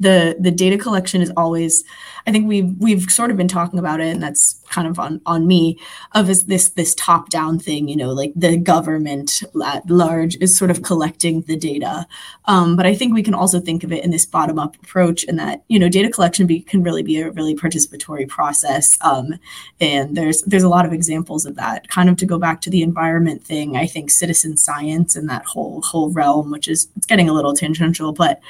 the 0.00 0.36
the 0.38 0.50
data 0.50 0.76
collection 0.76 1.22
is 1.22 1.32
always 1.36 1.84
I 2.26 2.32
think 2.32 2.48
we've 2.48 2.74
we've 2.78 3.10
sort 3.10 3.30
of 3.30 3.36
been 3.36 3.48
talking 3.48 3.78
about 3.78 4.00
it, 4.00 4.08
and 4.08 4.22
that's 4.22 4.60
kind 4.70 4.88
of 4.88 4.98
on 4.98 5.20
on 5.26 5.46
me 5.46 5.78
of 6.12 6.30
is 6.30 6.44
this 6.44 6.70
this 6.70 6.94
top 6.94 7.28
down 7.28 7.58
thing. 7.58 7.86
You 7.86 7.96
know, 7.96 8.12
like 8.12 8.32
the 8.34 8.56
government 8.56 9.42
at 9.64 9.88
large 9.90 10.36
is 10.40 10.56
sort 10.56 10.70
of 10.70 10.82
collecting 10.82 11.42
the 11.42 11.56
data, 11.56 12.06
um, 12.46 12.76
but 12.76 12.86
I 12.86 12.94
think 12.94 13.12
we 13.12 13.22
can 13.22 13.34
also 13.34 13.60
think 13.60 13.84
of 13.84 13.92
it 13.92 14.02
in 14.02 14.10
this 14.10 14.24
bottom 14.24 14.58
up 14.58 14.76
approach, 14.76 15.24
and 15.24 15.38
that 15.38 15.64
you 15.68 15.78
know 15.78 15.90
data 15.90 16.08
collection 16.08 16.46
be, 16.46 16.60
can 16.60 16.82
really 16.82 17.02
be 17.02 17.20
a 17.20 17.30
really 17.30 17.54
participatory 17.54 18.26
process. 18.26 18.96
Um, 19.02 19.34
and 19.78 20.16
there's 20.16 20.40
there's 20.42 20.62
a 20.62 20.68
lot 20.68 20.86
of 20.86 20.94
examples 20.94 21.44
of 21.44 21.56
that. 21.56 21.88
Kind 21.88 22.08
of 22.08 22.16
to 22.16 22.26
go 22.26 22.38
back 22.38 22.62
to 22.62 22.70
the 22.70 22.82
environment 22.82 23.44
thing, 23.44 23.76
I 23.76 23.86
think 23.86 24.10
citizen 24.10 24.56
science 24.56 25.14
and 25.14 25.28
that 25.28 25.44
whole 25.44 25.82
whole 25.82 26.08
realm, 26.10 26.50
which 26.50 26.68
is 26.68 26.88
it's 26.96 27.06
getting 27.06 27.28
a 27.28 27.34
little 27.34 27.52
tangential, 27.52 28.12
but 28.12 28.40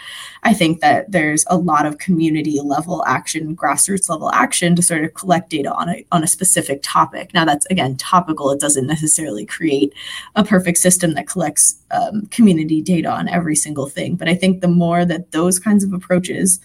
I 0.45 0.55
think 0.55 0.81
that 0.81 1.11
there's 1.11 1.45
a 1.49 1.57
lot 1.57 1.87
of 1.87 1.99
community 1.99 2.61
level 2.61 3.05
action 3.07 3.55
grassroots 3.65 4.09
level 4.09 4.31
action 4.33 4.77
to 4.77 4.83
sort 4.83 5.05
of 5.05 5.15
collect 5.15 5.51
data 5.51 5.73
on 5.73 5.89
a 5.89 6.05
on 6.13 6.23
a 6.23 6.27
specific 6.27 6.81
topic. 6.83 7.33
Now 7.33 7.45
that's 7.45 7.67
again 7.67 7.97
topical. 7.97 8.51
It 8.51 8.61
doesn't 8.61 8.87
necessarily 8.87 9.47
create 9.47 9.93
a 10.35 10.45
perfect 10.45 10.79
system 10.79 11.15
that 11.15 11.29
collects 11.29 11.77
um, 11.91 12.27
community 12.27 12.83
data 12.83 13.09
on 13.09 13.29
every 13.29 13.57
single 13.57 13.89
thing. 13.89 14.17
But 14.17 14.29
I 14.29 14.35
think 14.35 14.61
the 14.61 14.69
more 14.69 15.05
that 15.05 15.33
those 15.33 15.59
kinds 15.59 15.85
of 15.85 15.93
approaches 15.93 16.61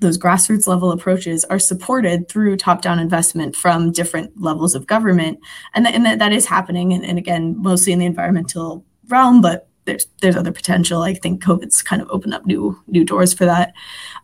those 0.00 0.18
grassroots 0.18 0.66
level 0.66 0.90
approaches 0.90 1.44
are 1.44 1.60
supported 1.60 2.28
through 2.28 2.56
top-down 2.56 2.98
investment 2.98 3.54
from 3.54 3.92
different 3.92 4.32
levels 4.40 4.74
of 4.74 4.86
government 4.86 5.38
and, 5.74 5.86
that, 5.86 5.94
and 5.94 6.04
that, 6.04 6.18
that 6.18 6.32
is 6.32 6.44
happening 6.44 6.92
and, 6.92 7.04
and 7.04 7.18
again 7.18 7.54
mostly 7.62 7.92
in 7.92 8.00
the 8.00 8.04
environmental 8.04 8.84
realm 9.08 9.40
but 9.40 9.68
there's 9.84 10.06
there's 10.20 10.36
other 10.36 10.52
potential 10.52 11.02
i 11.02 11.14
think 11.14 11.42
covid's 11.42 11.82
kind 11.82 12.02
of 12.02 12.10
opened 12.10 12.34
up 12.34 12.44
new 12.44 12.76
new 12.88 13.04
doors 13.04 13.32
for 13.32 13.44
that 13.44 13.72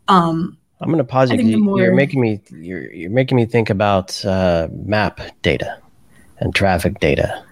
um, 0.08 0.58
I'm 0.80 0.88
going 0.88 0.98
to 0.98 1.04
pause 1.04 1.30
you. 1.30 1.38
You, 1.38 1.58
more... 1.58 1.78
You're 1.78 1.94
making 1.94 2.20
me 2.20 2.40
you're 2.50 2.92
you're 2.92 3.10
making 3.10 3.36
me 3.36 3.46
think 3.46 3.70
about 3.70 4.24
uh, 4.24 4.68
map 4.70 5.20
data 5.42 5.78
and 6.38 6.54
traffic 6.54 7.00
data, 7.00 7.44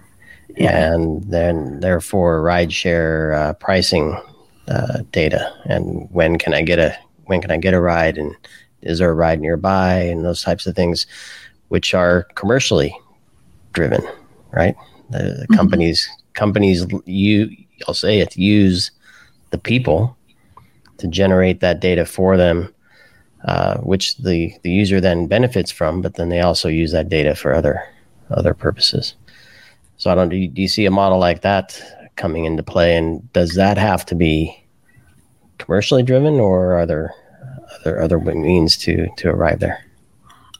yeah. 0.55 0.93
and 0.93 1.23
then 1.23 1.81
therefore 1.81 2.41
rideshare 2.41 3.35
uh, 3.35 3.53
pricing 3.53 4.19
uh, 4.67 4.99
data, 5.11 5.53
and 5.65 6.07
when 6.11 6.37
can 6.37 6.53
I 6.53 6.61
get 6.61 6.79
a 6.79 6.97
when 7.25 7.41
can 7.41 7.51
I 7.51 7.57
get 7.57 7.73
a 7.73 7.81
ride, 7.81 8.17
and 8.17 8.33
is 8.81 8.99
there 8.99 9.11
a 9.11 9.13
ride 9.13 9.41
nearby, 9.41 9.95
and 9.95 10.23
those 10.23 10.41
types 10.41 10.65
of 10.65 10.75
things, 10.75 11.05
which 11.67 11.93
are 11.93 12.23
commercially 12.35 12.97
driven, 13.73 14.01
right? 14.51 14.75
The, 15.09 15.17
the 15.17 15.23
mm-hmm. 15.23 15.55
companies 15.55 16.07
companies 16.33 16.85
you 17.05 17.49
I'll 17.87 17.93
say 17.93 18.19
it 18.19 18.37
use 18.37 18.91
the 19.49 19.57
people 19.57 20.15
to 20.97 21.07
generate 21.07 21.59
that 21.59 21.79
data 21.79 22.05
for 22.05 22.37
them 22.37 22.73
uh, 23.45 23.77
which 23.77 24.17
the, 24.17 24.53
the 24.63 24.71
user 24.71 24.99
then 24.99 25.27
benefits 25.27 25.71
from, 25.71 26.01
but 26.01 26.15
then 26.15 26.29
they 26.29 26.41
also 26.41 26.69
use 26.69 26.91
that 26.91 27.09
data 27.09 27.35
for 27.35 27.53
other 27.53 27.83
other 28.29 28.53
purposes. 28.53 29.15
So 29.97 30.11
I 30.11 30.15
don't. 30.15 30.29
Do 30.29 30.35
you, 30.35 30.47
do 30.47 30.61
you 30.61 30.67
see 30.67 30.85
a 30.85 30.91
model 30.91 31.19
like 31.19 31.41
that 31.41 31.81
coming 32.15 32.45
into 32.45 32.63
play, 32.63 32.97
and 32.97 33.31
does 33.33 33.55
that 33.55 33.77
have 33.77 34.05
to 34.07 34.15
be 34.15 34.65
commercially 35.57 36.03
driven, 36.03 36.39
or 36.39 36.73
are 36.73 36.85
there 36.85 37.13
other 37.79 38.01
other 38.01 38.19
means 38.19 38.77
to 38.77 39.07
to 39.17 39.29
arrive 39.29 39.59
there? 39.59 39.83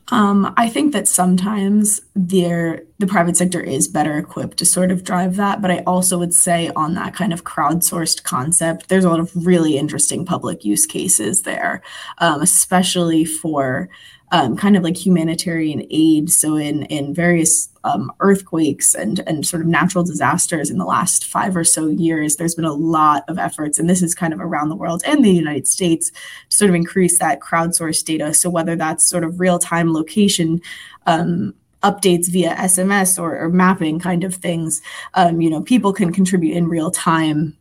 Um, 0.09 0.53
I 0.55 0.69
think 0.69 0.93
that 0.93 1.07
sometimes 1.07 1.99
the 2.15 2.81
private 3.07 3.35
sector 3.35 3.59
is 3.59 3.87
better 3.89 4.17
equipped 4.17 4.57
to 4.57 4.65
sort 4.65 4.89
of 4.89 5.03
drive 5.03 5.35
that, 5.35 5.61
but 5.61 5.69
I 5.69 5.79
also 5.79 6.17
would 6.17 6.33
say 6.33 6.71
on 6.75 6.93
that 6.93 7.13
kind 7.13 7.33
of 7.33 7.43
crowdsourced 7.43 8.23
concept, 8.23 8.87
there's 8.87 9.03
a 9.03 9.09
lot 9.09 9.19
of 9.19 9.31
really 9.35 9.77
interesting 9.77 10.25
public 10.25 10.63
use 10.63 10.85
cases 10.85 11.41
there, 11.41 11.81
um, 12.19 12.41
especially 12.41 13.25
for 13.25 13.89
um, 14.31 14.57
kind 14.57 14.75
of 14.75 14.83
like 14.83 14.97
humanitarian 14.97 15.85
aid. 15.89 16.29
So 16.29 16.55
in 16.55 16.83
in 16.83 17.13
various 17.13 17.69
um, 17.83 18.11
earthquakes 18.19 18.93
and 18.93 19.19
and 19.27 19.45
sort 19.45 19.61
of 19.61 19.67
natural 19.67 20.03
disasters 20.03 20.69
in 20.69 20.77
the 20.77 20.85
last 20.85 21.25
five 21.25 21.55
or 21.55 21.63
so 21.63 21.87
years, 21.87 22.35
there's 22.35 22.55
been 22.55 22.65
a 22.65 22.73
lot 22.73 23.23
of 23.27 23.37
efforts, 23.37 23.79
and 23.79 23.89
this 23.89 24.01
is 24.01 24.13
kind 24.13 24.33
of 24.33 24.39
around 24.39 24.69
the 24.69 24.75
world 24.75 25.01
and 25.05 25.23
the 25.23 25.31
United 25.31 25.67
States, 25.67 26.11
to 26.49 26.57
sort 26.57 26.69
of 26.69 26.75
increase 26.75 27.19
that 27.19 27.39
crowdsourced 27.39 28.03
data. 28.03 28.33
So 28.33 28.49
whether 28.49 28.75
that's 28.75 29.07
sort 29.07 29.23
of 29.23 29.39
real 29.39 29.59
time 29.59 29.93
location. 29.93 30.61
Um, 31.05 31.53
updates 31.83 32.27
via 32.27 32.55
SMS 32.55 33.21
or, 33.21 33.37
or, 33.37 33.49
mapping 33.49 33.99
kind 33.99 34.23
of 34.23 34.33
things. 34.33 34.81
Um, 35.13 35.41
you 35.41 35.49
know, 35.49 35.61
people 35.61 35.93
can 35.93 36.11
contribute 36.11 36.57
in 36.57 36.67
real 36.67 36.89
time 36.89 37.55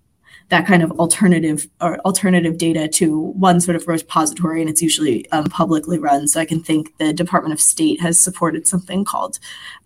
that 0.49 0.67
kind 0.67 0.83
of 0.83 0.93
alternative 0.93 1.67
or 1.81 1.99
alternative 2.01 2.57
data 2.57 2.87
to 2.87 3.21
one 3.21 3.61
sort 3.61 3.75
of 3.75 3.89
repository, 3.89 4.61
and 4.61 4.71
it's 4.71 4.81
usually 4.81 5.29
um, 5.33 5.47
publicly 5.47 5.99
run. 5.99 6.29
So 6.29 6.41
I 6.41 6.45
can 6.45 6.63
think 6.63 6.97
the 6.99 7.13
Department 7.13 7.53
of 7.53 7.61
State 7.61 8.01
has 8.01 8.21
supported 8.21 8.67
something 8.67 9.05
called 9.05 9.39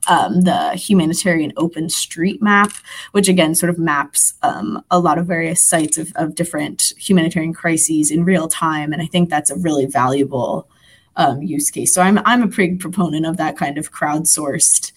um, 0.08 0.42
the 0.42 0.74
Humanitarian 0.74 1.52
Open 1.56 1.88
Street 1.88 2.42
Map, 2.42 2.72
which 3.12 3.28
again 3.28 3.54
sort 3.54 3.70
of 3.70 3.78
maps 3.78 4.34
um, 4.42 4.84
a 4.90 4.98
lot 4.98 5.18
of 5.18 5.26
various 5.26 5.62
sites 5.62 5.96
of, 5.96 6.12
of 6.16 6.34
different 6.34 6.92
humanitarian 6.98 7.54
crises 7.54 8.10
in 8.10 8.24
real 8.24 8.48
time, 8.48 8.92
and 8.92 9.00
I 9.00 9.06
think 9.06 9.30
that's 9.30 9.50
a 9.50 9.58
really 9.58 9.86
valuable 9.86 10.68
um, 11.16 11.42
use 11.42 11.70
case. 11.70 11.94
So 11.94 12.02
I'm 12.02 12.18
I'm 12.24 12.42
a 12.42 12.46
big 12.46 12.80
proponent 12.80 13.24
of 13.24 13.38
that 13.38 13.56
kind 13.56 13.78
of 13.78 13.92
crowdsourced 13.92 14.92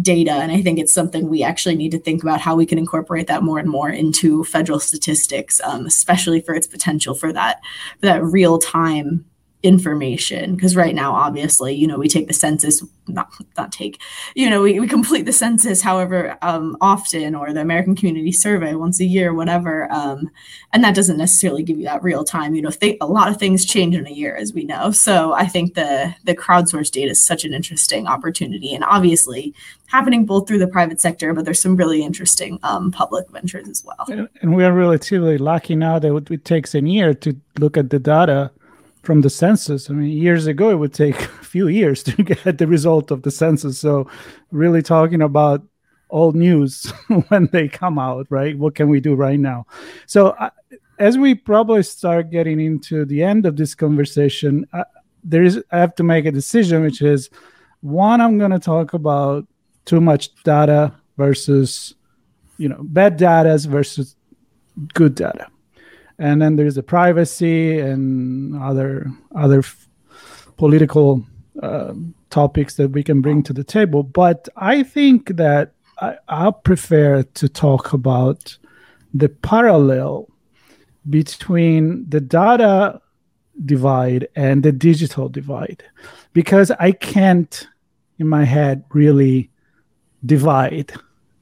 data. 0.00 0.32
And 0.32 0.52
I 0.52 0.62
think 0.62 0.78
it's 0.78 0.92
something 0.92 1.28
we 1.28 1.42
actually 1.42 1.76
need 1.76 1.90
to 1.92 1.98
think 1.98 2.22
about 2.22 2.40
how 2.40 2.54
we 2.54 2.66
can 2.66 2.78
incorporate 2.78 3.26
that 3.26 3.42
more 3.42 3.58
and 3.58 3.68
more 3.68 3.90
into 3.90 4.44
federal 4.44 4.80
statistics, 4.80 5.60
um, 5.62 5.86
especially 5.86 6.40
for 6.40 6.54
its 6.54 6.66
potential 6.66 7.14
for 7.14 7.32
that 7.32 7.60
for 8.00 8.06
that 8.06 8.22
real 8.22 8.58
time 8.58 9.24
information 9.64 10.54
because 10.54 10.76
right 10.76 10.94
now 10.94 11.12
obviously 11.12 11.74
you 11.74 11.86
know 11.86 11.98
we 11.98 12.06
take 12.06 12.28
the 12.28 12.32
census 12.32 12.84
not 13.08 13.28
not 13.56 13.72
take 13.72 14.00
you 14.36 14.48
know 14.48 14.62
we, 14.62 14.78
we 14.78 14.86
complete 14.86 15.24
the 15.24 15.32
census 15.32 15.82
however 15.82 16.38
um, 16.42 16.76
often 16.80 17.34
or 17.34 17.52
the 17.52 17.60
american 17.60 17.96
community 17.96 18.30
survey 18.30 18.74
once 18.74 19.00
a 19.00 19.04
year 19.04 19.34
whatever 19.34 19.90
um, 19.92 20.30
and 20.72 20.84
that 20.84 20.94
doesn't 20.94 21.16
necessarily 21.16 21.64
give 21.64 21.76
you 21.76 21.84
that 21.84 22.02
real 22.04 22.22
time 22.22 22.54
you 22.54 22.62
know 22.62 22.70
th- 22.70 22.96
a 23.00 23.06
lot 23.06 23.28
of 23.28 23.36
things 23.36 23.64
change 23.64 23.96
in 23.96 24.06
a 24.06 24.10
year 24.10 24.36
as 24.36 24.52
we 24.52 24.64
know. 24.64 24.92
So 24.92 25.32
i 25.32 25.46
think 25.46 25.74
the 25.74 26.14
the 26.24 26.36
crowdsourced 26.36 26.92
data 26.92 27.10
is 27.10 27.24
such 27.24 27.44
an 27.44 27.52
interesting 27.52 28.06
opportunity 28.06 28.74
and 28.74 28.84
obviously 28.84 29.54
happening 29.86 30.24
both 30.24 30.46
through 30.46 30.58
the 30.58 30.68
private 30.68 31.00
sector 31.00 31.34
but 31.34 31.44
there's 31.44 31.60
some 31.60 31.76
really 31.76 32.02
interesting 32.02 32.60
um, 32.62 32.92
public 32.92 33.28
ventures 33.30 33.68
as 33.68 33.84
well. 33.84 34.28
And, 34.40 34.54
we 34.54 34.64
are 34.64 34.72
relatively 34.72 35.38
lucky 35.38 35.74
now 35.74 35.98
that 35.98 36.30
it 36.30 36.44
takes 36.44 36.74
a 36.74 36.80
year 36.80 37.14
to 37.14 37.36
look 37.58 37.76
at 37.76 37.90
the 37.90 37.98
data 37.98 38.50
from 39.02 39.20
the 39.20 39.30
census. 39.30 39.90
I 39.90 39.94
mean, 39.94 40.10
years 40.10 40.46
ago, 40.46 40.70
it 40.70 40.76
would 40.76 40.94
take 40.94 41.16
a 41.40 41.44
few 41.44 41.68
years 41.68 42.02
to 42.04 42.22
get 42.22 42.58
the 42.58 42.66
result 42.66 43.10
of 43.10 43.22
the 43.22 43.30
census. 43.30 43.78
So, 43.78 44.08
really 44.50 44.82
talking 44.82 45.22
about 45.22 45.62
old 46.10 46.34
news 46.34 46.90
when 47.28 47.48
they 47.52 47.68
come 47.68 47.98
out, 47.98 48.26
right? 48.30 48.58
What 48.58 48.74
can 48.74 48.88
we 48.88 49.00
do 49.00 49.14
right 49.14 49.38
now? 49.38 49.66
So, 50.06 50.28
uh, 50.30 50.50
as 50.98 51.16
we 51.16 51.34
probably 51.34 51.82
start 51.82 52.30
getting 52.30 52.60
into 52.60 53.04
the 53.04 53.22
end 53.22 53.46
of 53.46 53.56
this 53.56 53.74
conversation, 53.74 54.66
uh, 54.72 54.84
there 55.22 55.42
is 55.42 55.62
I 55.70 55.78
have 55.78 55.94
to 55.96 56.02
make 56.02 56.26
a 56.26 56.32
decision, 56.32 56.82
which 56.82 57.02
is 57.02 57.30
one, 57.80 58.20
I'm 58.20 58.38
going 58.38 58.50
to 58.50 58.58
talk 58.58 58.94
about 58.94 59.46
too 59.84 60.00
much 60.00 60.34
data 60.42 60.92
versus, 61.16 61.94
you 62.56 62.68
know, 62.68 62.78
bad 62.80 63.16
data 63.16 63.56
versus 63.68 64.16
good 64.94 65.14
data 65.14 65.48
and 66.18 66.42
then 66.42 66.56
there's 66.56 66.74
the 66.74 66.82
privacy 66.82 67.78
and 67.78 68.60
other 68.60 69.06
other 69.34 69.60
f- 69.60 69.88
political 70.56 71.24
uh, 71.62 71.94
topics 72.30 72.74
that 72.76 72.90
we 72.90 73.02
can 73.02 73.20
bring 73.20 73.42
to 73.42 73.52
the 73.52 73.64
table. 73.64 74.02
But 74.02 74.48
I 74.56 74.82
think 74.82 75.36
that 75.36 75.72
I, 76.00 76.16
I 76.28 76.50
prefer 76.50 77.22
to 77.22 77.48
talk 77.48 77.92
about 77.92 78.56
the 79.14 79.28
parallel 79.28 80.28
between 81.08 82.08
the 82.08 82.20
data 82.20 83.00
divide 83.64 84.28
and 84.36 84.62
the 84.62 84.72
digital 84.72 85.28
divide 85.28 85.82
because 86.32 86.70
I 86.72 86.92
can't 86.92 87.66
in 88.18 88.28
my 88.28 88.44
head 88.44 88.84
really 88.90 89.50
divide. 90.24 90.92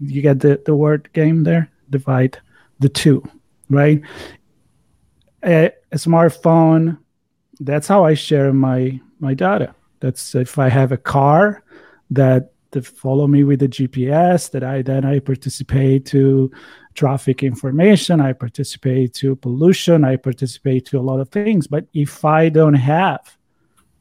You 0.00 0.22
get 0.22 0.40
the, 0.40 0.60
the 0.64 0.76
word 0.76 1.08
game 1.12 1.44
there? 1.44 1.70
Divide 1.90 2.38
the 2.80 2.88
two, 2.88 3.22
right? 3.70 4.00
A, 5.46 5.72
a 5.92 5.96
smartphone. 5.96 6.98
That's 7.60 7.88
how 7.88 8.04
I 8.04 8.14
share 8.14 8.52
my 8.52 9.00
my 9.18 9.34
data. 9.34 9.74
That's 10.00 10.34
if 10.34 10.58
I 10.58 10.68
have 10.68 10.92
a 10.92 10.96
car 10.96 11.62
that 12.10 12.52
to 12.72 12.82
follow 12.82 13.26
me 13.26 13.44
with 13.44 13.60
the 13.60 13.68
GPS 13.68 14.50
that 14.50 14.62
I 14.62 14.82
then 14.82 15.04
I 15.04 15.20
participate 15.20 16.04
to 16.06 16.50
traffic 16.94 17.42
information, 17.42 18.20
I 18.20 18.32
participate 18.32 19.14
to 19.14 19.36
pollution, 19.36 20.04
I 20.04 20.16
participate 20.16 20.84
to 20.86 20.98
a 20.98 21.02
lot 21.02 21.20
of 21.20 21.28
things. 21.30 21.66
But 21.66 21.86
if 21.94 22.24
I 22.24 22.48
don't 22.48 22.74
have 22.74 23.36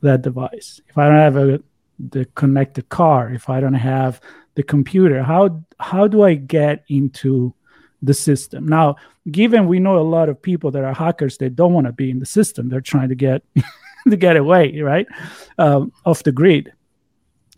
that 0.02 0.22
device, 0.22 0.82
if 0.88 0.98
I 0.98 1.08
don't 1.08 1.18
have 1.18 1.38
a 1.38 1.62
the 1.98 2.26
connected 2.36 2.90
car, 2.90 3.32
if 3.32 3.50
I 3.50 3.62
don't 3.62 3.74
have 3.74 4.20
the 4.56 4.64
computer, 4.64 5.24
how 5.24 5.64
how 5.80 6.08
do 6.08 6.24
I 6.24 6.34
get 6.34 6.84
into 6.90 7.54
the 8.02 8.14
system? 8.14 8.68
Now, 8.68 8.98
given 9.32 9.68
we 9.68 9.80
know 9.80 9.98
a 9.98 10.02
lot 10.02 10.30
of 10.30 10.42
people 10.42 10.72
that 10.72 10.84
are 10.84 10.94
hackers, 10.94 11.38
they 11.38 11.50
don't 11.50 11.74
want 11.74 11.88
to 11.88 11.94
be 11.94 12.10
in 12.10 12.20
the 12.20 12.26
system. 12.26 12.70
They're 12.70 12.82
trying 12.82 13.10
to 13.10 13.16
get 13.16 13.44
to 14.10 14.18
get 14.18 14.38
away, 14.38 14.80
right, 14.82 15.08
um, 15.58 15.92
off 16.06 16.24
the 16.24 16.32
grid 16.32 16.72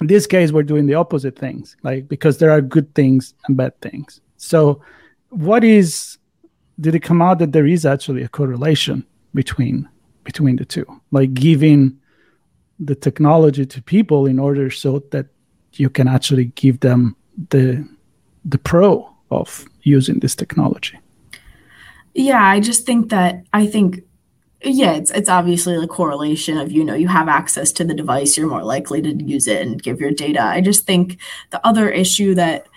in 0.02 0.08
this 0.08 0.28
case 0.28 0.52
we're 0.52 0.64
doing 0.64 0.86
the 0.86 0.94
opposite 0.94 1.38
things 1.38 1.76
like 1.84 2.08
because 2.08 2.38
there 2.38 2.52
are 2.52 2.62
good 2.62 2.94
things 2.96 3.34
and 3.48 3.58
bad 3.58 3.80
things. 3.82 4.22
So 4.38 4.82
what 5.30 5.64
is 5.64 6.18
did 6.80 6.94
it 6.94 7.00
come 7.00 7.22
out 7.22 7.40
that 7.40 7.52
there 7.52 7.66
is 7.66 7.86
actually 7.86 8.24
a 8.24 8.30
correlation 8.30 9.06
between 9.34 9.88
between 10.24 10.56
the 10.56 10.66
two? 10.66 10.86
Like 11.12 11.34
giving 11.34 12.00
the 12.80 12.96
technology 12.96 13.66
to 13.66 13.82
people 13.82 14.28
in 14.28 14.38
order 14.38 14.70
so 14.70 15.00
that 15.12 15.28
you 15.74 15.90
can 15.90 16.08
actually 16.08 16.46
give 16.56 16.80
them 16.82 17.16
the 17.50 17.88
the 18.46 18.58
pro 18.60 19.10
of 19.32 19.66
using 19.82 20.20
this 20.20 20.36
technology 20.36 20.98
yeah 22.18 22.44
i 22.44 22.60
just 22.60 22.86
think 22.86 23.10
that 23.10 23.44
i 23.54 23.66
think 23.66 24.02
yeah 24.64 24.94
it's 24.94 25.12
it's 25.12 25.30
obviously 25.30 25.80
the 25.80 25.88
correlation 25.88 26.58
of 26.58 26.72
you 26.72 26.84
know 26.86 26.96
you 26.96 27.08
have 27.08 27.30
access 27.30 27.72
to 27.72 27.86
the 27.86 27.96
device 27.96 28.38
you're 28.38 28.50
more 28.50 28.64
likely 28.64 29.02
to 29.02 29.16
use 29.24 29.48
it 29.48 29.62
and 29.62 29.84
give 29.84 30.02
your 30.02 30.12
data. 30.12 30.44
I 30.44 30.62
just 30.62 30.86
think 30.86 31.20
the 31.52 31.66
other 31.66 31.90
issue 31.90 32.36
that 32.36 32.68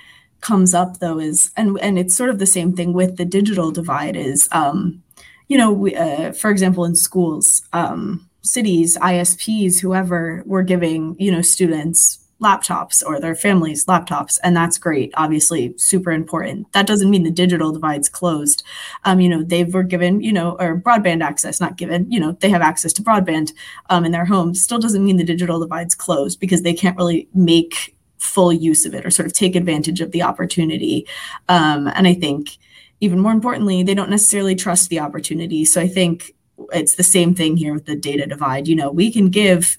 comes 0.43 0.74
up 0.74 1.01
though 1.01 1.18
is 1.18 1.53
and 1.57 1.78
and 1.82 1.99
it's 1.99 2.16
sort 2.16 2.30
of 2.30 2.38
the 2.38 2.47
same 2.47 2.76
thing 2.76 2.95
with 2.95 3.18
the 3.18 3.26
digital 3.26 3.72
divide 3.72 4.16
is 4.16 4.49
um 4.53 5.03
you 5.49 5.59
know 5.59 5.72
we, 5.72 5.97
uh, 5.97 6.32
for 6.32 6.51
example 6.51 6.86
in 6.86 6.97
schools 6.97 7.62
um 7.74 8.28
cities 8.43 8.99
ISPs 9.03 9.80
whoever 9.80 10.45
were 10.47 10.64
giving 10.64 11.16
you 11.18 11.32
know 11.32 11.43
students 11.43 12.19
laptops 12.41 13.03
or 13.05 13.20
their 13.20 13.34
families 13.34 13.84
laptops 13.84 14.38
and 14.43 14.57
that's 14.57 14.78
great 14.78 15.12
obviously 15.16 15.74
super 15.76 16.11
important. 16.11 16.72
That 16.72 16.86
doesn't 16.86 17.11
mean 17.11 17.22
the 17.22 17.30
digital 17.30 17.72
divide's 17.72 18.09
closed. 18.09 18.62
Um, 19.05 19.20
you 19.20 19.28
know 19.28 19.43
they 19.43 19.64
were 19.64 19.82
given 19.82 20.20
you 20.22 20.32
know 20.32 20.57
or 20.59 20.80
broadband 20.80 21.22
access 21.22 21.61
not 21.61 21.76
given 21.76 22.11
you 22.11 22.18
know 22.18 22.32
they 22.41 22.51
have 22.51 22.62
access 22.62 22.93
to 22.95 23.03
broadband 23.03 23.53
um, 23.91 24.05
in 24.05 24.12
their 24.12 24.24
homes 24.24 24.61
still 24.61 24.78
doesn't 24.78 25.05
mean 25.05 25.16
the 25.16 25.24
digital 25.24 25.61
divide's 25.61 25.95
closed 25.95 26.41
because 26.41 26.62
they 26.62 26.74
can't 26.74 26.97
really 26.97 27.28
make 27.34 27.97
full 28.18 28.53
use 28.53 28.84
of 28.84 28.95
it 28.95 29.07
or 29.07 29.11
sort 29.11 29.26
of 29.26 29.32
take 29.32 29.57
advantage 29.57 30.01
of 30.01 30.12
the 30.12 30.22
opportunity. 30.22 31.07
Um, 31.49 31.88
and 31.88 32.07
i 32.07 32.14
think 32.14 32.59
even 33.01 33.18
more 33.18 33.32
importantly 33.32 33.82
they 33.82 33.95
don't 33.95 34.11
necessarily 34.11 34.55
trust 34.55 34.88
the 34.88 35.01
opportunity. 35.01 35.64
So 35.64 35.80
i 35.80 35.88
think 35.88 36.34
it's 36.72 36.97
the 36.97 37.03
same 37.03 37.34
thing 37.34 37.57
here 37.57 37.72
with 37.72 37.86
the 37.86 37.97
data 37.97 38.26
divide. 38.26 38.68
You 38.68 38.76
know 38.76 38.91
we 38.91 39.11
can 39.11 39.28
give 39.30 39.78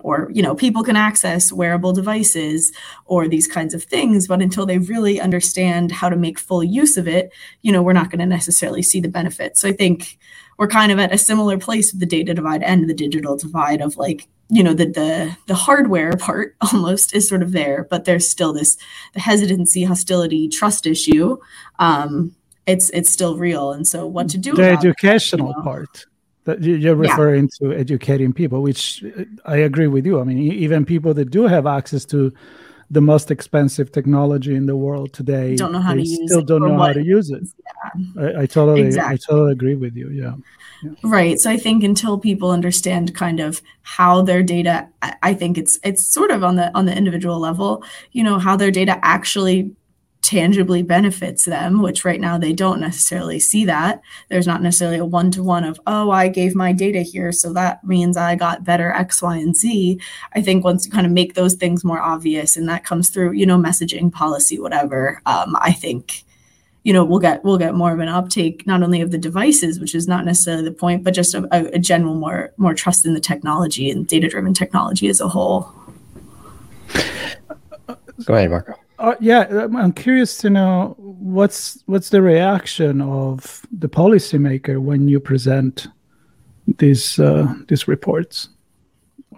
or 0.00 0.28
you 0.32 0.42
know 0.42 0.54
people 0.54 0.82
can 0.82 0.96
access 0.96 1.52
wearable 1.52 1.92
devices 1.92 2.72
or 3.06 3.28
these 3.28 3.46
kinds 3.46 3.74
of 3.74 3.84
things 3.84 4.26
but 4.26 4.42
until 4.42 4.66
they 4.66 4.78
really 4.78 5.20
understand 5.20 5.90
how 5.90 6.08
to 6.08 6.16
make 6.16 6.38
full 6.38 6.62
use 6.62 6.96
of 6.96 7.08
it 7.08 7.32
you 7.62 7.72
know 7.72 7.82
we're 7.82 7.92
not 7.92 8.10
going 8.10 8.18
to 8.18 8.26
necessarily 8.26 8.82
see 8.82 9.00
the 9.00 9.08
benefits. 9.08 9.60
So 9.60 9.68
i 9.68 9.72
think 9.72 10.18
we're 10.58 10.68
kind 10.68 10.90
of 10.90 10.98
at 10.98 11.12
a 11.12 11.18
similar 11.18 11.58
place 11.58 11.92
with 11.92 12.00
the 12.00 12.06
data 12.06 12.32
divide 12.34 12.62
and 12.62 12.88
the 12.88 12.94
digital 12.94 13.36
divide 13.36 13.80
of 13.80 13.96
like 13.96 14.28
you 14.48 14.62
know 14.62 14.74
the 14.74 14.86
the 14.86 15.36
the 15.46 15.54
hardware 15.54 16.12
part 16.18 16.56
almost 16.72 17.14
is 17.14 17.28
sort 17.28 17.42
of 17.42 17.52
there 17.52 17.86
but 17.90 18.04
there's 18.04 18.28
still 18.28 18.52
this 18.52 18.76
the 19.14 19.20
hesitancy 19.20 19.84
hostility 19.84 20.48
trust 20.48 20.86
issue 20.86 21.36
um 21.78 22.34
it's 22.66 22.90
it's 22.90 23.10
still 23.10 23.36
real. 23.36 23.72
And 23.72 23.86
so 23.86 24.06
what 24.06 24.28
to 24.30 24.38
do 24.38 24.54
the 24.54 24.70
educational 24.70 25.50
it, 25.50 25.50
you 25.50 25.56
know? 25.56 25.62
part 25.62 26.06
that 26.46 26.62
you're 26.62 26.94
referring 26.94 27.50
yeah. 27.60 27.68
to 27.68 27.76
educating 27.76 28.32
people 28.32 28.62
which 28.62 29.04
uh, 29.18 29.24
i 29.44 29.56
agree 29.56 29.86
with 29.86 30.06
you 30.06 30.20
i 30.20 30.24
mean 30.24 30.38
even 30.38 30.84
people 30.84 31.12
that 31.12 31.30
do 31.30 31.42
have 31.46 31.66
access 31.66 32.04
to 32.04 32.32
the 32.90 33.00
most 33.00 33.30
expensive 33.32 33.90
technology 33.90 34.54
in 34.54 34.66
the 34.66 34.76
world 34.76 35.12
today 35.12 35.56
don't 35.56 35.72
know 35.72 35.80
how 35.80 35.92
to 35.92 36.00
use 36.00 36.30
still 36.30 36.42
don't 36.42 36.62
know 36.62 36.74
what? 36.74 36.88
how 36.88 36.92
to 36.92 37.04
use 37.04 37.30
it 37.30 37.42
yeah. 38.16 38.22
I, 38.22 38.42
I, 38.42 38.46
totally 38.46 38.82
exactly. 38.82 39.14
i 39.14 39.16
totally 39.16 39.52
agree 39.52 39.74
with 39.74 39.96
you 39.96 40.08
yeah. 40.10 40.34
yeah. 40.82 40.90
right 41.02 41.38
so 41.38 41.50
i 41.50 41.56
think 41.56 41.82
until 41.82 42.16
people 42.16 42.50
understand 42.52 43.14
kind 43.14 43.40
of 43.40 43.60
how 43.82 44.22
their 44.22 44.42
data 44.42 44.88
i 45.22 45.34
think 45.34 45.58
it's 45.58 45.80
it's 45.82 46.06
sort 46.06 46.30
of 46.30 46.44
on 46.44 46.54
the 46.54 46.74
on 46.76 46.86
the 46.86 46.96
individual 46.96 47.40
level 47.40 47.82
you 48.12 48.22
know 48.22 48.38
how 48.38 48.56
their 48.56 48.70
data 48.70 48.98
actually 49.02 49.74
tangibly 50.26 50.82
benefits 50.82 51.44
them, 51.44 51.80
which 51.80 52.04
right 52.04 52.20
now 52.20 52.36
they 52.36 52.52
don't 52.52 52.80
necessarily 52.80 53.38
see 53.38 53.64
that. 53.64 54.02
There's 54.28 54.46
not 54.46 54.60
necessarily 54.60 54.98
a 54.98 55.04
one 55.04 55.30
to 55.30 55.42
one 55.42 55.62
of, 55.62 55.80
oh, 55.86 56.10
I 56.10 56.26
gave 56.26 56.56
my 56.56 56.72
data 56.72 57.00
here, 57.00 57.30
so 57.30 57.52
that 57.52 57.84
means 57.84 58.16
I 58.16 58.34
got 58.34 58.64
better 58.64 58.90
X, 58.90 59.22
Y, 59.22 59.36
and 59.36 59.56
Z. 59.56 60.00
I 60.34 60.42
think 60.42 60.64
once 60.64 60.84
you 60.84 60.90
kind 60.90 61.06
of 61.06 61.12
make 61.12 61.34
those 61.34 61.54
things 61.54 61.84
more 61.84 62.00
obvious 62.00 62.56
and 62.56 62.68
that 62.68 62.84
comes 62.84 63.08
through, 63.08 63.32
you 63.32 63.46
know, 63.46 63.56
messaging, 63.56 64.12
policy, 64.12 64.58
whatever, 64.58 65.22
um, 65.26 65.56
I 65.60 65.70
think 65.70 66.24
you 66.82 66.92
know 66.92 67.04
we'll 67.04 67.20
get 67.20 67.44
we'll 67.44 67.58
get 67.58 67.74
more 67.74 67.92
of 67.92 67.98
an 67.98 68.08
uptake 68.08 68.64
not 68.64 68.80
only 68.80 69.00
of 69.00 69.10
the 69.10 69.18
devices 69.18 69.80
which 69.80 69.92
is 69.92 70.06
not 70.06 70.24
necessarily 70.24 70.62
the 70.62 70.70
point 70.70 71.02
but 71.02 71.12
just 71.12 71.34
a, 71.34 71.48
a 71.74 71.80
general 71.80 72.14
more 72.14 72.52
more 72.58 72.74
trust 72.74 73.04
in 73.04 73.12
the 73.12 73.18
technology 73.18 73.90
and 73.90 74.06
data 74.06 74.28
driven 74.28 74.54
technology 74.54 75.08
as 75.08 75.20
a 75.20 75.26
whole 75.26 75.72
go 78.24 78.34
ahead 78.34 78.50
marco 78.50 78.74
uh, 78.98 79.14
yeah, 79.20 79.66
I'm 79.76 79.92
curious 79.92 80.38
to 80.38 80.50
know 80.50 80.94
what's 80.98 81.82
what's 81.86 82.10
the 82.10 82.22
reaction 82.22 83.00
of 83.00 83.62
the 83.70 83.88
policymaker 83.88 84.80
when 84.80 85.08
you 85.08 85.20
present 85.20 85.88
these 86.78 87.18
uh, 87.18 87.52
these 87.68 87.88
reports. 87.88 88.48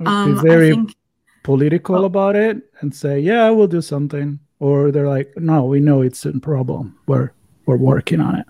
Um, 0.05 0.37
they 0.37 0.43
very 0.43 0.71
think, 0.71 0.95
political 1.43 2.03
oh. 2.03 2.05
about 2.05 2.37
it 2.37 2.59
and 2.81 2.95
say, 2.95 3.21
"Yeah, 3.21 3.51
we'll 3.51 3.67
do 3.67 3.83
something," 3.83 4.39
or 4.61 4.93
they're 4.93 5.09
like, 5.09 5.33
"No, 5.37 5.65
we 5.65 5.81
know 5.81 6.03
it's 6.03 6.25
a 6.25 6.39
problem. 6.39 6.97
We're 7.07 7.33
we're 7.67 7.77
working 7.77 8.21
on 8.21 8.37
it." 8.37 8.47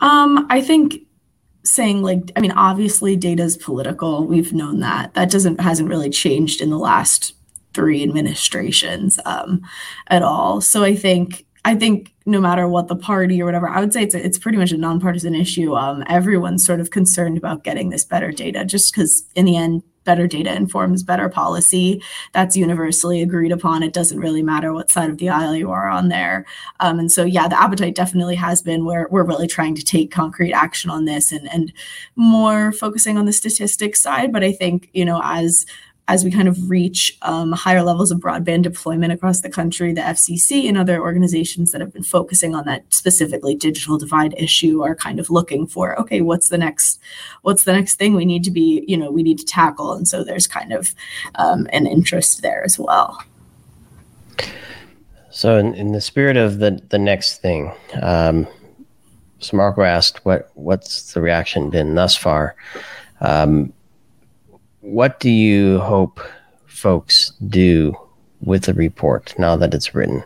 Um, 0.00 0.46
I 0.50 0.60
think 0.60 1.02
saying 1.64 2.02
like, 2.02 2.32
I 2.34 2.40
mean, 2.40 2.52
obviously, 2.52 3.16
data 3.16 3.42
is 3.42 3.56
political. 3.56 4.26
We've 4.26 4.52
known 4.52 4.80
that. 4.80 5.14
That 5.14 5.30
doesn't 5.30 5.60
hasn't 5.60 5.88
really 5.88 6.10
changed 6.10 6.60
in 6.60 6.70
the 6.70 6.78
last 6.78 7.34
three 7.74 8.02
administrations 8.02 9.18
um, 9.24 9.62
at 10.08 10.22
all. 10.22 10.60
So 10.60 10.84
I 10.84 10.94
think 10.94 11.46
I 11.64 11.74
think 11.74 12.14
no 12.24 12.40
matter 12.40 12.68
what 12.68 12.88
the 12.88 12.96
party 12.96 13.42
or 13.42 13.44
whatever, 13.44 13.68
I 13.68 13.80
would 13.80 13.92
say 13.92 14.02
it's 14.02 14.14
a, 14.14 14.24
it's 14.24 14.38
pretty 14.38 14.58
much 14.58 14.72
a 14.72 14.76
nonpartisan 14.76 15.34
issue. 15.34 15.74
Um, 15.74 16.04
everyone's 16.08 16.64
sort 16.64 16.80
of 16.80 16.90
concerned 16.90 17.36
about 17.36 17.64
getting 17.64 17.90
this 17.90 18.04
better 18.04 18.32
data, 18.32 18.64
just 18.64 18.94
because 18.94 19.24
in 19.34 19.44
the 19.44 19.56
end, 19.56 19.82
better 20.04 20.26
data 20.26 20.54
informs 20.54 21.02
better 21.02 21.28
policy. 21.28 22.02
That's 22.32 22.56
universally 22.56 23.20
agreed 23.20 23.52
upon. 23.52 23.82
It 23.82 23.92
doesn't 23.92 24.20
really 24.20 24.42
matter 24.42 24.72
what 24.72 24.90
side 24.90 25.10
of 25.10 25.18
the 25.18 25.28
aisle 25.28 25.54
you 25.54 25.70
are 25.70 25.88
on 25.88 26.08
there. 26.08 26.46
Um, 26.80 26.98
and 26.98 27.12
so, 27.12 27.24
yeah, 27.24 27.48
the 27.48 27.60
appetite 27.60 27.94
definitely 27.94 28.36
has 28.36 28.62
been 28.62 28.86
where 28.86 29.06
we're 29.10 29.26
really 29.26 29.46
trying 29.46 29.74
to 29.74 29.84
take 29.84 30.10
concrete 30.10 30.54
action 30.54 30.90
on 30.90 31.04
this 31.04 31.30
and 31.30 31.52
and 31.52 31.70
more 32.16 32.72
focusing 32.72 33.18
on 33.18 33.26
the 33.26 33.32
statistics 33.34 34.00
side. 34.00 34.32
But 34.32 34.42
I 34.42 34.52
think 34.52 34.88
you 34.94 35.04
know 35.04 35.20
as 35.22 35.66
as 36.08 36.24
we 36.24 36.30
kind 36.30 36.48
of 36.48 36.70
reach 36.70 37.16
um, 37.20 37.52
higher 37.52 37.82
levels 37.82 38.10
of 38.10 38.18
broadband 38.18 38.62
deployment 38.62 39.12
across 39.12 39.42
the 39.42 39.50
country, 39.50 39.92
the 39.92 40.00
FCC 40.00 40.66
and 40.66 40.78
other 40.78 41.00
organizations 41.00 41.70
that 41.70 41.82
have 41.82 41.92
been 41.92 42.02
focusing 42.02 42.54
on 42.54 42.64
that 42.64 42.82
specifically 42.92 43.54
digital 43.54 43.98
divide 43.98 44.34
issue 44.38 44.82
are 44.82 44.94
kind 44.94 45.20
of 45.20 45.28
looking 45.28 45.66
for, 45.66 45.98
okay, 46.00 46.22
what's 46.22 46.48
the 46.48 46.56
next, 46.56 46.98
what's 47.42 47.64
the 47.64 47.74
next 47.74 47.96
thing 47.96 48.14
we 48.14 48.24
need 48.24 48.42
to 48.42 48.50
be, 48.50 48.82
you 48.88 48.96
know, 48.96 49.10
we 49.10 49.22
need 49.22 49.38
to 49.38 49.44
tackle, 49.44 49.92
and 49.92 50.08
so 50.08 50.24
there's 50.24 50.46
kind 50.46 50.72
of 50.72 50.94
um, 51.34 51.68
an 51.72 51.86
interest 51.86 52.40
there 52.40 52.64
as 52.64 52.78
well. 52.78 53.22
So, 55.30 55.58
in, 55.58 55.74
in 55.74 55.92
the 55.92 56.00
spirit 56.00 56.36
of 56.36 56.58
the 56.58 56.82
the 56.88 56.98
next 56.98 57.42
thing, 57.42 57.72
um, 58.02 58.48
so 59.40 59.56
Marco 59.56 59.82
asked, 59.82 60.24
"What 60.24 60.50
what's 60.54 61.12
the 61.12 61.20
reaction 61.20 61.70
been 61.70 61.94
thus 61.94 62.16
far?" 62.16 62.56
Um, 63.20 63.72
what 64.88 65.20
do 65.20 65.30
you 65.30 65.80
hope 65.80 66.20
folks 66.66 67.32
do 67.48 67.94
with 68.40 68.64
the 68.64 68.74
report 68.74 69.34
now 69.38 69.56
that 69.56 69.74
it's 69.74 69.94
written? 69.94 70.24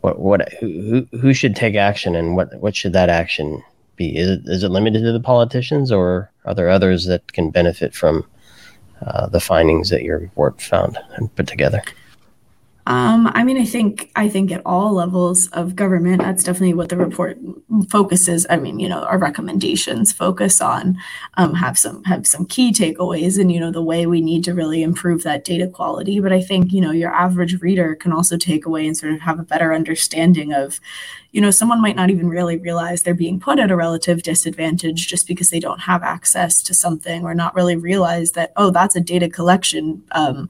What 0.00 0.18
what 0.18 0.52
who 0.54 1.06
who 1.20 1.32
should 1.32 1.54
take 1.54 1.74
action 1.74 2.14
and 2.14 2.36
what 2.36 2.54
what 2.60 2.74
should 2.74 2.92
that 2.94 3.08
action 3.08 3.62
be? 3.96 4.16
Is 4.16 4.28
it 4.30 4.40
is 4.46 4.64
it 4.64 4.70
limited 4.70 5.02
to 5.02 5.12
the 5.12 5.20
politicians 5.20 5.92
or 5.92 6.30
are 6.44 6.54
there 6.54 6.70
others 6.70 7.06
that 7.06 7.32
can 7.32 7.50
benefit 7.50 7.94
from 7.94 8.24
uh, 9.02 9.26
the 9.28 9.40
findings 9.40 9.90
that 9.90 10.02
your 10.02 10.18
report 10.18 10.60
found 10.60 10.98
and 11.14 11.34
put 11.36 11.46
together? 11.46 11.82
Um, 12.86 13.30
I 13.34 13.44
mean, 13.44 13.58
I 13.58 13.64
think 13.64 14.10
I 14.16 14.28
think 14.28 14.50
at 14.50 14.62
all 14.64 14.94
levels 14.94 15.48
of 15.48 15.76
government, 15.76 16.22
that's 16.22 16.42
definitely 16.42 16.74
what 16.74 16.88
the 16.88 16.96
report 16.96 17.38
focuses. 17.88 18.46
I 18.48 18.56
mean, 18.56 18.80
you 18.80 18.88
know, 18.88 19.04
our 19.04 19.18
recommendations 19.18 20.12
focus 20.12 20.60
on 20.60 20.96
um, 21.36 21.54
have 21.54 21.78
some 21.78 22.02
have 22.04 22.26
some 22.26 22.46
key 22.46 22.72
takeaways, 22.72 23.38
and 23.38 23.52
you 23.52 23.60
know, 23.60 23.70
the 23.70 23.82
way 23.82 24.06
we 24.06 24.20
need 24.22 24.44
to 24.44 24.54
really 24.54 24.82
improve 24.82 25.22
that 25.22 25.44
data 25.44 25.68
quality. 25.68 26.20
But 26.20 26.32
I 26.32 26.40
think 26.40 26.72
you 26.72 26.80
know, 26.80 26.90
your 26.90 27.12
average 27.12 27.60
reader 27.60 27.94
can 27.94 28.12
also 28.12 28.36
take 28.36 28.64
away 28.64 28.86
and 28.86 28.96
sort 28.96 29.12
of 29.12 29.20
have 29.20 29.38
a 29.38 29.44
better 29.44 29.74
understanding 29.74 30.52
of, 30.54 30.80
you 31.32 31.40
know, 31.40 31.50
someone 31.50 31.82
might 31.82 31.96
not 31.96 32.10
even 32.10 32.28
really 32.28 32.56
realize 32.56 33.02
they're 33.02 33.14
being 33.14 33.38
put 33.38 33.58
at 33.58 33.70
a 33.70 33.76
relative 33.76 34.22
disadvantage 34.22 35.06
just 35.06 35.28
because 35.28 35.50
they 35.50 35.60
don't 35.60 35.80
have 35.80 36.02
access 36.02 36.62
to 36.62 36.72
something, 36.74 37.24
or 37.24 37.34
not 37.34 37.54
really 37.54 37.76
realize 37.76 38.32
that 38.32 38.52
oh, 38.56 38.70
that's 38.70 38.96
a 38.96 39.00
data 39.00 39.28
collection. 39.28 40.02
Um, 40.12 40.48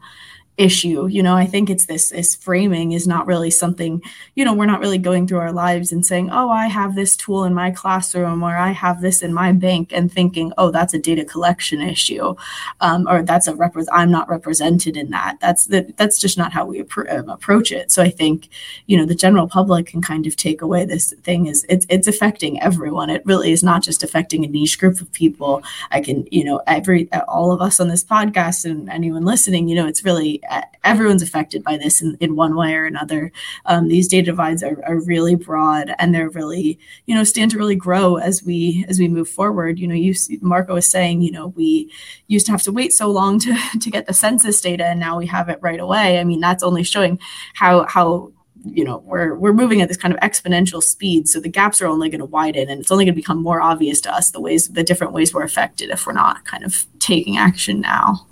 issue 0.61 1.07
you 1.07 1.23
know? 1.23 1.37
I 1.37 1.47
think 1.47 1.71
it's 1.71 1.87
this 1.87 2.11
this 2.11 2.37
framing 2.37 2.93
is 2.93 3.07
not 3.07 3.27
really 3.27 3.51
something 3.51 4.03
you 4.35 4.45
know 4.45 4.53
we're 4.53 4.67
not 4.67 4.81
really 4.81 4.99
going 4.99 5.27
through 5.27 5.39
our 5.39 5.53
lives 5.53 5.93
and 5.93 6.05
saying 6.05 6.31
oh 6.31 6.51
i 6.51 6.67
have 6.67 6.95
this 6.95 7.17
tool 7.17 7.45
in 7.45 7.55
my 7.55 7.71
classroom 7.71 8.43
or 8.43 8.57
i 8.57 8.71
have 8.71 9.01
this 9.01 9.23
in 9.23 9.33
my 9.33 9.53
bank 9.53 9.91
and 9.93 10.13
thinking 10.13 10.53
oh 10.59 10.71
that's 10.71 10.95
a 10.95 10.99
data 10.99 11.25
collection 11.25 11.81
issue 11.81 12.35
um, 12.81 13.07
or 13.09 13.23
that's 13.23 13.47
a 13.47 13.55
rep 13.55 13.75
i'm 13.93 14.11
not 14.11 14.29
represented 14.29 14.97
in 14.97 15.11
that. 15.11 15.39
That's 15.41 15.67
the, 15.67 15.93
that's 15.97 16.19
just 16.19 16.37
not 16.39 16.53
how 16.53 16.65
we 16.67 16.83
appro- 16.83 17.11
um, 17.13 17.29
approach 17.29 17.73
it. 17.73 17.91
So 17.91 18.03
i 18.03 18.11
think 18.11 18.49
you 18.87 18.97
know 18.97 19.07
the 19.07 19.15
general 19.15 19.49
public 19.49 19.87
can 19.87 20.03
kind 20.03 20.27
of 20.27 20.37
take 20.37 20.63
away 20.63 20.85
this 20.85 21.13
thing 21.23 21.47
is 21.47 21.65
it's 21.69 21.87
it's 21.89 22.09
affecting 22.09 22.61
everyone. 22.63 23.11
It 23.11 23.23
really 23.25 23.53
is 23.53 23.63
not 23.63 23.83
just 23.83 24.03
affecting 24.03 24.45
a 24.45 24.49
niche 24.49 24.79
group 24.79 25.01
of 25.01 25.13
people. 25.13 25.63
I 25.91 26.01
can 26.01 26.27
you 26.31 26.45
know 26.45 26.61
every 26.67 27.13
all 27.29 27.53
of 27.53 27.61
us 27.61 27.81
on 27.81 27.89
this 27.89 28.05
podcast 28.05 28.65
and 28.65 28.89
anyone 28.89 29.25
listening 29.25 29.69
you 29.69 29.75
know 29.75 29.87
it's 29.87 30.05
really 30.05 30.43
everyone's 30.85 31.23
affected 31.23 31.63
by 31.63 31.77
this 31.77 32.03
in, 32.03 32.17
in 32.21 32.37
one 32.37 32.57
way 32.57 32.75
or 32.75 32.85
another. 32.85 33.33
Um, 33.67 33.89
these 33.89 34.09
data 34.09 34.27
divides 34.27 34.63
are, 34.63 34.83
are 34.87 35.01
really 35.01 35.35
broad 35.35 35.95
and 35.99 36.15
they're 36.15 36.31
really, 36.31 36.79
you 37.07 37.15
know, 37.15 37.25
stand 37.25 37.51
to 37.53 37.59
really 37.59 37.77
grow 37.77 38.17
as 38.17 38.43
we 38.43 38.85
as 38.89 38.99
we 38.99 39.09
move 39.09 39.29
forward. 39.29 39.79
You 39.79 39.89
know, 39.89 39.95
you 39.95 40.15
Marco 40.41 40.75
was 40.75 40.91
saying, 40.91 41.23
you 41.23 41.31
know, 41.31 41.49
we 41.49 41.91
used 42.29 42.47
to 42.47 42.53
have 42.53 42.63
to 42.63 42.73
wait 42.73 42.93
so 42.93 43.11
long 43.11 43.39
to 43.41 43.57
to 43.81 43.91
get 43.91 44.07
the 44.07 44.15
census 44.15 44.61
data, 44.61 44.87
and 44.87 45.01
now 45.01 45.19
we 45.19 45.27
have 45.27 45.49
it 45.49 45.59
right 45.61 45.81
away. 45.81 46.19
I 46.19 46.25
mean, 46.25 46.41
that's 46.41 46.63
only 46.63 46.83
showing 46.83 47.19
how 47.55 47.87
how 47.87 48.33
you 48.65 48.85
know 48.85 48.99
we're 49.07 49.35
we're 49.35 49.53
moving 49.53 49.81
at 49.81 49.89
this 49.89 49.97
kind 49.97 50.13
of 50.13 50.21
exponential 50.21 50.83
speed 50.83 51.27
so 51.27 51.41
the 51.41 51.49
gaps 51.49 51.81
are 51.81 51.87
only 51.87 52.11
going 52.11 52.19
to 52.19 52.27
widen 52.27 52.69
and 52.69 52.81
it's 52.81 52.93
only 52.93 53.07
going 53.07 53.15
to 53.15 53.19
become 53.19 53.43
more 53.43 53.61
obvious 53.61 54.03
to 54.03 54.13
us 54.13 54.33
the 54.33 54.41
ways 54.41 54.69
the 54.69 54.83
different 54.83 55.15
ways 55.15 55.33
we're 55.33 55.43
affected 55.43 55.89
if 55.89 56.07
we're 56.07 56.13
not 56.13 56.45
kind 56.45 56.63
of 56.63 56.85
taking 56.99 57.39
action 57.39 57.81
now 57.81 58.27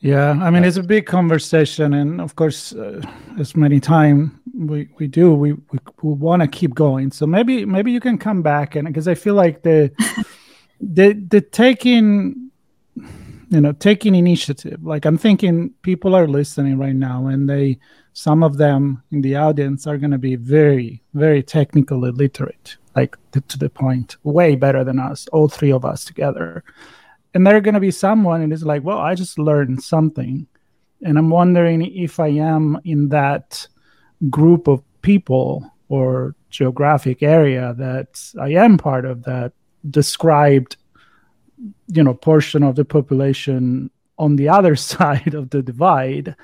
yeah, 0.00 0.30
I 0.30 0.48
mean 0.50 0.64
it's 0.64 0.78
a 0.78 0.82
big 0.82 1.04
conversation, 1.04 1.92
and 1.92 2.22
of 2.22 2.34
course, 2.34 2.72
uh, 2.72 3.02
as 3.38 3.54
many 3.54 3.80
time 3.80 4.40
we, 4.54 4.88
we 4.98 5.06
do, 5.06 5.34
we 5.34 5.52
we, 5.52 5.78
we 6.02 6.12
want 6.12 6.40
to 6.40 6.48
keep 6.48 6.74
going. 6.74 7.12
So 7.12 7.26
maybe 7.26 7.66
maybe 7.66 7.92
you 7.92 8.00
can 8.00 8.16
come 8.16 8.40
back 8.40 8.76
and 8.76 8.88
because 8.88 9.08
I 9.08 9.14
feel 9.14 9.34
like 9.34 9.62
the 9.62 9.92
the 10.80 11.12
the 11.12 11.42
taking 11.42 12.50
you 12.96 13.60
know 13.60 13.72
taking 13.72 14.14
initiative. 14.14 14.82
Like 14.82 15.04
I'm 15.04 15.18
thinking 15.18 15.74
people 15.82 16.14
are 16.14 16.26
listening 16.26 16.78
right 16.78 16.96
now, 16.96 17.26
and 17.26 17.48
they 17.48 17.78
some 18.14 18.42
of 18.42 18.56
them 18.56 19.02
in 19.10 19.20
the 19.20 19.36
audience 19.36 19.86
are 19.86 19.98
going 19.98 20.12
to 20.12 20.18
be 20.18 20.36
very 20.36 21.02
very 21.12 21.42
technically 21.42 22.10
literate, 22.10 22.78
like 22.96 23.18
to, 23.32 23.42
to 23.42 23.58
the 23.58 23.68
point, 23.68 24.16
way 24.22 24.56
better 24.56 24.82
than 24.82 24.98
us, 24.98 25.28
all 25.30 25.48
three 25.48 25.72
of 25.72 25.84
us 25.84 26.06
together 26.06 26.64
and 27.34 27.46
there 27.46 27.56
are 27.56 27.60
going 27.60 27.74
to 27.74 27.80
be 27.80 27.90
someone 27.90 28.42
and 28.42 28.52
it's 28.52 28.62
like 28.62 28.82
well 28.82 28.98
i 28.98 29.14
just 29.14 29.38
learned 29.38 29.82
something. 29.82 30.46
And 31.02 31.16
i'm 31.16 31.30
wondering 31.30 31.82
if 31.82 32.20
i 32.20 32.28
am 32.28 32.78
in 32.84 33.08
that 33.08 33.66
group 34.28 34.68
of 34.68 34.82
people 35.02 35.70
or 35.88 36.34
geographic 36.50 37.22
area 37.22 37.74
that 37.78 38.20
i 38.40 38.50
am 38.50 38.76
part 38.76 39.04
of 39.04 39.22
that 39.24 39.52
described 39.88 40.76
you 41.88 42.02
know 42.02 42.14
portion 42.14 42.62
of 42.62 42.76
the 42.76 42.84
population 42.84 43.90
on 44.18 44.36
the 44.36 44.48
other 44.48 44.76
side 44.90 45.34
of 45.34 45.50
the 45.50 45.62
divide. 45.62 46.34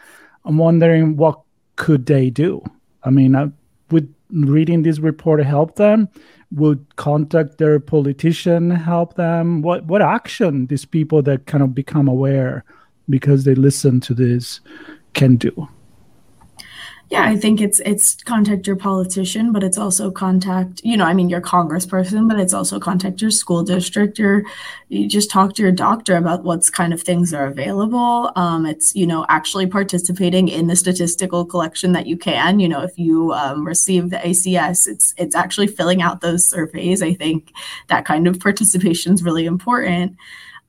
I'm 0.45 0.59
wondering 0.59 1.17
what 1.17 1.41
could 1.77 2.07
they 2.07 2.31
do? 2.31 2.63
I 3.03 3.11
mean 3.11 3.37
I, 3.37 3.51
would 3.91 4.13
reading 4.31 4.83
this 4.83 4.99
report 4.99 5.45
help 5.45 5.77
them 5.77 6.09
would 6.53 6.85
contact 6.97 7.59
their 7.59 7.81
politician 7.81 8.71
help 8.71 9.15
them? 9.15 9.63
What 9.63 9.85
what 9.87 10.03
action 10.03 10.67
these 10.67 10.85
people 10.85 11.23
that 11.23 11.47
kind 11.47 11.63
of 11.63 11.75
become 11.75 12.09
aware 12.09 12.65
because 13.09 13.45
they 13.45 13.55
listen 13.55 14.01
to 14.01 14.15
this 14.15 14.61
can 15.15 15.37
do 15.37 15.69
yeah. 17.09 17.25
I 17.25 17.37
think 17.37 17.61
it's 17.61 17.79
it's 17.81 18.17
contact 18.25 18.67
your 18.67 18.75
politician 18.75 19.53
but 19.53 19.63
it's 19.63 19.79
also 19.79 20.11
contact 20.11 20.81
you 20.83 20.97
know 20.97 21.05
i 21.05 21.15
mean 21.15 21.29
your 21.29 21.41
congressperson 21.41 22.29
but 22.29 22.41
it's 22.41 22.53
also 22.53 22.81
contact 22.81 23.23
your 23.23 23.31
school 23.31 23.63
district. 23.63 24.19
Your 24.19 24.43
you 24.89 25.09
just 25.09 25.31
talk 25.31 25.55
to 25.55 25.63
your 25.63 25.73
doctor 25.73 26.17
about 26.17 26.43
what's 26.43 26.69
kind 26.69 26.93
of 26.93 27.01
things 27.01 27.33
are 27.33 27.47
available. 27.47 28.33
Um, 28.35 28.67
it's 28.67 28.95
you 28.97 29.07
know 29.07 29.25
actually 29.29 29.67
participating 29.67 30.49
in 30.49 30.67
the 30.67 30.77
statistical 30.77 31.45
collection 31.45 31.93
that 31.93 32.07
you 32.07 32.17
can. 32.17 32.59
You 32.59 32.69
know 32.69 32.83
if 32.83 32.99
you 32.99 33.33
um, 33.33 33.65
receive 33.65 34.11
the 34.11 34.17
ACS 34.17 34.89
it's 34.89 35.15
it's 35.17 35.37
actually 35.37 35.69
filling 35.69 36.03
out 36.03 36.21
those 36.23 36.49
surveys. 36.49 37.03
I 37.03 37.15
think 37.15 37.53
that 37.89 38.05
kind 38.05 38.27
of 38.27 38.41
participation 38.41 39.15
is 39.15 39.23
really 39.23 39.47
important. 39.47 40.17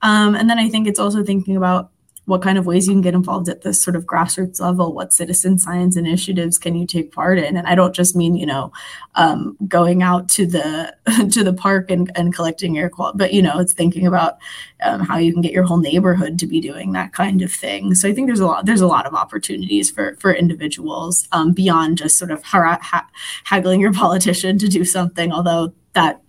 Um, 0.04 0.36
and 0.36 0.48
then 0.48 0.60
i 0.60 0.70
think 0.70 0.88
it's 0.88 1.00
also 1.00 1.24
thinking 1.24 1.56
about 1.58 1.90
what 2.28 2.42
kind 2.42 2.58
of 2.58 2.66
ways 2.66 2.88
you 2.88 2.94
can 2.94 3.02
get 3.02 3.14
involved 3.14 3.48
at 3.48 3.62
this 3.62 3.82
sort 3.82 3.96
of 3.96 4.06
grassroots 4.06 4.60
level 4.60 4.94
what 4.94 5.14
citizen 5.14 5.58
science 5.58 5.96
initiatives 5.96 6.60
can 6.60 6.76
you 6.76 6.86
take 6.86 7.12
part 7.12 7.40
in? 7.40 7.58
And 7.58 7.66
i 7.66 7.74
don't 7.74 7.96
just 7.96 8.16
mean 8.16 8.36
you 8.36 8.46
know 8.46 8.72
um, 9.16 9.58
going 9.68 10.04
out 10.04 10.30
to 10.30 10.46
the 10.46 10.94
to 11.32 11.44
the 11.44 11.54
park 11.54 11.90
and, 11.90 12.12
and 12.16 12.36
collecting 12.36 12.78
air 12.78 12.90
quality 12.90 13.18
but 13.18 13.34
you 13.34 13.42
know 13.42 13.58
it's 13.60 13.74
thinking 13.74 14.06
about 14.06 14.38
um, 14.84 15.00
how 15.00 15.18
you 15.18 15.34
can 15.34 15.42
get 15.42 15.54
your 15.54 15.64
whole 15.64 15.78
neighborhood 15.78 16.38
to 16.40 16.46
be 16.46 16.62
doing 16.62 16.92
that 16.92 17.14
kind 17.14 17.42
of 17.42 17.52
thing. 17.52 17.96
So 17.96 18.08
i 18.08 18.14
think 18.14 18.28
there's 18.28 18.42
a 18.42 18.46
lot 18.46 18.66
there's 18.66 18.82
a 18.82 18.88
lot 18.88 19.06
of 19.06 19.14
opportunities 19.14 19.90
for 19.90 20.16
for 20.18 20.34
individuals 20.34 21.28
um, 21.32 21.54
beyond 21.54 21.98
just 21.98 22.18
sort 22.18 22.32
of 22.32 22.44
ha- 22.44 22.80
ha- 22.82 23.10
haggling 23.46 23.80
your 23.80 23.94
politician 24.04 24.58
to 24.60 24.68
do 24.68 24.84
something 24.84 25.32
although 25.32 25.74
that 25.94 26.22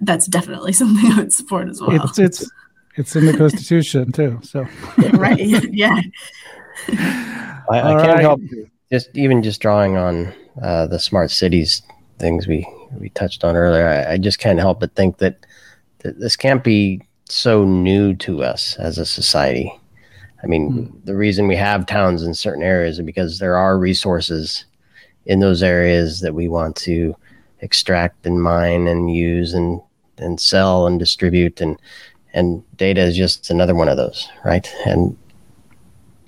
that's 0.00 0.26
definitely 0.26 0.72
something 0.80 1.12
i 1.12 1.16
would 1.16 1.32
support 1.32 1.68
as 1.68 1.80
well. 1.80 2.04
It's, 2.04 2.18
it's 2.18 2.50
it's 2.98 3.16
in 3.16 3.26
the 3.26 3.36
Constitution 3.36 4.12
too. 4.12 4.40
So 4.42 4.66
right, 5.14 5.38
yeah. 5.38 6.00
I, 6.88 7.64
I 7.70 8.02
can't 8.02 8.14
right. 8.14 8.20
help 8.20 8.40
just 8.90 9.16
even 9.16 9.42
just 9.42 9.60
drawing 9.60 9.96
on 9.96 10.32
uh, 10.62 10.86
the 10.86 10.98
smart 10.98 11.30
cities 11.30 11.82
things 12.18 12.48
we 12.48 12.66
we 12.98 13.10
touched 13.10 13.44
on 13.44 13.56
earlier. 13.56 13.88
I, 13.88 14.14
I 14.14 14.18
just 14.18 14.38
can't 14.38 14.58
help 14.58 14.80
but 14.80 14.94
think 14.94 15.18
that, 15.18 15.46
that 16.00 16.18
this 16.18 16.36
can't 16.36 16.64
be 16.64 17.02
so 17.28 17.64
new 17.64 18.14
to 18.16 18.42
us 18.42 18.76
as 18.76 18.98
a 18.98 19.06
society. 19.06 19.72
I 20.42 20.46
mean, 20.46 20.72
mm. 20.72 21.04
the 21.04 21.16
reason 21.16 21.48
we 21.48 21.56
have 21.56 21.86
towns 21.86 22.22
in 22.22 22.34
certain 22.34 22.62
areas 22.62 22.98
is 22.98 23.04
because 23.04 23.38
there 23.38 23.56
are 23.56 23.78
resources 23.78 24.64
in 25.26 25.40
those 25.40 25.62
areas 25.62 26.20
that 26.20 26.34
we 26.34 26.48
want 26.48 26.76
to 26.76 27.14
extract 27.60 28.26
and 28.26 28.42
mine 28.42 28.86
and 28.86 29.14
use 29.14 29.52
and 29.52 29.80
and 30.16 30.40
sell 30.40 30.86
and 30.86 30.98
distribute 30.98 31.60
and 31.60 31.80
and 32.34 32.62
data 32.76 33.00
is 33.00 33.16
just 33.16 33.50
another 33.50 33.74
one 33.74 33.88
of 33.88 33.96
those, 33.96 34.28
right? 34.44 34.70
And 34.86 35.16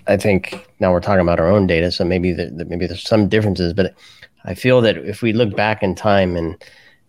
I 0.07 0.17
think 0.17 0.69
now 0.81 0.93
we're 0.93 1.01
talking 1.01 1.21
about 1.21 1.41
our 1.41 1.49
own 1.49 1.67
data, 1.67 1.93
so 1.93 2.05
maybe 2.05 2.33
the, 2.33 2.47
the, 2.47 2.65
maybe 2.65 2.87
there's 2.87 3.03
some 3.03 3.29
differences, 3.29 3.73
but 3.73 3.95
I 4.45 4.55
feel 4.55 4.81
that 4.81 4.97
if 4.97 5.23
we 5.23 5.33
look 5.33 5.55
back 5.55 5.83
in 5.83 5.95
time 5.95 6.37
and 6.37 6.63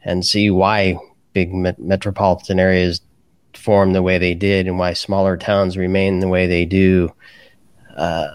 and 0.04 0.26
see 0.26 0.50
why 0.50 0.98
big 1.34 1.54
met- 1.54 1.80
metropolitan 1.80 2.60
areas 2.60 3.02
form 3.54 3.94
the 3.94 4.02
way 4.02 4.18
they 4.18 4.34
did 4.34 4.68
and 4.68 4.80
why 4.80 4.94
smaller 4.94 5.38
towns 5.38 5.78
remain 5.78 6.20
the 6.20 6.28
way 6.28 6.48
they 6.48 6.66
do, 6.66 7.12
uh, 7.96 8.28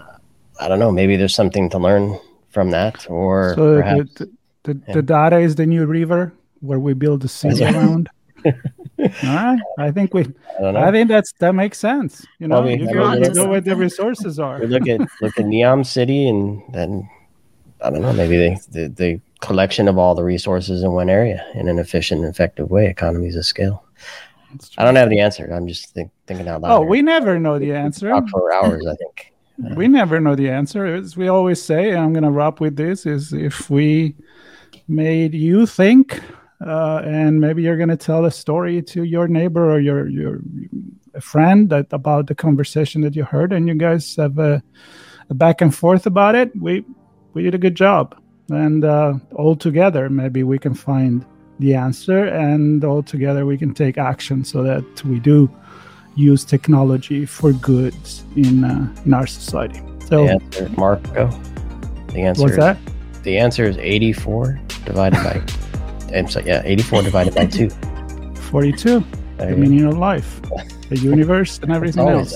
I 0.59 0.67
don't 0.67 0.79
know. 0.79 0.91
Maybe 0.91 1.17
there's 1.17 1.35
something 1.35 1.69
to 1.71 1.77
learn 1.77 2.17
from 2.49 2.71
that, 2.71 3.09
or 3.09 3.53
so 3.55 3.77
perhaps, 3.77 4.13
the, 4.15 4.31
the, 4.63 4.81
yeah. 4.87 4.93
the, 4.93 5.01
data 5.01 5.37
is 5.37 5.55
the 5.55 5.65
new 5.65 5.85
river 5.85 6.33
where 6.61 6.79
we 6.79 6.93
build 6.93 7.21
the 7.21 7.27
city 7.27 7.63
around. 7.63 8.09
All 8.99 9.07
right. 9.23 9.59
I 9.77 9.91
think 9.91 10.13
we. 10.13 10.25
I, 10.59 10.87
I, 10.87 10.91
think 10.91 11.07
that's 11.07 11.31
that 11.33 11.53
makes 11.53 11.79
sense. 11.79 12.25
You 12.39 12.47
know, 12.47 12.61
well, 12.61 12.65
we, 12.65 12.79
you 12.79 12.91
go, 12.91 13.33
go 13.33 13.47
where 13.47 13.61
the 13.61 13.75
resources 13.75 14.39
are. 14.39 14.59
We 14.59 14.67
look 14.67 14.87
at 14.87 15.01
look 15.21 15.37
at 15.37 15.45
Neom 15.45 15.85
City, 15.85 16.27
and 16.27 16.61
then 16.73 17.07
I 17.81 17.89
don't 17.89 18.01
know. 18.01 18.13
Maybe 18.13 18.37
they, 18.37 18.57
the 18.71 18.87
the 18.87 19.21
collection 19.39 19.87
of 19.87 19.97
all 19.97 20.15
the 20.15 20.23
resources 20.23 20.83
in 20.83 20.91
one 20.93 21.09
area 21.09 21.45
in 21.53 21.67
an 21.67 21.77
efficient 21.77 22.21
and 22.21 22.29
effective 22.29 22.71
way, 22.71 22.87
economies 22.87 23.35
of 23.35 23.45
scale. 23.45 23.83
I 24.77 24.85
don't 24.85 24.95
have 24.95 25.09
the 25.09 25.19
answer. 25.19 25.51
I'm 25.53 25.67
just 25.67 25.93
think, 25.93 26.09
thinking 26.25 26.47
out 26.47 26.61
loud. 26.61 26.71
Oh, 26.71 26.81
here. 26.81 26.89
we 26.89 27.01
never 27.01 27.37
know 27.37 27.59
the 27.59 27.73
answer. 27.73 28.09
Talk 28.09 28.29
for 28.29 28.51
hours, 28.51 28.85
I 28.87 28.95
think. 28.95 29.33
Uh, 29.63 29.73
we 29.75 29.87
never 29.87 30.19
know 30.19 30.35
the 30.35 30.49
answer. 30.49 30.85
As 30.85 31.17
we 31.17 31.27
always 31.27 31.61
say, 31.61 31.95
I'm 31.95 32.13
going 32.13 32.23
to 32.23 32.31
wrap 32.31 32.59
with 32.59 32.75
this: 32.75 33.05
is 33.05 33.33
if 33.33 33.69
we 33.69 34.15
made 34.87 35.33
you 35.33 35.65
think 35.65 36.21
uh, 36.65 37.01
and 37.05 37.39
maybe 37.39 37.61
you're 37.61 37.77
going 37.77 37.89
to 37.89 37.97
tell 37.97 38.25
a 38.25 38.31
story 38.31 38.81
to 38.81 39.03
your 39.03 39.27
neighbor 39.27 39.71
or 39.71 39.79
your 39.79 40.07
your 40.07 40.39
friend 41.21 41.69
that 41.69 41.87
about 41.91 42.27
the 42.27 42.35
conversation 42.35 43.01
that 43.01 43.15
you 43.15 43.23
heard, 43.23 43.53
and 43.53 43.67
you 43.67 43.75
guys 43.75 44.15
have 44.15 44.37
a 44.39 44.61
back 45.33 45.61
and 45.61 45.75
forth 45.75 46.05
about 46.05 46.35
it, 46.35 46.51
we 46.59 46.83
we 47.33 47.43
did 47.43 47.53
a 47.53 47.57
good 47.57 47.75
job. 47.75 48.19
And 48.49 48.85
uh, 48.85 49.15
all 49.35 49.55
together, 49.55 50.09
maybe 50.09 50.43
we 50.43 50.57
can 50.57 50.73
find 50.73 51.25
the 51.59 51.73
answer, 51.75 52.25
and 52.27 52.83
all 52.83 53.03
together 53.03 53.45
we 53.45 53.57
can 53.57 53.73
take 53.73 53.97
action 53.97 54.43
so 54.43 54.63
that 54.63 55.03
we 55.03 55.19
do 55.19 55.49
use 56.15 56.43
technology 56.43 57.25
for 57.25 57.51
good 57.53 57.95
in 58.35 58.63
uh, 58.63 58.95
in 59.05 59.13
our 59.13 59.27
society. 59.27 59.81
So, 60.07 60.25
the 60.25 60.31
answer, 60.31 60.69
Marco. 60.77 61.29
The 62.13 62.21
answer. 62.21 62.41
What's 62.41 62.55
that? 62.55 62.77
The 63.23 63.37
answer 63.37 63.65
is 63.65 63.77
84 63.77 64.59
divided 64.85 65.21
by. 65.23 65.43
I'm 66.13 66.27
sorry, 66.27 66.47
yeah, 66.47 66.61
84 66.63 67.03
divided 67.03 67.35
by 67.35 67.45
two. 67.45 67.69
42. 68.49 69.03
the 69.37 69.55
meaning 69.55 69.85
of 69.85 69.97
life, 69.97 70.41
the 70.89 70.97
universe, 71.01 71.59
and 71.59 71.71
everything 71.71 72.07
else. 72.07 72.33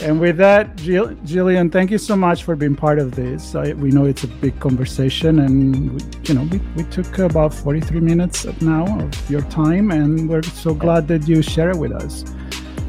And 0.00 0.20
with 0.20 0.36
that, 0.36 0.76
Jill, 0.76 1.14
Gillian, 1.24 1.70
thank 1.70 1.90
you 1.90 1.98
so 1.98 2.14
much 2.14 2.44
for 2.44 2.54
being 2.54 2.76
part 2.76 3.00
of 3.00 3.12
this. 3.12 3.54
I, 3.54 3.72
we 3.72 3.90
know 3.90 4.04
it's 4.04 4.22
a 4.22 4.28
big 4.28 4.58
conversation, 4.60 5.40
and 5.40 5.92
we, 5.92 6.00
you 6.24 6.34
know 6.34 6.42
we, 6.44 6.58
we 6.76 6.84
took 6.84 7.18
about 7.18 7.52
43 7.52 8.00
minutes 8.00 8.44
now 8.60 8.84
of 9.00 9.30
your 9.30 9.42
time, 9.42 9.90
and 9.90 10.28
we're 10.28 10.42
so 10.42 10.74
glad 10.74 11.08
that 11.08 11.26
you 11.26 11.42
share 11.42 11.70
it 11.70 11.76
with 11.76 11.92
us. 11.92 12.24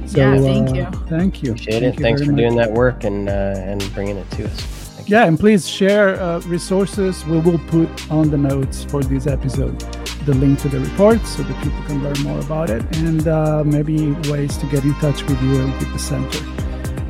So, 0.05 0.20
yeah, 0.20 0.38
thank 0.38 0.70
uh, 0.70 0.74
you. 0.74 0.86
Thank 1.07 1.43
you. 1.43 1.51
Appreciate 1.53 1.80
thank 1.80 1.99
it. 1.99 2.01
Thanks 2.01 2.22
for 2.22 2.32
much. 2.32 2.38
doing 2.38 2.55
that 2.57 2.72
work 2.72 3.03
and 3.03 3.28
uh, 3.28 3.55
and 3.57 3.93
bringing 3.95 4.18
it 4.18 4.30
to 4.32 4.45
us. 4.45 4.83
Yeah, 5.06 5.26
and 5.26 5.38
please 5.38 5.68
share 5.68 6.22
uh, 6.22 6.39
resources. 6.41 7.26
We 7.26 7.39
will 7.39 7.60
put 7.68 8.12
on 8.12 8.30
the 8.30 8.38
notes 8.38 8.86
for 8.86 9.04
this 9.04 9.28
episode 9.28 9.80
the 10.26 10.34
link 10.34 10.58
to 10.60 10.70
the 10.70 10.80
report 10.80 11.26
so 11.26 11.43
that 11.43 11.64
people 11.64 11.84
can 11.84 12.01
learn 12.01 12.18
more 12.24 12.39
about 12.39 12.70
it 12.70 12.82
and 12.97 13.28
uh, 13.28 13.64
maybe 13.66 14.12
ways 14.30 14.58
to 14.58 14.66
get 14.68 14.84
in 14.86 14.93
touch 14.95 15.22
with 15.24 15.41
you 15.43 15.60
and 15.62 15.74
with 15.80 15.91
the 15.91 15.99
center. 15.99 16.39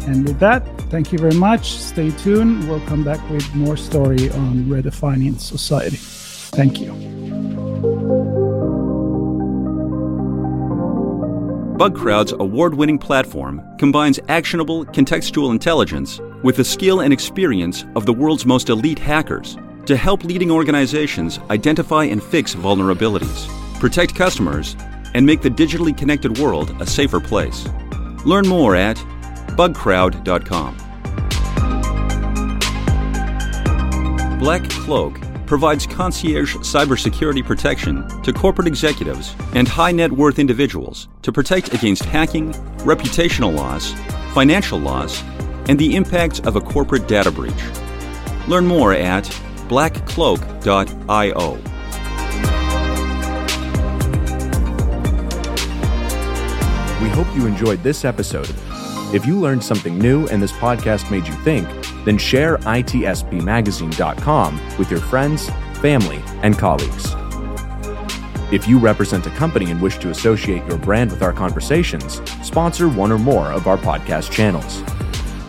And 0.10 0.28
with 0.28 0.40
that, 0.40 0.66
thank 0.90 1.12
you 1.12 1.20
very 1.20 1.36
much. 1.36 1.74
Stay 1.74 2.10
tuned. 2.10 2.68
We'll 2.68 2.86
come 2.88 3.04
back 3.04 3.20
with 3.30 3.54
more 3.54 3.78
story 3.78 4.32
on 4.32 4.66
redefining 4.66 5.40
society. 5.40 5.98
Thank 5.98 6.82
you. 6.82 6.92
Bugcrowd's 11.78 12.34
award 12.34 12.74
winning 12.76 12.98
platform 12.98 13.62
combines 13.78 14.20
actionable 14.28 14.86
contextual 14.86 15.52
intelligence 15.52 16.20
with 16.44 16.58
the 16.58 16.64
skill 16.64 17.00
and 17.00 17.12
experience 17.12 17.86
of 17.96 18.06
the 18.06 18.14
world's 18.14 18.46
most 18.46 18.70
elite 18.70 19.00
hackers 19.00 19.58
to 19.86 19.98
help 19.98 20.24
leading 20.24 20.52
organizations 20.52 21.40
identify 21.50 22.04
and 22.04 22.22
fix 22.22 22.54
vulnerabilities, 22.54 23.48
protect 23.80 24.14
customers, 24.14 24.76
and 25.14 25.26
make 25.26 25.42
the 25.42 25.50
digitally 25.50 25.96
connected 25.98 26.38
world 26.38 26.76
a 26.82 26.86
safer 26.86 27.20
place. 27.20 27.68
Learn 28.26 28.48
more 28.48 28.76
at 28.76 28.98
bugcrowd.com. 29.58 30.78
BlackCloak 34.40 35.46
provides 35.46 35.86
concierge 35.86 36.56
cybersecurity 36.58 37.46
protection 37.46 38.08
to 38.24 38.34
corporate 38.34 38.68
executives 38.68 39.36
and 39.54 39.68
high 39.68 39.92
net 39.92 40.12
worth 40.12 40.40
individuals 40.40 41.08
to 41.22 41.32
protect 41.32 41.74
against 41.74 42.04
hacking, 42.04 42.52
reputational 42.80 43.56
loss, 43.56 43.94
financial 44.34 44.80
loss, 44.80 45.22
and 45.68 45.80
the 45.80 45.96
impacts 45.96 46.40
of 46.42 46.56
a 46.56 46.62
corporate 46.62 47.08
data 47.08 47.32
breach. 47.32 47.54
Learn 48.48 48.66
more 48.66 48.94
at 48.94 49.26
blackcloak.io. 49.70 51.54
We 57.02 57.10
hope 57.10 57.28
you 57.36 57.48
enjoyed 57.48 57.84
this 57.84 58.06
episode. 58.06 58.50
If 59.14 59.26
you 59.26 59.38
learned 59.40 59.64
something 59.64 60.00
new 60.00 60.28
and 60.28 60.42
this 60.42 60.52
podcast 60.54 61.12
made 61.12 61.28
you 61.28 61.34
think, 61.44 61.68
then 62.06 62.18
share 62.18 62.58
itspmagazine.com 62.60 64.78
with 64.78 64.90
your 64.90 65.00
friends, 65.00 65.50
family, 65.80 66.22
and 66.42 66.58
colleagues. 66.58 67.14
If 68.52 68.68
you 68.68 68.80
represent 68.80 69.26
a 69.26 69.32
company 69.32 69.72
and 69.72 69.82
wish 69.82 69.98
to 70.00 70.12
associate 70.12 70.66
your 70.68 70.78
brand 70.78 71.12
with 71.12 71.22
our 71.22 71.34
conversations, 71.34 72.22
sponsor 72.44 72.88
one 72.88 73.12
or 73.12 73.18
more 73.18 73.52
of 73.52 73.68
our 73.68 73.78
podcast 73.78 74.32
channels. 74.32 74.82